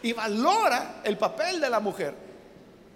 y 0.03 0.13
valora 0.13 1.01
el 1.03 1.17
papel 1.17 1.59
de 1.59 1.69
la 1.69 1.79
mujer. 1.79 2.13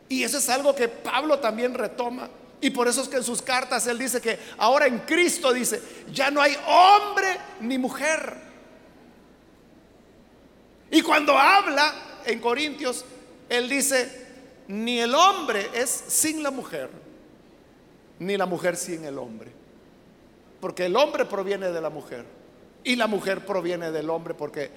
Y 0.10 0.24
eso 0.24 0.38
es 0.38 0.50
algo 0.50 0.76
que 0.76 0.88
Pablo 0.88 1.40
también 1.40 1.74
retoma. 1.74 2.30
Y 2.62 2.70
por 2.70 2.88
eso 2.88 3.02
es 3.02 3.08
que 3.08 3.18
en 3.18 3.24
sus 3.24 3.42
cartas 3.42 3.86
él 3.88 3.98
dice 3.98 4.22
que 4.22 4.40
ahora 4.58 4.88
en 4.88 5.00
Cristo 5.00 5.52
dice, 5.52 5.82
ya 6.12 6.32
no 6.32 6.42
hay 6.42 6.56
hombre 6.68 7.38
ni 7.62 7.78
mujer. 7.78 8.45
Y 10.96 11.02
cuando 11.02 11.38
habla 11.38 11.94
en 12.24 12.40
Corintios, 12.40 13.04
él 13.50 13.68
dice, 13.68 14.28
ni 14.70 15.02
el 15.02 15.14
hombre 15.14 15.70
es 15.74 15.90
sin 15.90 16.42
la 16.42 16.52
mujer, 16.52 16.90
ni 18.18 18.38
la 18.38 18.46
mujer 18.46 18.78
sin 18.78 19.04
el 19.04 19.18
hombre. 19.18 19.52
Porque 20.62 20.86
el 20.86 20.96
hombre 20.96 21.26
proviene 21.26 21.70
de 21.70 21.82
la 21.82 21.90
mujer 21.90 22.24
y 22.86 22.96
la 22.96 23.08
mujer 23.08 23.46
proviene 23.46 23.92
del 23.92 24.10
hombre 24.10 24.36
porque 24.36 24.72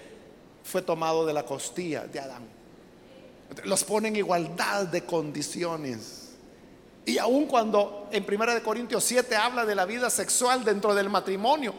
fue 0.64 0.82
tomado 0.82 1.24
de 1.24 1.32
la 1.32 1.44
costilla 1.44 2.08
de 2.08 2.18
Adán. 2.18 2.48
Los 3.62 3.84
pone 3.84 4.08
en 4.08 4.16
igualdad 4.16 4.88
de 4.88 5.04
condiciones. 5.04 6.34
Y 7.06 7.18
aun 7.18 7.46
cuando 7.46 8.08
en 8.10 8.26
1 8.28 8.64
Corintios 8.64 9.04
7 9.04 9.36
habla 9.36 9.64
de 9.64 9.76
la 9.76 9.84
vida 9.84 10.10
sexual 10.10 10.64
dentro 10.64 10.96
del 10.96 11.10
matrimonio, 11.10 11.72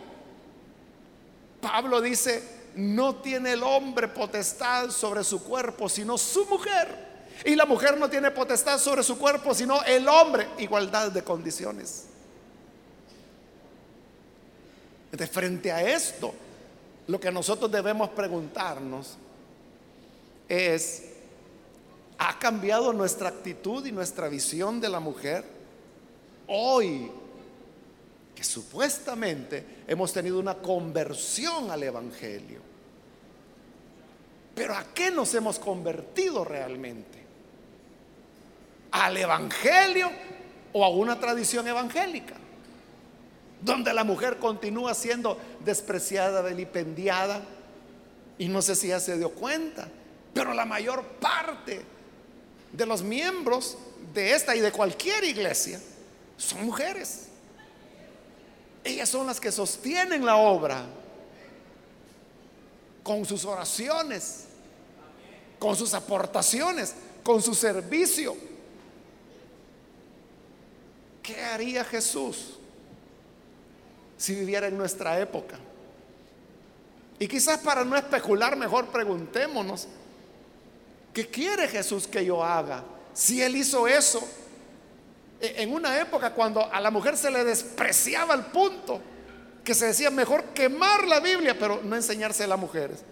Pablo 1.60 2.00
dice, 2.00 2.59
no 2.76 3.15
tiene 3.15 3.53
el 3.53 3.63
hombre 3.63 4.07
potestad 4.07 4.89
sobre 4.89 5.24
su 5.24 5.43
cuerpo, 5.43 5.89
sino 5.89 6.17
su 6.17 6.45
mujer. 6.45 7.09
Y 7.45 7.55
la 7.55 7.65
mujer 7.65 7.97
no 7.97 8.09
tiene 8.09 8.32
potestad 8.32 8.80
sobre 8.80 9.03
su 9.03 9.17
cuerpo, 9.17 9.53
sino 9.53 9.82
el 9.84 10.07
hombre. 10.07 10.47
Igualdad 10.57 11.11
de 11.11 11.24
condiciones. 11.24 12.05
De 15.11 15.28
frente 15.28 15.72
a 15.72 15.82
esto, 15.82 16.34
lo 17.07 17.20
que 17.20 17.32
nosotros 17.32 17.72
debemos 17.72 18.09
preguntarnos 18.09 19.17
es, 20.47 21.03
¿ha 22.17 22.38
cambiado 22.38 22.93
nuestra 22.93 23.30
actitud 23.30 23.86
y 23.86 23.91
nuestra 23.91 24.28
visión 24.28 24.80
de 24.80 24.89
la 24.89 24.99
mujer? 24.99 25.43
Hoy, 26.47 27.11
que 28.40 28.46
supuestamente 28.46 29.66
hemos 29.86 30.14
tenido 30.14 30.40
una 30.40 30.56
conversión 30.56 31.70
al 31.72 31.84
Evangelio. 31.84 32.62
Pero 34.56 34.76
¿a 34.76 34.86
qué 34.94 35.12
nos 35.12 35.34
hemos 35.34 35.60
convertido 35.60 36.46
realmente? 36.46 37.22
¿Al 38.92 39.18
Evangelio 39.18 40.10
o 40.72 40.86
a 40.86 40.90
una 40.90 41.20
tradición 41.20 41.68
evangélica? 41.68 42.36
Donde 43.60 43.94
la 43.94 44.06
mujer 44.06 44.38
continúa 44.38 44.94
siendo 44.94 45.38
despreciada, 45.66 46.42
vilipendiada. 46.42 47.42
Y 48.38 48.48
no 48.48 48.62
sé 48.62 48.74
si 48.78 48.88
ya 48.88 49.02
se 49.02 49.18
dio 49.18 49.32
cuenta. 49.32 49.90
Pero 50.34 50.54
la 50.54 50.64
mayor 50.64 51.04
parte 51.20 51.82
de 52.72 52.86
los 52.86 53.02
miembros 53.02 53.78
de 54.14 54.34
esta 54.34 54.56
y 54.56 54.62
de 54.62 54.72
cualquier 54.72 55.26
iglesia 55.26 55.82
son 56.38 56.66
mujeres. 56.66 57.28
Ellas 58.84 59.09
son 59.09 59.27
las 59.27 59.39
que 59.39 59.51
sostienen 59.51 60.25
la 60.25 60.38
obra 60.38 60.86
con 63.03 63.25
sus 63.25 63.45
oraciones, 63.45 64.45
con 65.57 65.75
sus 65.75 65.93
aportaciones, 65.93 66.95
con 67.23 67.41
su 67.41 67.53
servicio. 67.53 68.36
¿Qué 71.21 71.41
haría 71.41 71.84
Jesús 71.84 72.57
si 74.17 74.36
viviera 74.36 74.67
en 74.67 74.77
nuestra 74.77 75.19
época? 75.19 75.59
Y 77.19 77.27
quizás 77.27 77.59
para 77.59 77.84
no 77.84 77.97
especular, 77.97 78.55
mejor 78.55 78.88
preguntémonos, 78.88 79.88
¿qué 81.13 81.27
quiere 81.27 81.67
Jesús 81.67 82.07
que 82.07 82.23
yo 82.23 82.43
haga? 82.43 82.84
Si 83.13 83.41
Él 83.43 83.57
hizo 83.57 83.88
eso 83.88 84.25
en 85.42 85.74
una 85.74 86.00
época 86.00 86.34
cuando 86.34 86.72
a 86.72 86.80
la 86.82 86.92
mujer 86.92 87.18
se 87.18 87.32
le 87.32 87.44
despreciaba 87.44 88.34
al 88.34 88.48
punto 88.48 89.02
que 89.64 89.74
se 89.74 89.88
decía 89.88 90.10
mejor 90.10 90.46
quemar 90.46 91.08
la 91.08 91.20
Biblia, 91.20 91.58
pero 91.58 91.82
no 91.84 91.96
enseñarse 91.96 92.44
a 92.44 92.48
las 92.48 92.60
mujeres. 92.60 93.04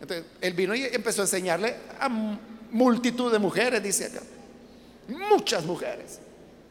Entonces, 0.00 0.26
él 0.40 0.54
vino 0.54 0.74
y 0.74 0.84
empezó 0.84 1.22
a 1.22 1.24
enseñarle 1.24 1.76
a 1.98 2.08
multitud 2.08 3.32
de 3.32 3.38
mujeres, 3.38 3.82
dice 3.82 4.06
acá. 4.06 4.20
Muchas 5.08 5.64
mujeres 5.64 6.18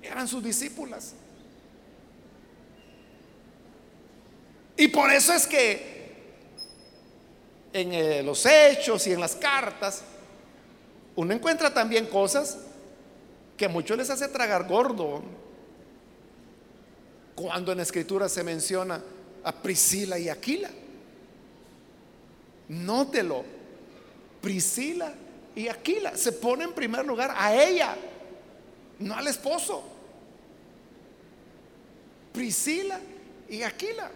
eran 0.02 0.28
sus 0.28 0.44
discípulas. 0.44 1.14
Y 4.78 4.88
por 4.88 5.12
eso 5.12 5.34
es 5.34 5.46
que 5.46 5.94
en 7.74 7.94
eh, 7.94 8.24
los 8.24 8.46
hechos 8.46 9.06
y 9.08 9.14
en 9.14 9.20
las 9.20 9.36
cartas 9.36 10.02
uno 11.16 11.34
encuentra 11.34 11.74
también 11.74 12.08
cosas 12.08 12.58
que 13.58 13.66
a 13.66 13.70
muchos 13.70 13.98
les 13.98 14.10
hace 14.10 14.28
tragar 14.28 14.68
gordo. 14.68 15.22
Cuando 17.36 17.72
en 17.72 17.78
la 17.78 17.84
escritura 17.84 18.30
se 18.30 18.44
menciona 18.44 19.02
a 19.44 19.52
Priscila 19.52 20.18
y 20.20 20.30
Aquila. 20.30 20.70
Nótelo. 22.70 23.44
Priscila 24.42 25.14
y 25.56 25.68
Aquila 25.68 26.18
se 26.18 26.34
pone 26.34 26.66
en 26.66 26.74
primer 26.74 27.06
lugar 27.06 27.34
a 27.38 27.56
ella, 27.56 27.96
no 29.00 29.16
al 29.16 29.28
esposo. 29.28 29.84
Priscila 32.34 33.00
y 33.50 33.62
Aquila. 33.62 34.10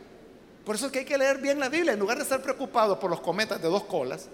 Por 0.66 0.76
eso 0.76 0.88
es 0.88 0.92
que 0.92 1.00
hay 1.00 1.06
que 1.06 1.18
leer 1.18 1.38
bien 1.38 1.60
la 1.60 1.70
Biblia. 1.70 1.94
En 1.94 2.00
lugar 2.00 2.18
de 2.18 2.24
estar 2.24 2.42
preocupado 2.42 3.00
por 3.00 3.10
los 3.10 3.22
cometas 3.22 3.62
de 3.62 3.70
dos 3.70 3.86
colas, 3.86 4.28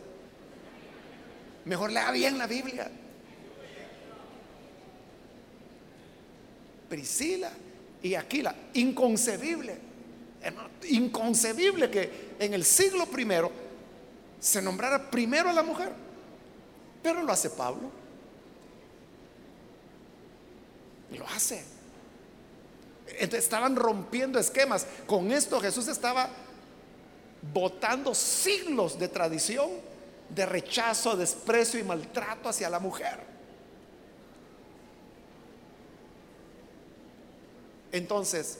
mejor 1.65 1.91
lea 1.91 2.09
bien 2.09 2.37
la 2.39 2.47
Biblia. 2.47 2.89
Priscila 6.93 7.49
y 8.03 8.13
Aquila. 8.13 8.53
Inconcebible. 8.75 9.75
Inconcebible 10.89 11.89
que 11.89 12.35
en 12.37 12.53
el 12.53 12.63
siglo 12.63 13.07
primero 13.07 13.51
se 14.39 14.61
nombrara 14.61 15.09
primero 15.09 15.49
a 15.49 15.53
la 15.53 15.63
mujer. 15.63 15.91
Pero 17.01 17.23
lo 17.23 17.33
hace 17.33 17.49
Pablo. 17.49 17.89
Lo 21.17 21.27
hace. 21.29 21.63
Entonces 23.07 23.43
estaban 23.43 23.75
rompiendo 23.75 24.37
esquemas. 24.37 24.85
Con 25.07 25.31
esto 25.31 25.59
Jesús 25.59 25.87
estaba 25.87 26.29
botando 27.51 28.13
siglos 28.13 28.99
de 28.99 29.07
tradición, 29.07 29.67
de 30.29 30.45
rechazo, 30.45 31.17
desprecio 31.17 31.79
y 31.79 31.83
maltrato 31.83 32.49
hacia 32.49 32.69
la 32.69 32.77
mujer. 32.77 33.32
Entonces, 37.93 38.57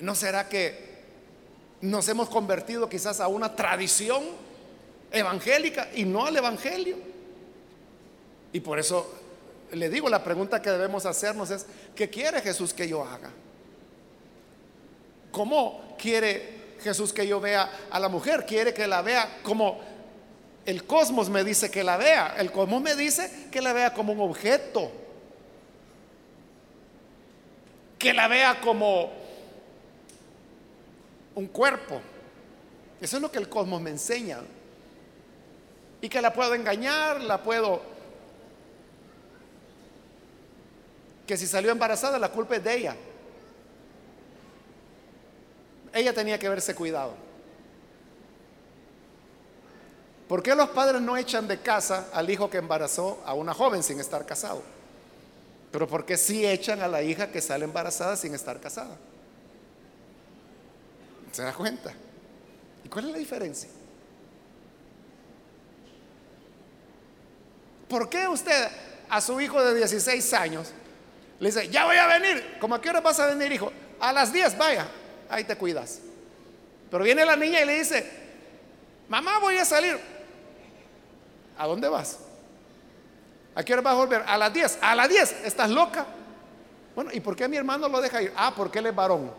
¿no 0.00 0.16
será 0.16 0.48
que 0.48 0.90
nos 1.80 2.08
hemos 2.08 2.28
convertido 2.28 2.88
quizás 2.88 3.20
a 3.20 3.28
una 3.28 3.54
tradición 3.54 4.24
evangélica 5.12 5.88
y 5.94 6.04
no 6.04 6.26
al 6.26 6.36
evangelio? 6.36 6.96
Y 8.52 8.58
por 8.58 8.80
eso 8.80 9.14
le 9.70 9.88
digo, 9.88 10.08
la 10.08 10.24
pregunta 10.24 10.60
que 10.60 10.70
debemos 10.70 11.06
hacernos 11.06 11.52
es, 11.52 11.66
¿qué 11.94 12.10
quiere 12.10 12.40
Jesús 12.40 12.74
que 12.74 12.88
yo 12.88 13.04
haga? 13.04 13.30
¿Cómo 15.30 15.94
quiere 15.96 16.74
Jesús 16.82 17.12
que 17.12 17.28
yo 17.28 17.40
vea 17.40 17.70
a 17.92 18.00
la 18.00 18.08
mujer? 18.08 18.44
¿Quiere 18.44 18.74
que 18.74 18.88
la 18.88 19.02
vea 19.02 19.38
como 19.44 19.78
el 20.66 20.84
cosmos 20.84 21.28
me 21.28 21.44
dice 21.44 21.70
que 21.70 21.82
la 21.82 21.96
vea? 21.96 22.34
El 22.38 22.52
cosmos 22.52 22.82
me 22.82 22.94
dice 22.94 23.48
que 23.50 23.60
la 23.60 23.72
vea 23.72 23.94
como 23.94 24.12
un 24.12 24.20
objeto. 24.20 24.90
Que 27.98 28.12
la 28.12 28.28
vea 28.28 28.60
como 28.60 29.10
un 31.34 31.46
cuerpo. 31.46 32.00
Eso 33.00 33.16
es 33.16 33.22
lo 33.22 33.30
que 33.30 33.38
el 33.38 33.48
cosmos 33.48 33.80
me 33.80 33.90
enseña. 33.90 34.40
Y 36.02 36.08
que 36.08 36.20
la 36.20 36.32
puedo 36.32 36.54
engañar, 36.54 37.20
la 37.20 37.42
puedo 37.42 37.82
que 41.30 41.36
si 41.36 41.46
salió 41.46 41.70
embarazada 41.70 42.18
la 42.18 42.30
culpa 42.30 42.56
es 42.56 42.64
de 42.64 42.76
ella. 42.76 42.96
Ella 45.92 46.12
tenía 46.12 46.36
que 46.40 46.48
haberse 46.48 46.74
cuidado. 46.74 47.29
¿Por 50.30 50.44
qué 50.44 50.54
los 50.54 50.68
padres 50.68 51.02
no 51.02 51.16
echan 51.16 51.48
de 51.48 51.58
casa 51.58 52.06
al 52.12 52.30
hijo 52.30 52.48
que 52.48 52.58
embarazó 52.58 53.20
a 53.26 53.34
una 53.34 53.52
joven 53.52 53.82
sin 53.82 53.98
estar 53.98 54.24
casado? 54.24 54.62
Pero 55.72 55.88
¿por 55.88 56.04
qué 56.04 56.16
sí 56.16 56.46
echan 56.46 56.80
a 56.82 56.86
la 56.86 57.02
hija 57.02 57.32
que 57.32 57.40
sale 57.40 57.64
embarazada 57.64 58.16
sin 58.16 58.32
estar 58.32 58.60
casada? 58.60 58.96
¿Se 61.32 61.42
da 61.42 61.52
cuenta? 61.52 61.92
¿Y 62.84 62.88
cuál 62.88 63.06
es 63.06 63.10
la 63.10 63.18
diferencia? 63.18 63.68
¿Por 67.88 68.08
qué 68.08 68.28
usted 68.28 68.68
a 69.08 69.20
su 69.20 69.40
hijo 69.40 69.60
de 69.60 69.74
16 69.74 70.32
años 70.34 70.68
le 71.40 71.48
dice, 71.48 71.68
ya 71.70 71.86
voy 71.86 71.96
a 71.96 72.06
venir. 72.06 72.58
¿Cómo 72.60 72.76
a 72.76 72.80
qué 72.80 72.90
hora 72.90 73.00
vas 73.00 73.18
a 73.18 73.26
venir, 73.26 73.50
hijo? 73.50 73.72
A 73.98 74.12
las 74.12 74.32
10, 74.32 74.56
vaya. 74.56 74.86
Ahí 75.28 75.42
te 75.42 75.56
cuidas. 75.56 75.98
Pero 76.88 77.02
viene 77.02 77.24
la 77.24 77.34
niña 77.34 77.62
y 77.62 77.66
le 77.66 77.78
dice, 77.80 78.08
mamá, 79.08 79.40
voy 79.40 79.56
a 79.56 79.64
salir. 79.64 80.19
¿A 81.60 81.66
dónde 81.66 81.90
vas? 81.90 82.18
¿A 83.54 83.62
qué 83.62 83.74
hora 83.74 83.82
vas 83.82 83.92
a 83.92 83.96
volver? 83.96 84.24
A 84.26 84.38
las 84.38 84.50
10. 84.50 84.78
A 84.80 84.94
las 84.94 85.10
10. 85.10 85.44
¿Estás 85.44 85.68
loca? 85.68 86.06
Bueno, 86.94 87.10
¿y 87.12 87.20
por 87.20 87.36
qué 87.36 87.46
mi 87.48 87.58
hermano 87.58 87.86
lo 87.86 88.00
deja 88.00 88.22
ir? 88.22 88.32
Ah, 88.34 88.54
porque 88.56 88.78
él 88.78 88.86
es 88.86 88.94
varón. 88.94 89.30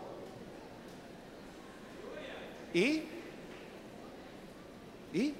¿Y? 2.72 3.02
¿Y? 5.12 5.34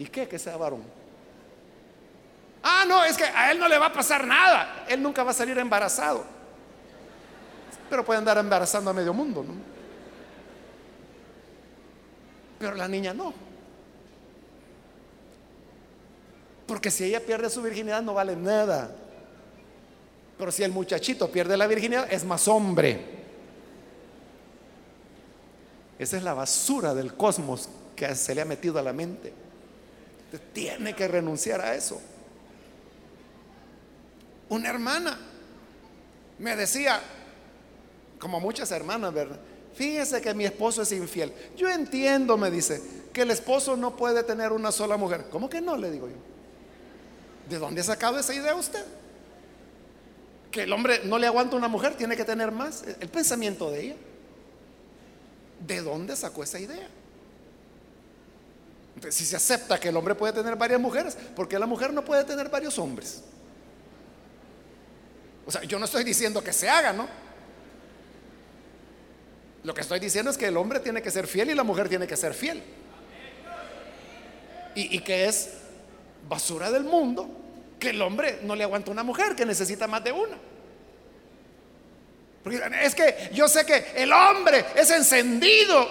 ¿Y 0.00 0.06
qué 0.06 0.26
que 0.26 0.40
sea 0.40 0.56
varón? 0.56 0.82
Ah, 2.64 2.84
no, 2.84 3.04
es 3.04 3.16
que 3.16 3.26
a 3.26 3.52
él 3.52 3.60
no 3.60 3.68
le 3.68 3.78
va 3.78 3.86
a 3.86 3.92
pasar 3.92 4.26
nada. 4.26 4.86
Él 4.88 5.00
nunca 5.00 5.22
va 5.22 5.30
a 5.30 5.34
salir 5.34 5.56
embarazado. 5.56 6.24
Pero 7.88 8.04
puede 8.04 8.18
andar 8.18 8.38
embarazando 8.38 8.90
a 8.90 8.92
medio 8.92 9.14
mundo, 9.14 9.44
¿no? 9.44 9.73
Pero 12.58 12.74
la 12.74 12.88
niña 12.88 13.12
no. 13.12 13.32
Porque 16.66 16.90
si 16.90 17.04
ella 17.04 17.20
pierde 17.20 17.50
su 17.50 17.62
virginidad 17.62 18.02
no 18.02 18.14
vale 18.14 18.36
nada. 18.36 18.94
Pero 20.38 20.50
si 20.50 20.62
el 20.62 20.72
muchachito 20.72 21.30
pierde 21.30 21.56
la 21.56 21.66
virginidad 21.66 22.10
es 22.12 22.24
más 22.24 22.48
hombre. 22.48 23.00
Esa 25.98 26.16
es 26.16 26.22
la 26.22 26.34
basura 26.34 26.94
del 26.94 27.14
cosmos 27.14 27.68
que 27.94 28.14
se 28.14 28.34
le 28.34 28.40
ha 28.40 28.44
metido 28.44 28.78
a 28.78 28.82
la 28.82 28.92
mente. 28.92 29.32
tiene 30.52 30.94
que 30.94 31.06
renunciar 31.06 31.60
a 31.60 31.74
eso. 31.74 32.00
Una 34.48 34.68
hermana 34.68 35.18
me 36.38 36.56
decía, 36.56 37.00
como 38.18 38.40
muchas 38.40 38.70
hermanas, 38.72 39.12
¿verdad? 39.12 39.38
Fíjese 39.74 40.20
que 40.20 40.32
mi 40.34 40.44
esposo 40.44 40.82
es 40.82 40.92
infiel. 40.92 41.32
Yo 41.56 41.68
entiendo, 41.68 42.36
me 42.36 42.50
dice, 42.50 42.80
que 43.14 43.22
el 43.22 43.30
esposo 43.30 43.76
no 43.76 43.96
puede 43.96 44.22
tener 44.24 44.52
una 44.52 44.72
sola 44.72 44.96
mujer. 44.96 45.26
¿Cómo 45.30 45.48
que 45.48 45.60
no? 45.60 45.76
Le 45.76 45.90
digo 45.90 46.08
yo. 46.08 46.16
¿De 47.48 47.58
dónde 47.58 47.80
ha 47.80 47.84
sacado 47.84 48.18
esa 48.18 48.34
idea 48.34 48.54
usted? 48.54 48.84
Que 50.50 50.64
el 50.64 50.72
hombre 50.72 51.00
no 51.04 51.18
le 51.18 51.26
aguanta 51.26 51.56
una 51.56 51.68
mujer, 51.68 51.94
tiene 51.96 52.16
que 52.16 52.24
tener 52.24 52.50
más. 52.50 52.82
El 53.00 53.08
pensamiento 53.08 53.70
de 53.70 53.82
ella. 53.82 53.96
¿De 55.64 55.80
dónde 55.80 56.16
sacó 56.16 56.42
esa 56.42 56.58
idea? 56.58 56.88
Si 59.10 59.24
se 59.24 59.36
acepta 59.36 59.78
que 59.78 59.88
el 59.88 59.96
hombre 59.96 60.14
puede 60.14 60.32
tener 60.32 60.56
varias 60.56 60.80
mujeres, 60.80 61.16
¿por 61.36 61.48
qué 61.48 61.58
la 61.58 61.66
mujer 61.66 61.92
no 61.92 62.04
puede 62.04 62.24
tener 62.24 62.48
varios 62.48 62.78
hombres? 62.78 63.22
O 65.46 65.52
sea, 65.52 65.62
yo 65.62 65.78
no 65.78 65.84
estoy 65.84 66.04
diciendo 66.04 66.42
que 66.42 66.52
se 66.52 66.68
haga, 66.68 66.92
¿no? 66.92 67.06
Lo 69.64 69.72
que 69.72 69.80
estoy 69.80 69.98
diciendo 69.98 70.30
es 70.30 70.36
que 70.36 70.46
el 70.46 70.56
hombre 70.58 70.78
tiene 70.80 71.00
que 71.00 71.10
ser 71.10 71.26
fiel 71.26 71.50
y 71.50 71.54
la 71.54 71.64
mujer 71.64 71.88
tiene 71.88 72.06
que 72.06 72.16
ser 72.16 72.34
fiel. 72.34 72.62
Y, 74.76 74.98
que 75.00 75.26
es 75.26 75.50
basura 76.28 76.70
del 76.70 76.84
mundo 76.84 77.28
que 77.78 77.90
el 77.90 78.02
hombre 78.02 78.40
no 78.42 78.56
le 78.56 78.64
aguanta 78.64 78.90
una 78.90 79.04
mujer, 79.04 79.34
que 79.36 79.46
necesita 79.46 79.86
más 79.86 80.02
de 80.02 80.12
una. 80.12 80.36
Porque 82.42 82.60
es 82.82 82.94
que 82.94 83.30
yo 83.32 83.48
sé 83.48 83.64
que 83.64 83.92
el 83.96 84.12
hombre 84.12 84.66
es 84.74 84.90
encendido. 84.90 85.88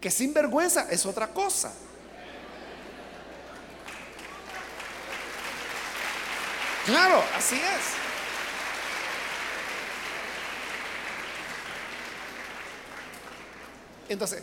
Que 0.00 0.10
sin 0.10 0.32
vergüenza 0.32 0.86
es 0.90 1.04
otra 1.04 1.28
cosa. 1.28 1.72
Claro, 6.84 7.24
así 7.36 7.56
es. 7.56 8.09
Entonces, 14.10 14.42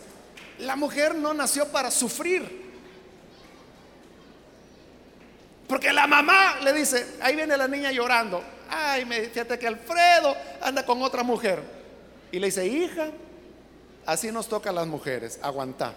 la 0.60 0.76
mujer 0.76 1.14
no 1.14 1.34
nació 1.34 1.68
para 1.68 1.90
sufrir. 1.90 2.66
Porque 5.68 5.92
la 5.92 6.06
mamá 6.06 6.56
le 6.62 6.72
dice, 6.72 7.16
ahí 7.20 7.36
viene 7.36 7.54
la 7.54 7.68
niña 7.68 7.92
llorando. 7.92 8.42
Ay, 8.70 9.04
me, 9.04 9.20
fíjate 9.20 9.58
que 9.58 9.66
Alfredo 9.66 10.34
anda 10.62 10.86
con 10.86 11.02
otra 11.02 11.22
mujer. 11.22 11.62
Y 12.32 12.38
le 12.38 12.46
dice, 12.46 12.66
hija, 12.66 13.08
así 14.06 14.32
nos 14.32 14.48
toca 14.48 14.70
a 14.70 14.72
las 14.72 14.86
mujeres, 14.86 15.38
aguantar. 15.42 15.92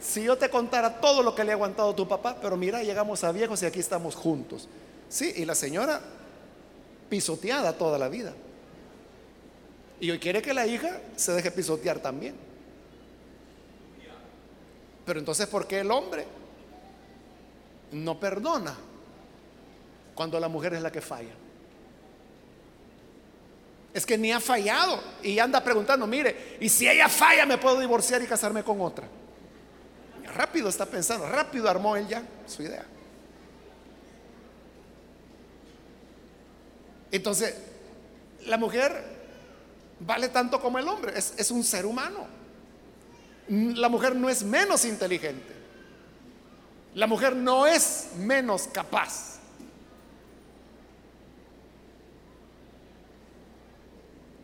Si 0.00 0.22
yo 0.22 0.38
te 0.38 0.48
contara 0.48 1.00
todo 1.00 1.24
lo 1.24 1.34
que 1.34 1.42
le 1.42 1.50
ha 1.50 1.54
aguantado 1.56 1.92
tu 1.92 2.06
papá, 2.06 2.36
pero 2.40 2.56
mira, 2.56 2.84
llegamos 2.84 3.24
a 3.24 3.32
viejos 3.32 3.60
y 3.64 3.66
aquí 3.66 3.80
estamos 3.80 4.14
juntos. 4.14 4.68
Sí, 5.08 5.32
y 5.36 5.44
la 5.44 5.56
señora 5.56 6.00
pisoteada 7.08 7.72
toda 7.72 7.98
la 7.98 8.08
vida. 8.08 8.32
Y 10.00 10.10
hoy 10.10 10.18
quiere 10.18 10.42
que 10.42 10.52
la 10.52 10.66
hija 10.66 11.00
se 11.16 11.32
deje 11.32 11.50
pisotear 11.50 11.98
también. 12.00 12.34
Pero 15.04 15.18
entonces, 15.18 15.46
¿por 15.46 15.66
qué 15.66 15.80
el 15.80 15.90
hombre 15.90 16.26
no 17.92 18.18
perdona 18.18 18.76
cuando 20.14 20.40
la 20.40 20.48
mujer 20.48 20.74
es 20.74 20.82
la 20.82 20.90
que 20.90 21.00
falla. 21.00 21.34
Es 23.92 24.04
que 24.04 24.18
ni 24.18 24.32
ha 24.32 24.40
fallado 24.40 25.00
y 25.22 25.38
anda 25.38 25.62
preguntando, 25.62 26.06
mire, 26.06 26.56
y 26.60 26.68
si 26.68 26.88
ella 26.88 27.08
falla 27.08 27.46
me 27.46 27.58
puedo 27.58 27.80
divorciar 27.80 28.22
y 28.22 28.26
casarme 28.26 28.62
con 28.62 28.80
otra. 28.80 29.08
Rápido 30.34 30.68
está 30.68 30.84
pensando, 30.84 31.28
rápido 31.28 31.68
armó 31.68 31.96
él 31.96 32.06
ya 32.06 32.22
su 32.46 32.62
idea. 32.62 32.84
Entonces, 37.10 37.54
la 38.46 38.58
mujer 38.58 39.15
vale 40.00 40.28
tanto 40.28 40.60
como 40.60 40.78
el 40.78 40.88
hombre, 40.88 41.18
es, 41.18 41.34
es 41.36 41.50
un 41.50 41.64
ser 41.64 41.86
humano. 41.86 42.26
La 43.48 43.88
mujer 43.88 44.16
no 44.16 44.28
es 44.28 44.42
menos 44.42 44.84
inteligente. 44.84 45.54
La 46.94 47.06
mujer 47.06 47.36
no 47.36 47.66
es 47.66 48.08
menos 48.16 48.68
capaz. 48.72 49.36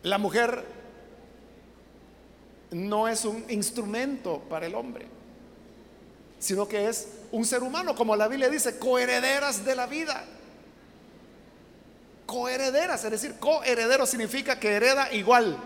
La 0.03 0.18
mujer 0.18 0.64
no 2.72 3.07
es 3.07 3.24
un 3.24 3.44
instrumento 3.48 4.40
para 4.48 4.66
el 4.66 4.74
hombre, 4.74 5.07
sino 6.38 6.66
que 6.66 6.88
es 6.88 7.09
un 7.30 7.44
ser 7.44 7.62
humano, 7.62 7.94
como 7.94 8.16
la 8.16 8.28
Biblia 8.28 8.48
dice, 8.48 8.78
coherederas 8.78 9.64
de 9.64 9.76
la 9.76 9.86
vida. 9.86 10.24
Coherederas, 12.33 13.05
es 13.05 13.11
decir, 13.11 13.35
coheredero 13.39 14.07
significa 14.07 14.59
que 14.59 14.72
hereda 14.72 15.12
igual. 15.12 15.59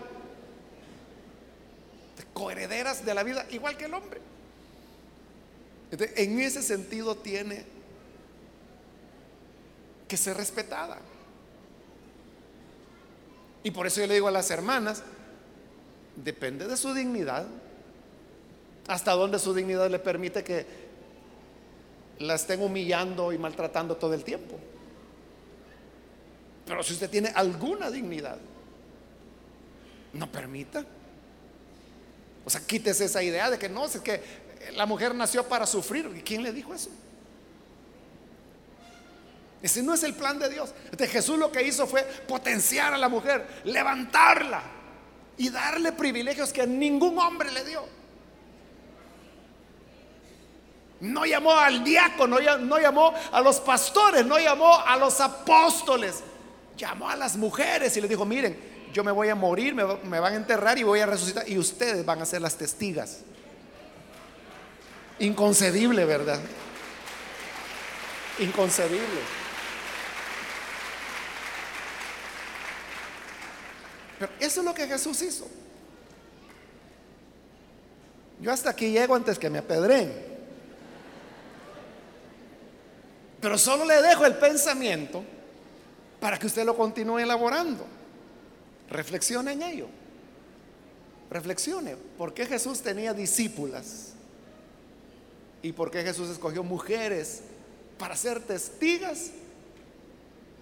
Coherederas 2.33 3.05
de 3.05 3.13
la 3.13 3.23
vida 3.23 3.45
igual 3.51 3.77
que 3.77 3.85
el 3.85 3.93
hombre 3.93 4.19
en 5.91 6.41
ese 6.41 6.61
sentido 6.61 7.15
tiene 7.15 7.63
que 10.09 10.17
ser 10.17 10.35
respetada. 10.35 10.97
Y 13.63 13.71
por 13.71 13.87
eso 13.87 14.01
yo 14.01 14.07
le 14.07 14.15
digo 14.15 14.27
a 14.27 14.31
las 14.31 14.51
hermanas, 14.51 15.03
depende 16.17 16.67
de 16.67 16.75
su 16.75 16.93
dignidad, 16.93 17.47
hasta 18.89 19.13
donde 19.13 19.39
su 19.39 19.53
dignidad 19.53 19.89
le 19.89 19.99
permite 19.99 20.43
que 20.43 20.65
la 22.19 22.35
estén 22.35 22.61
humillando 22.61 23.31
y 23.31 23.37
maltratando 23.37 23.95
todo 23.95 24.13
el 24.13 24.25
tiempo. 24.25 24.59
Pero 26.67 26.83
si 26.83 26.93
usted 26.93 27.09
tiene 27.09 27.31
alguna 27.33 27.89
dignidad, 27.89 28.37
no 30.13 30.29
permita. 30.29 30.85
O 32.45 32.49
sea, 32.49 32.61
quítese 32.61 33.05
esa 33.05 33.23
idea 33.23 33.49
de 33.49 33.57
que 33.57 33.69
no, 33.69 33.85
es 33.85 33.99
que 34.01 34.21
la 34.73 34.85
mujer 34.85 35.15
nació 35.15 35.47
para 35.47 35.65
sufrir. 35.65 36.11
¿Y 36.15 36.21
quién 36.21 36.43
le 36.43 36.51
dijo 36.51 36.73
eso? 36.73 36.89
Ese 39.61 39.81
no 39.81 39.93
es 39.93 40.03
el 40.03 40.13
plan 40.13 40.37
de 40.37 40.49
Dios. 40.49 40.73
Este 40.91 41.07
Jesús 41.07 41.39
lo 41.39 41.51
que 41.51 41.63
hizo 41.63 41.87
fue 41.87 42.03
potenciar 42.03 42.93
a 42.93 42.97
la 42.97 43.09
mujer, 43.09 43.47
levantarla 43.63 44.61
y 45.37 45.49
darle 45.49 45.93
privilegios 45.93 46.51
que 46.51 46.67
ningún 46.67 47.17
hombre 47.17 47.51
le 47.51 47.63
dio. 47.63 47.97
No 50.99 51.25
llamó 51.25 51.51
al 51.51 51.83
diácono, 51.83 52.39
no 52.59 52.79
llamó 52.79 53.13
a 53.31 53.41
los 53.41 53.59
pastores, 53.59 54.25
no 54.25 54.37
llamó 54.39 54.79
a 54.79 54.97
los 54.97 55.21
apóstoles. 55.21 56.23
Llamó 56.77 57.09
a 57.09 57.15
las 57.15 57.35
mujeres 57.35 57.97
y 57.97 58.01
les 58.01 58.09
dijo, 58.09 58.23
miren, 58.23 58.57
yo 58.93 59.03
me 59.03 59.11
voy 59.11 59.29
a 59.29 59.35
morir, 59.35 59.73
me, 59.73 59.83
me 60.03 60.19
van 60.19 60.33
a 60.33 60.35
enterrar 60.37 60.77
y 60.77 60.83
voy 60.83 60.99
a 60.99 61.05
resucitar 61.05 61.47
y 61.49 61.57
ustedes 61.57 62.05
van 62.05 62.21
a 62.21 62.25
ser 62.25 62.41
las 62.41 62.55
testigas. 62.55 63.19
Inconcebible, 65.19 66.05
¿verdad? 66.05 66.39
Inconcebible. 68.39 69.21
Pero 74.19 74.31
eso 74.39 74.59
es 74.61 74.65
lo 74.65 74.73
que 74.73 74.87
Jesús 74.87 75.21
hizo. 75.21 75.47
Yo 78.39 78.51
hasta 78.51 78.69
aquí 78.69 78.91
llego 78.91 79.15
antes 79.15 79.39
que 79.39 79.49
me 79.49 79.59
apedren. 79.59 80.13
Pero 83.41 83.57
solo 83.57 83.85
le 83.85 84.01
dejo 84.01 84.25
el 84.25 84.35
pensamiento 84.35 85.23
para 86.27 86.37
que 86.37 86.47
usted 86.47 86.65
lo 86.65 86.75
continúe 86.75 87.19
elaborando. 87.19 87.85
Reflexione 88.89 89.53
en 89.53 89.61
ello. 89.61 89.87
Reflexione. 91.29 91.95
¿Por 91.95 92.33
qué 92.33 92.45
Jesús 92.45 92.81
tenía 92.81 93.13
discípulas? 93.13 94.11
y 95.61 95.71
por 95.71 95.89
qué 95.89 96.03
Jesús 96.03 96.29
escogió 96.29 96.65
mujeres 96.65 97.43
para 97.97 98.17
ser 98.17 98.41
testigas 98.41 99.31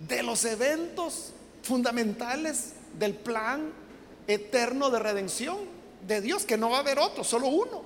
de 0.07 0.21
los 0.21 0.45
eventos 0.45 1.31
fundamentales 1.63 2.73
del 2.99 3.15
plan 3.15 3.71
eterno 4.27 4.91
de 4.91 4.99
redención 4.99 5.57
de 6.05 6.21
Dios, 6.21 6.45
que 6.45 6.57
no 6.57 6.69
va 6.69 6.77
a 6.77 6.81
haber 6.81 6.99
otro, 6.99 7.23
solo 7.23 7.47
uno. 7.47 7.81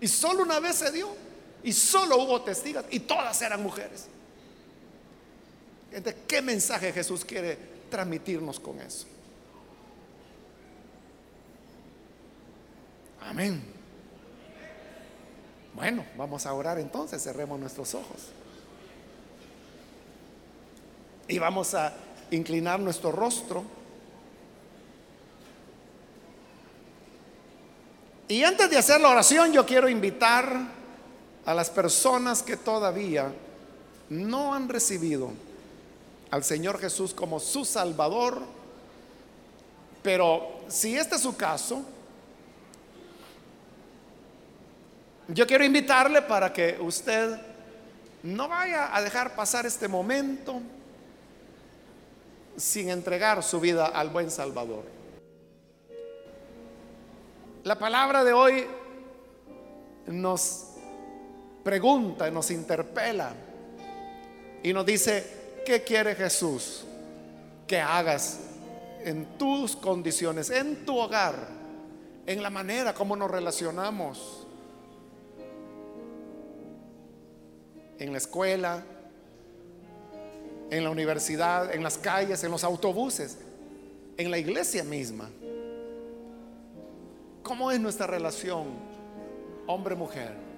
Y 0.00 0.08
solo 0.08 0.42
una 0.42 0.58
vez 0.58 0.74
se 0.74 0.90
dio, 0.90 1.08
y 1.62 1.72
solo 1.72 2.16
hubo 2.16 2.42
testigas, 2.42 2.84
y 2.90 2.98
todas 2.98 3.40
eran 3.42 3.62
mujeres. 3.62 4.08
¿Qué 6.26 6.40
mensaje 6.40 6.92
Jesús 6.92 7.24
quiere 7.24 7.58
transmitirnos 7.90 8.60
con 8.60 8.80
eso? 8.80 9.06
Amén. 13.22 13.60
Bueno, 15.74 16.04
vamos 16.16 16.46
a 16.46 16.54
orar 16.54 16.78
entonces, 16.78 17.22
cerremos 17.22 17.58
nuestros 17.58 17.94
ojos. 17.94 18.28
Y 21.28 21.38
vamos 21.38 21.74
a 21.74 21.92
inclinar 22.30 22.80
nuestro 22.80 23.12
rostro. 23.12 23.64
Y 28.28 28.44
antes 28.44 28.70
de 28.70 28.78
hacer 28.78 29.00
la 29.00 29.08
oración, 29.08 29.52
yo 29.52 29.66
quiero 29.66 29.88
invitar 29.88 30.68
a 31.44 31.54
las 31.54 31.70
personas 31.70 32.42
que 32.42 32.56
todavía 32.56 33.32
no 34.08 34.54
han 34.54 34.68
recibido 34.68 35.32
al 36.30 36.44
Señor 36.44 36.78
Jesús 36.78 37.12
como 37.12 37.40
su 37.40 37.64
Salvador, 37.64 38.42
pero 40.02 40.60
si 40.68 40.96
este 40.96 41.16
es 41.16 41.22
su 41.22 41.36
caso, 41.36 41.82
yo 45.28 45.46
quiero 45.46 45.64
invitarle 45.64 46.22
para 46.22 46.52
que 46.52 46.78
usted 46.80 47.40
no 48.22 48.48
vaya 48.48 48.94
a 48.94 49.02
dejar 49.02 49.34
pasar 49.34 49.66
este 49.66 49.88
momento 49.88 50.60
sin 52.56 52.90
entregar 52.90 53.42
su 53.42 53.60
vida 53.60 53.86
al 53.86 54.10
buen 54.10 54.30
Salvador. 54.30 54.84
La 57.64 57.78
palabra 57.78 58.24
de 58.24 58.32
hoy 58.32 58.66
nos 60.06 60.66
pregunta, 61.62 62.30
nos 62.30 62.50
interpela 62.50 63.32
y 64.62 64.72
nos 64.72 64.84
dice, 64.84 65.39
¿qué 65.70 65.84
quiere 65.84 66.16
Jesús 66.16 66.82
que 67.68 67.78
hagas 67.78 68.40
en 69.04 69.38
tus 69.38 69.76
condiciones, 69.76 70.50
en 70.50 70.84
tu 70.84 70.98
hogar, 70.98 71.36
en 72.26 72.42
la 72.42 72.50
manera 72.50 72.92
como 72.92 73.14
nos 73.14 73.30
relacionamos, 73.30 74.48
en 78.00 78.10
la 78.10 78.18
escuela, 78.18 78.82
en 80.70 80.82
la 80.82 80.90
universidad, 80.90 81.72
en 81.72 81.84
las 81.84 81.98
calles, 81.98 82.42
en 82.42 82.50
los 82.50 82.64
autobuses, 82.64 83.38
en 84.16 84.28
la 84.28 84.38
iglesia 84.38 84.82
misma. 84.82 85.30
¿Cómo 87.44 87.70
es 87.70 87.78
nuestra 87.78 88.08
relación 88.08 88.66
hombre-mujer? 89.68 90.49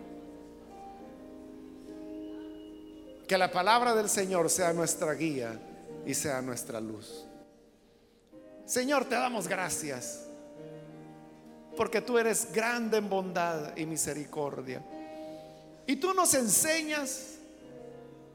Que 3.27 3.39
la 3.39 3.51
palabra 3.51 3.95
del 3.95 4.09
Señor 4.09 4.51
sea 4.51 4.73
nuestra 4.73 5.15
guía 5.15 5.59
y 6.05 6.15
sea 6.15 6.43
nuestra 6.43 6.81
luz. 6.81 7.25
Señor, 8.65 9.05
te 9.05 9.15
damos 9.15 9.49
gracias 9.49 10.27
porque 11.77 12.01
tú 12.01 12.19
eres 12.19 12.53
grande 12.53 12.99
en 12.99 13.09
bondad 13.09 13.77
y 13.77 13.87
misericordia. 13.87 14.83
Y 15.87 15.97
tú 15.97 16.13
nos 16.15 16.35
enseñas 16.35 17.39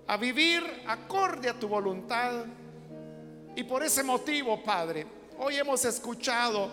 a 0.07 0.17
vivir 0.17 0.63
acorde 0.87 1.49
a 1.49 1.53
tu 1.53 1.67
voluntad. 1.67 2.45
Y 3.55 3.63
por 3.63 3.83
ese 3.83 4.03
motivo, 4.03 4.61
Padre, 4.63 5.05
hoy 5.39 5.55
hemos 5.55 5.83
escuchado 5.85 6.69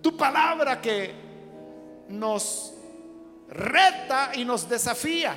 tu 0.00 0.16
palabra 0.16 0.80
que 0.80 1.12
nos 2.08 2.72
reta 3.48 4.32
y 4.34 4.44
nos 4.44 4.68
desafía. 4.68 5.36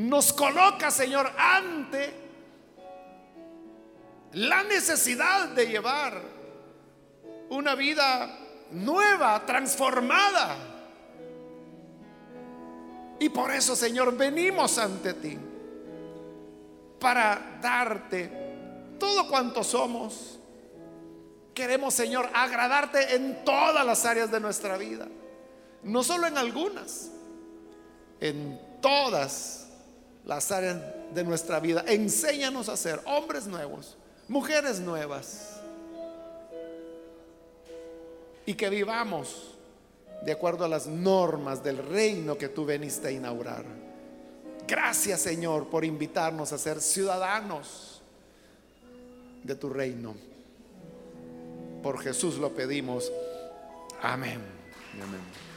Nos 0.00 0.32
coloca, 0.32 0.90
Señor, 0.90 1.30
ante 1.36 2.14
la 4.32 4.62
necesidad 4.62 5.48
de 5.48 5.66
llevar 5.66 6.22
una 7.50 7.74
vida 7.74 8.38
nueva, 8.70 9.44
transformada. 9.44 10.56
Y 13.18 13.28
por 13.28 13.50
eso, 13.50 13.76
Señor, 13.76 14.16
venimos 14.16 14.78
ante 14.78 15.12
ti 15.12 15.38
para 16.98 17.58
darte 17.60 18.96
todo 18.98 19.28
cuanto 19.28 19.62
somos. 19.62 20.38
Queremos, 21.52 21.92
Señor, 21.92 22.30
agradarte 22.32 23.16
en 23.16 23.44
todas 23.44 23.84
las 23.84 24.06
áreas 24.06 24.30
de 24.30 24.40
nuestra 24.40 24.78
vida, 24.78 25.08
no 25.82 26.02
solo 26.02 26.26
en 26.26 26.38
algunas, 26.38 27.10
en 28.18 28.58
todas 28.80 29.59
las 30.30 30.52
áreas 30.52 30.78
de 31.12 31.24
nuestra 31.24 31.58
vida. 31.58 31.84
Enséñanos 31.88 32.68
a 32.68 32.76
ser 32.76 33.00
hombres 33.04 33.48
nuevos, 33.48 33.96
mujeres 34.28 34.78
nuevas, 34.78 35.60
y 38.46 38.54
que 38.54 38.70
vivamos 38.70 39.56
de 40.22 40.30
acuerdo 40.30 40.64
a 40.64 40.68
las 40.68 40.86
normas 40.86 41.64
del 41.64 41.78
reino 41.78 42.38
que 42.38 42.48
tú 42.48 42.64
veniste 42.64 43.08
a 43.08 43.10
inaugurar. 43.10 43.64
Gracias 44.68 45.20
Señor 45.20 45.68
por 45.68 45.84
invitarnos 45.84 46.52
a 46.52 46.58
ser 46.58 46.80
ciudadanos 46.80 48.00
de 49.42 49.56
tu 49.56 49.68
reino. 49.68 50.14
Por 51.82 52.00
Jesús 52.00 52.36
lo 52.36 52.50
pedimos. 52.54 53.10
Amén. 54.00 54.40
Amén. 54.94 55.49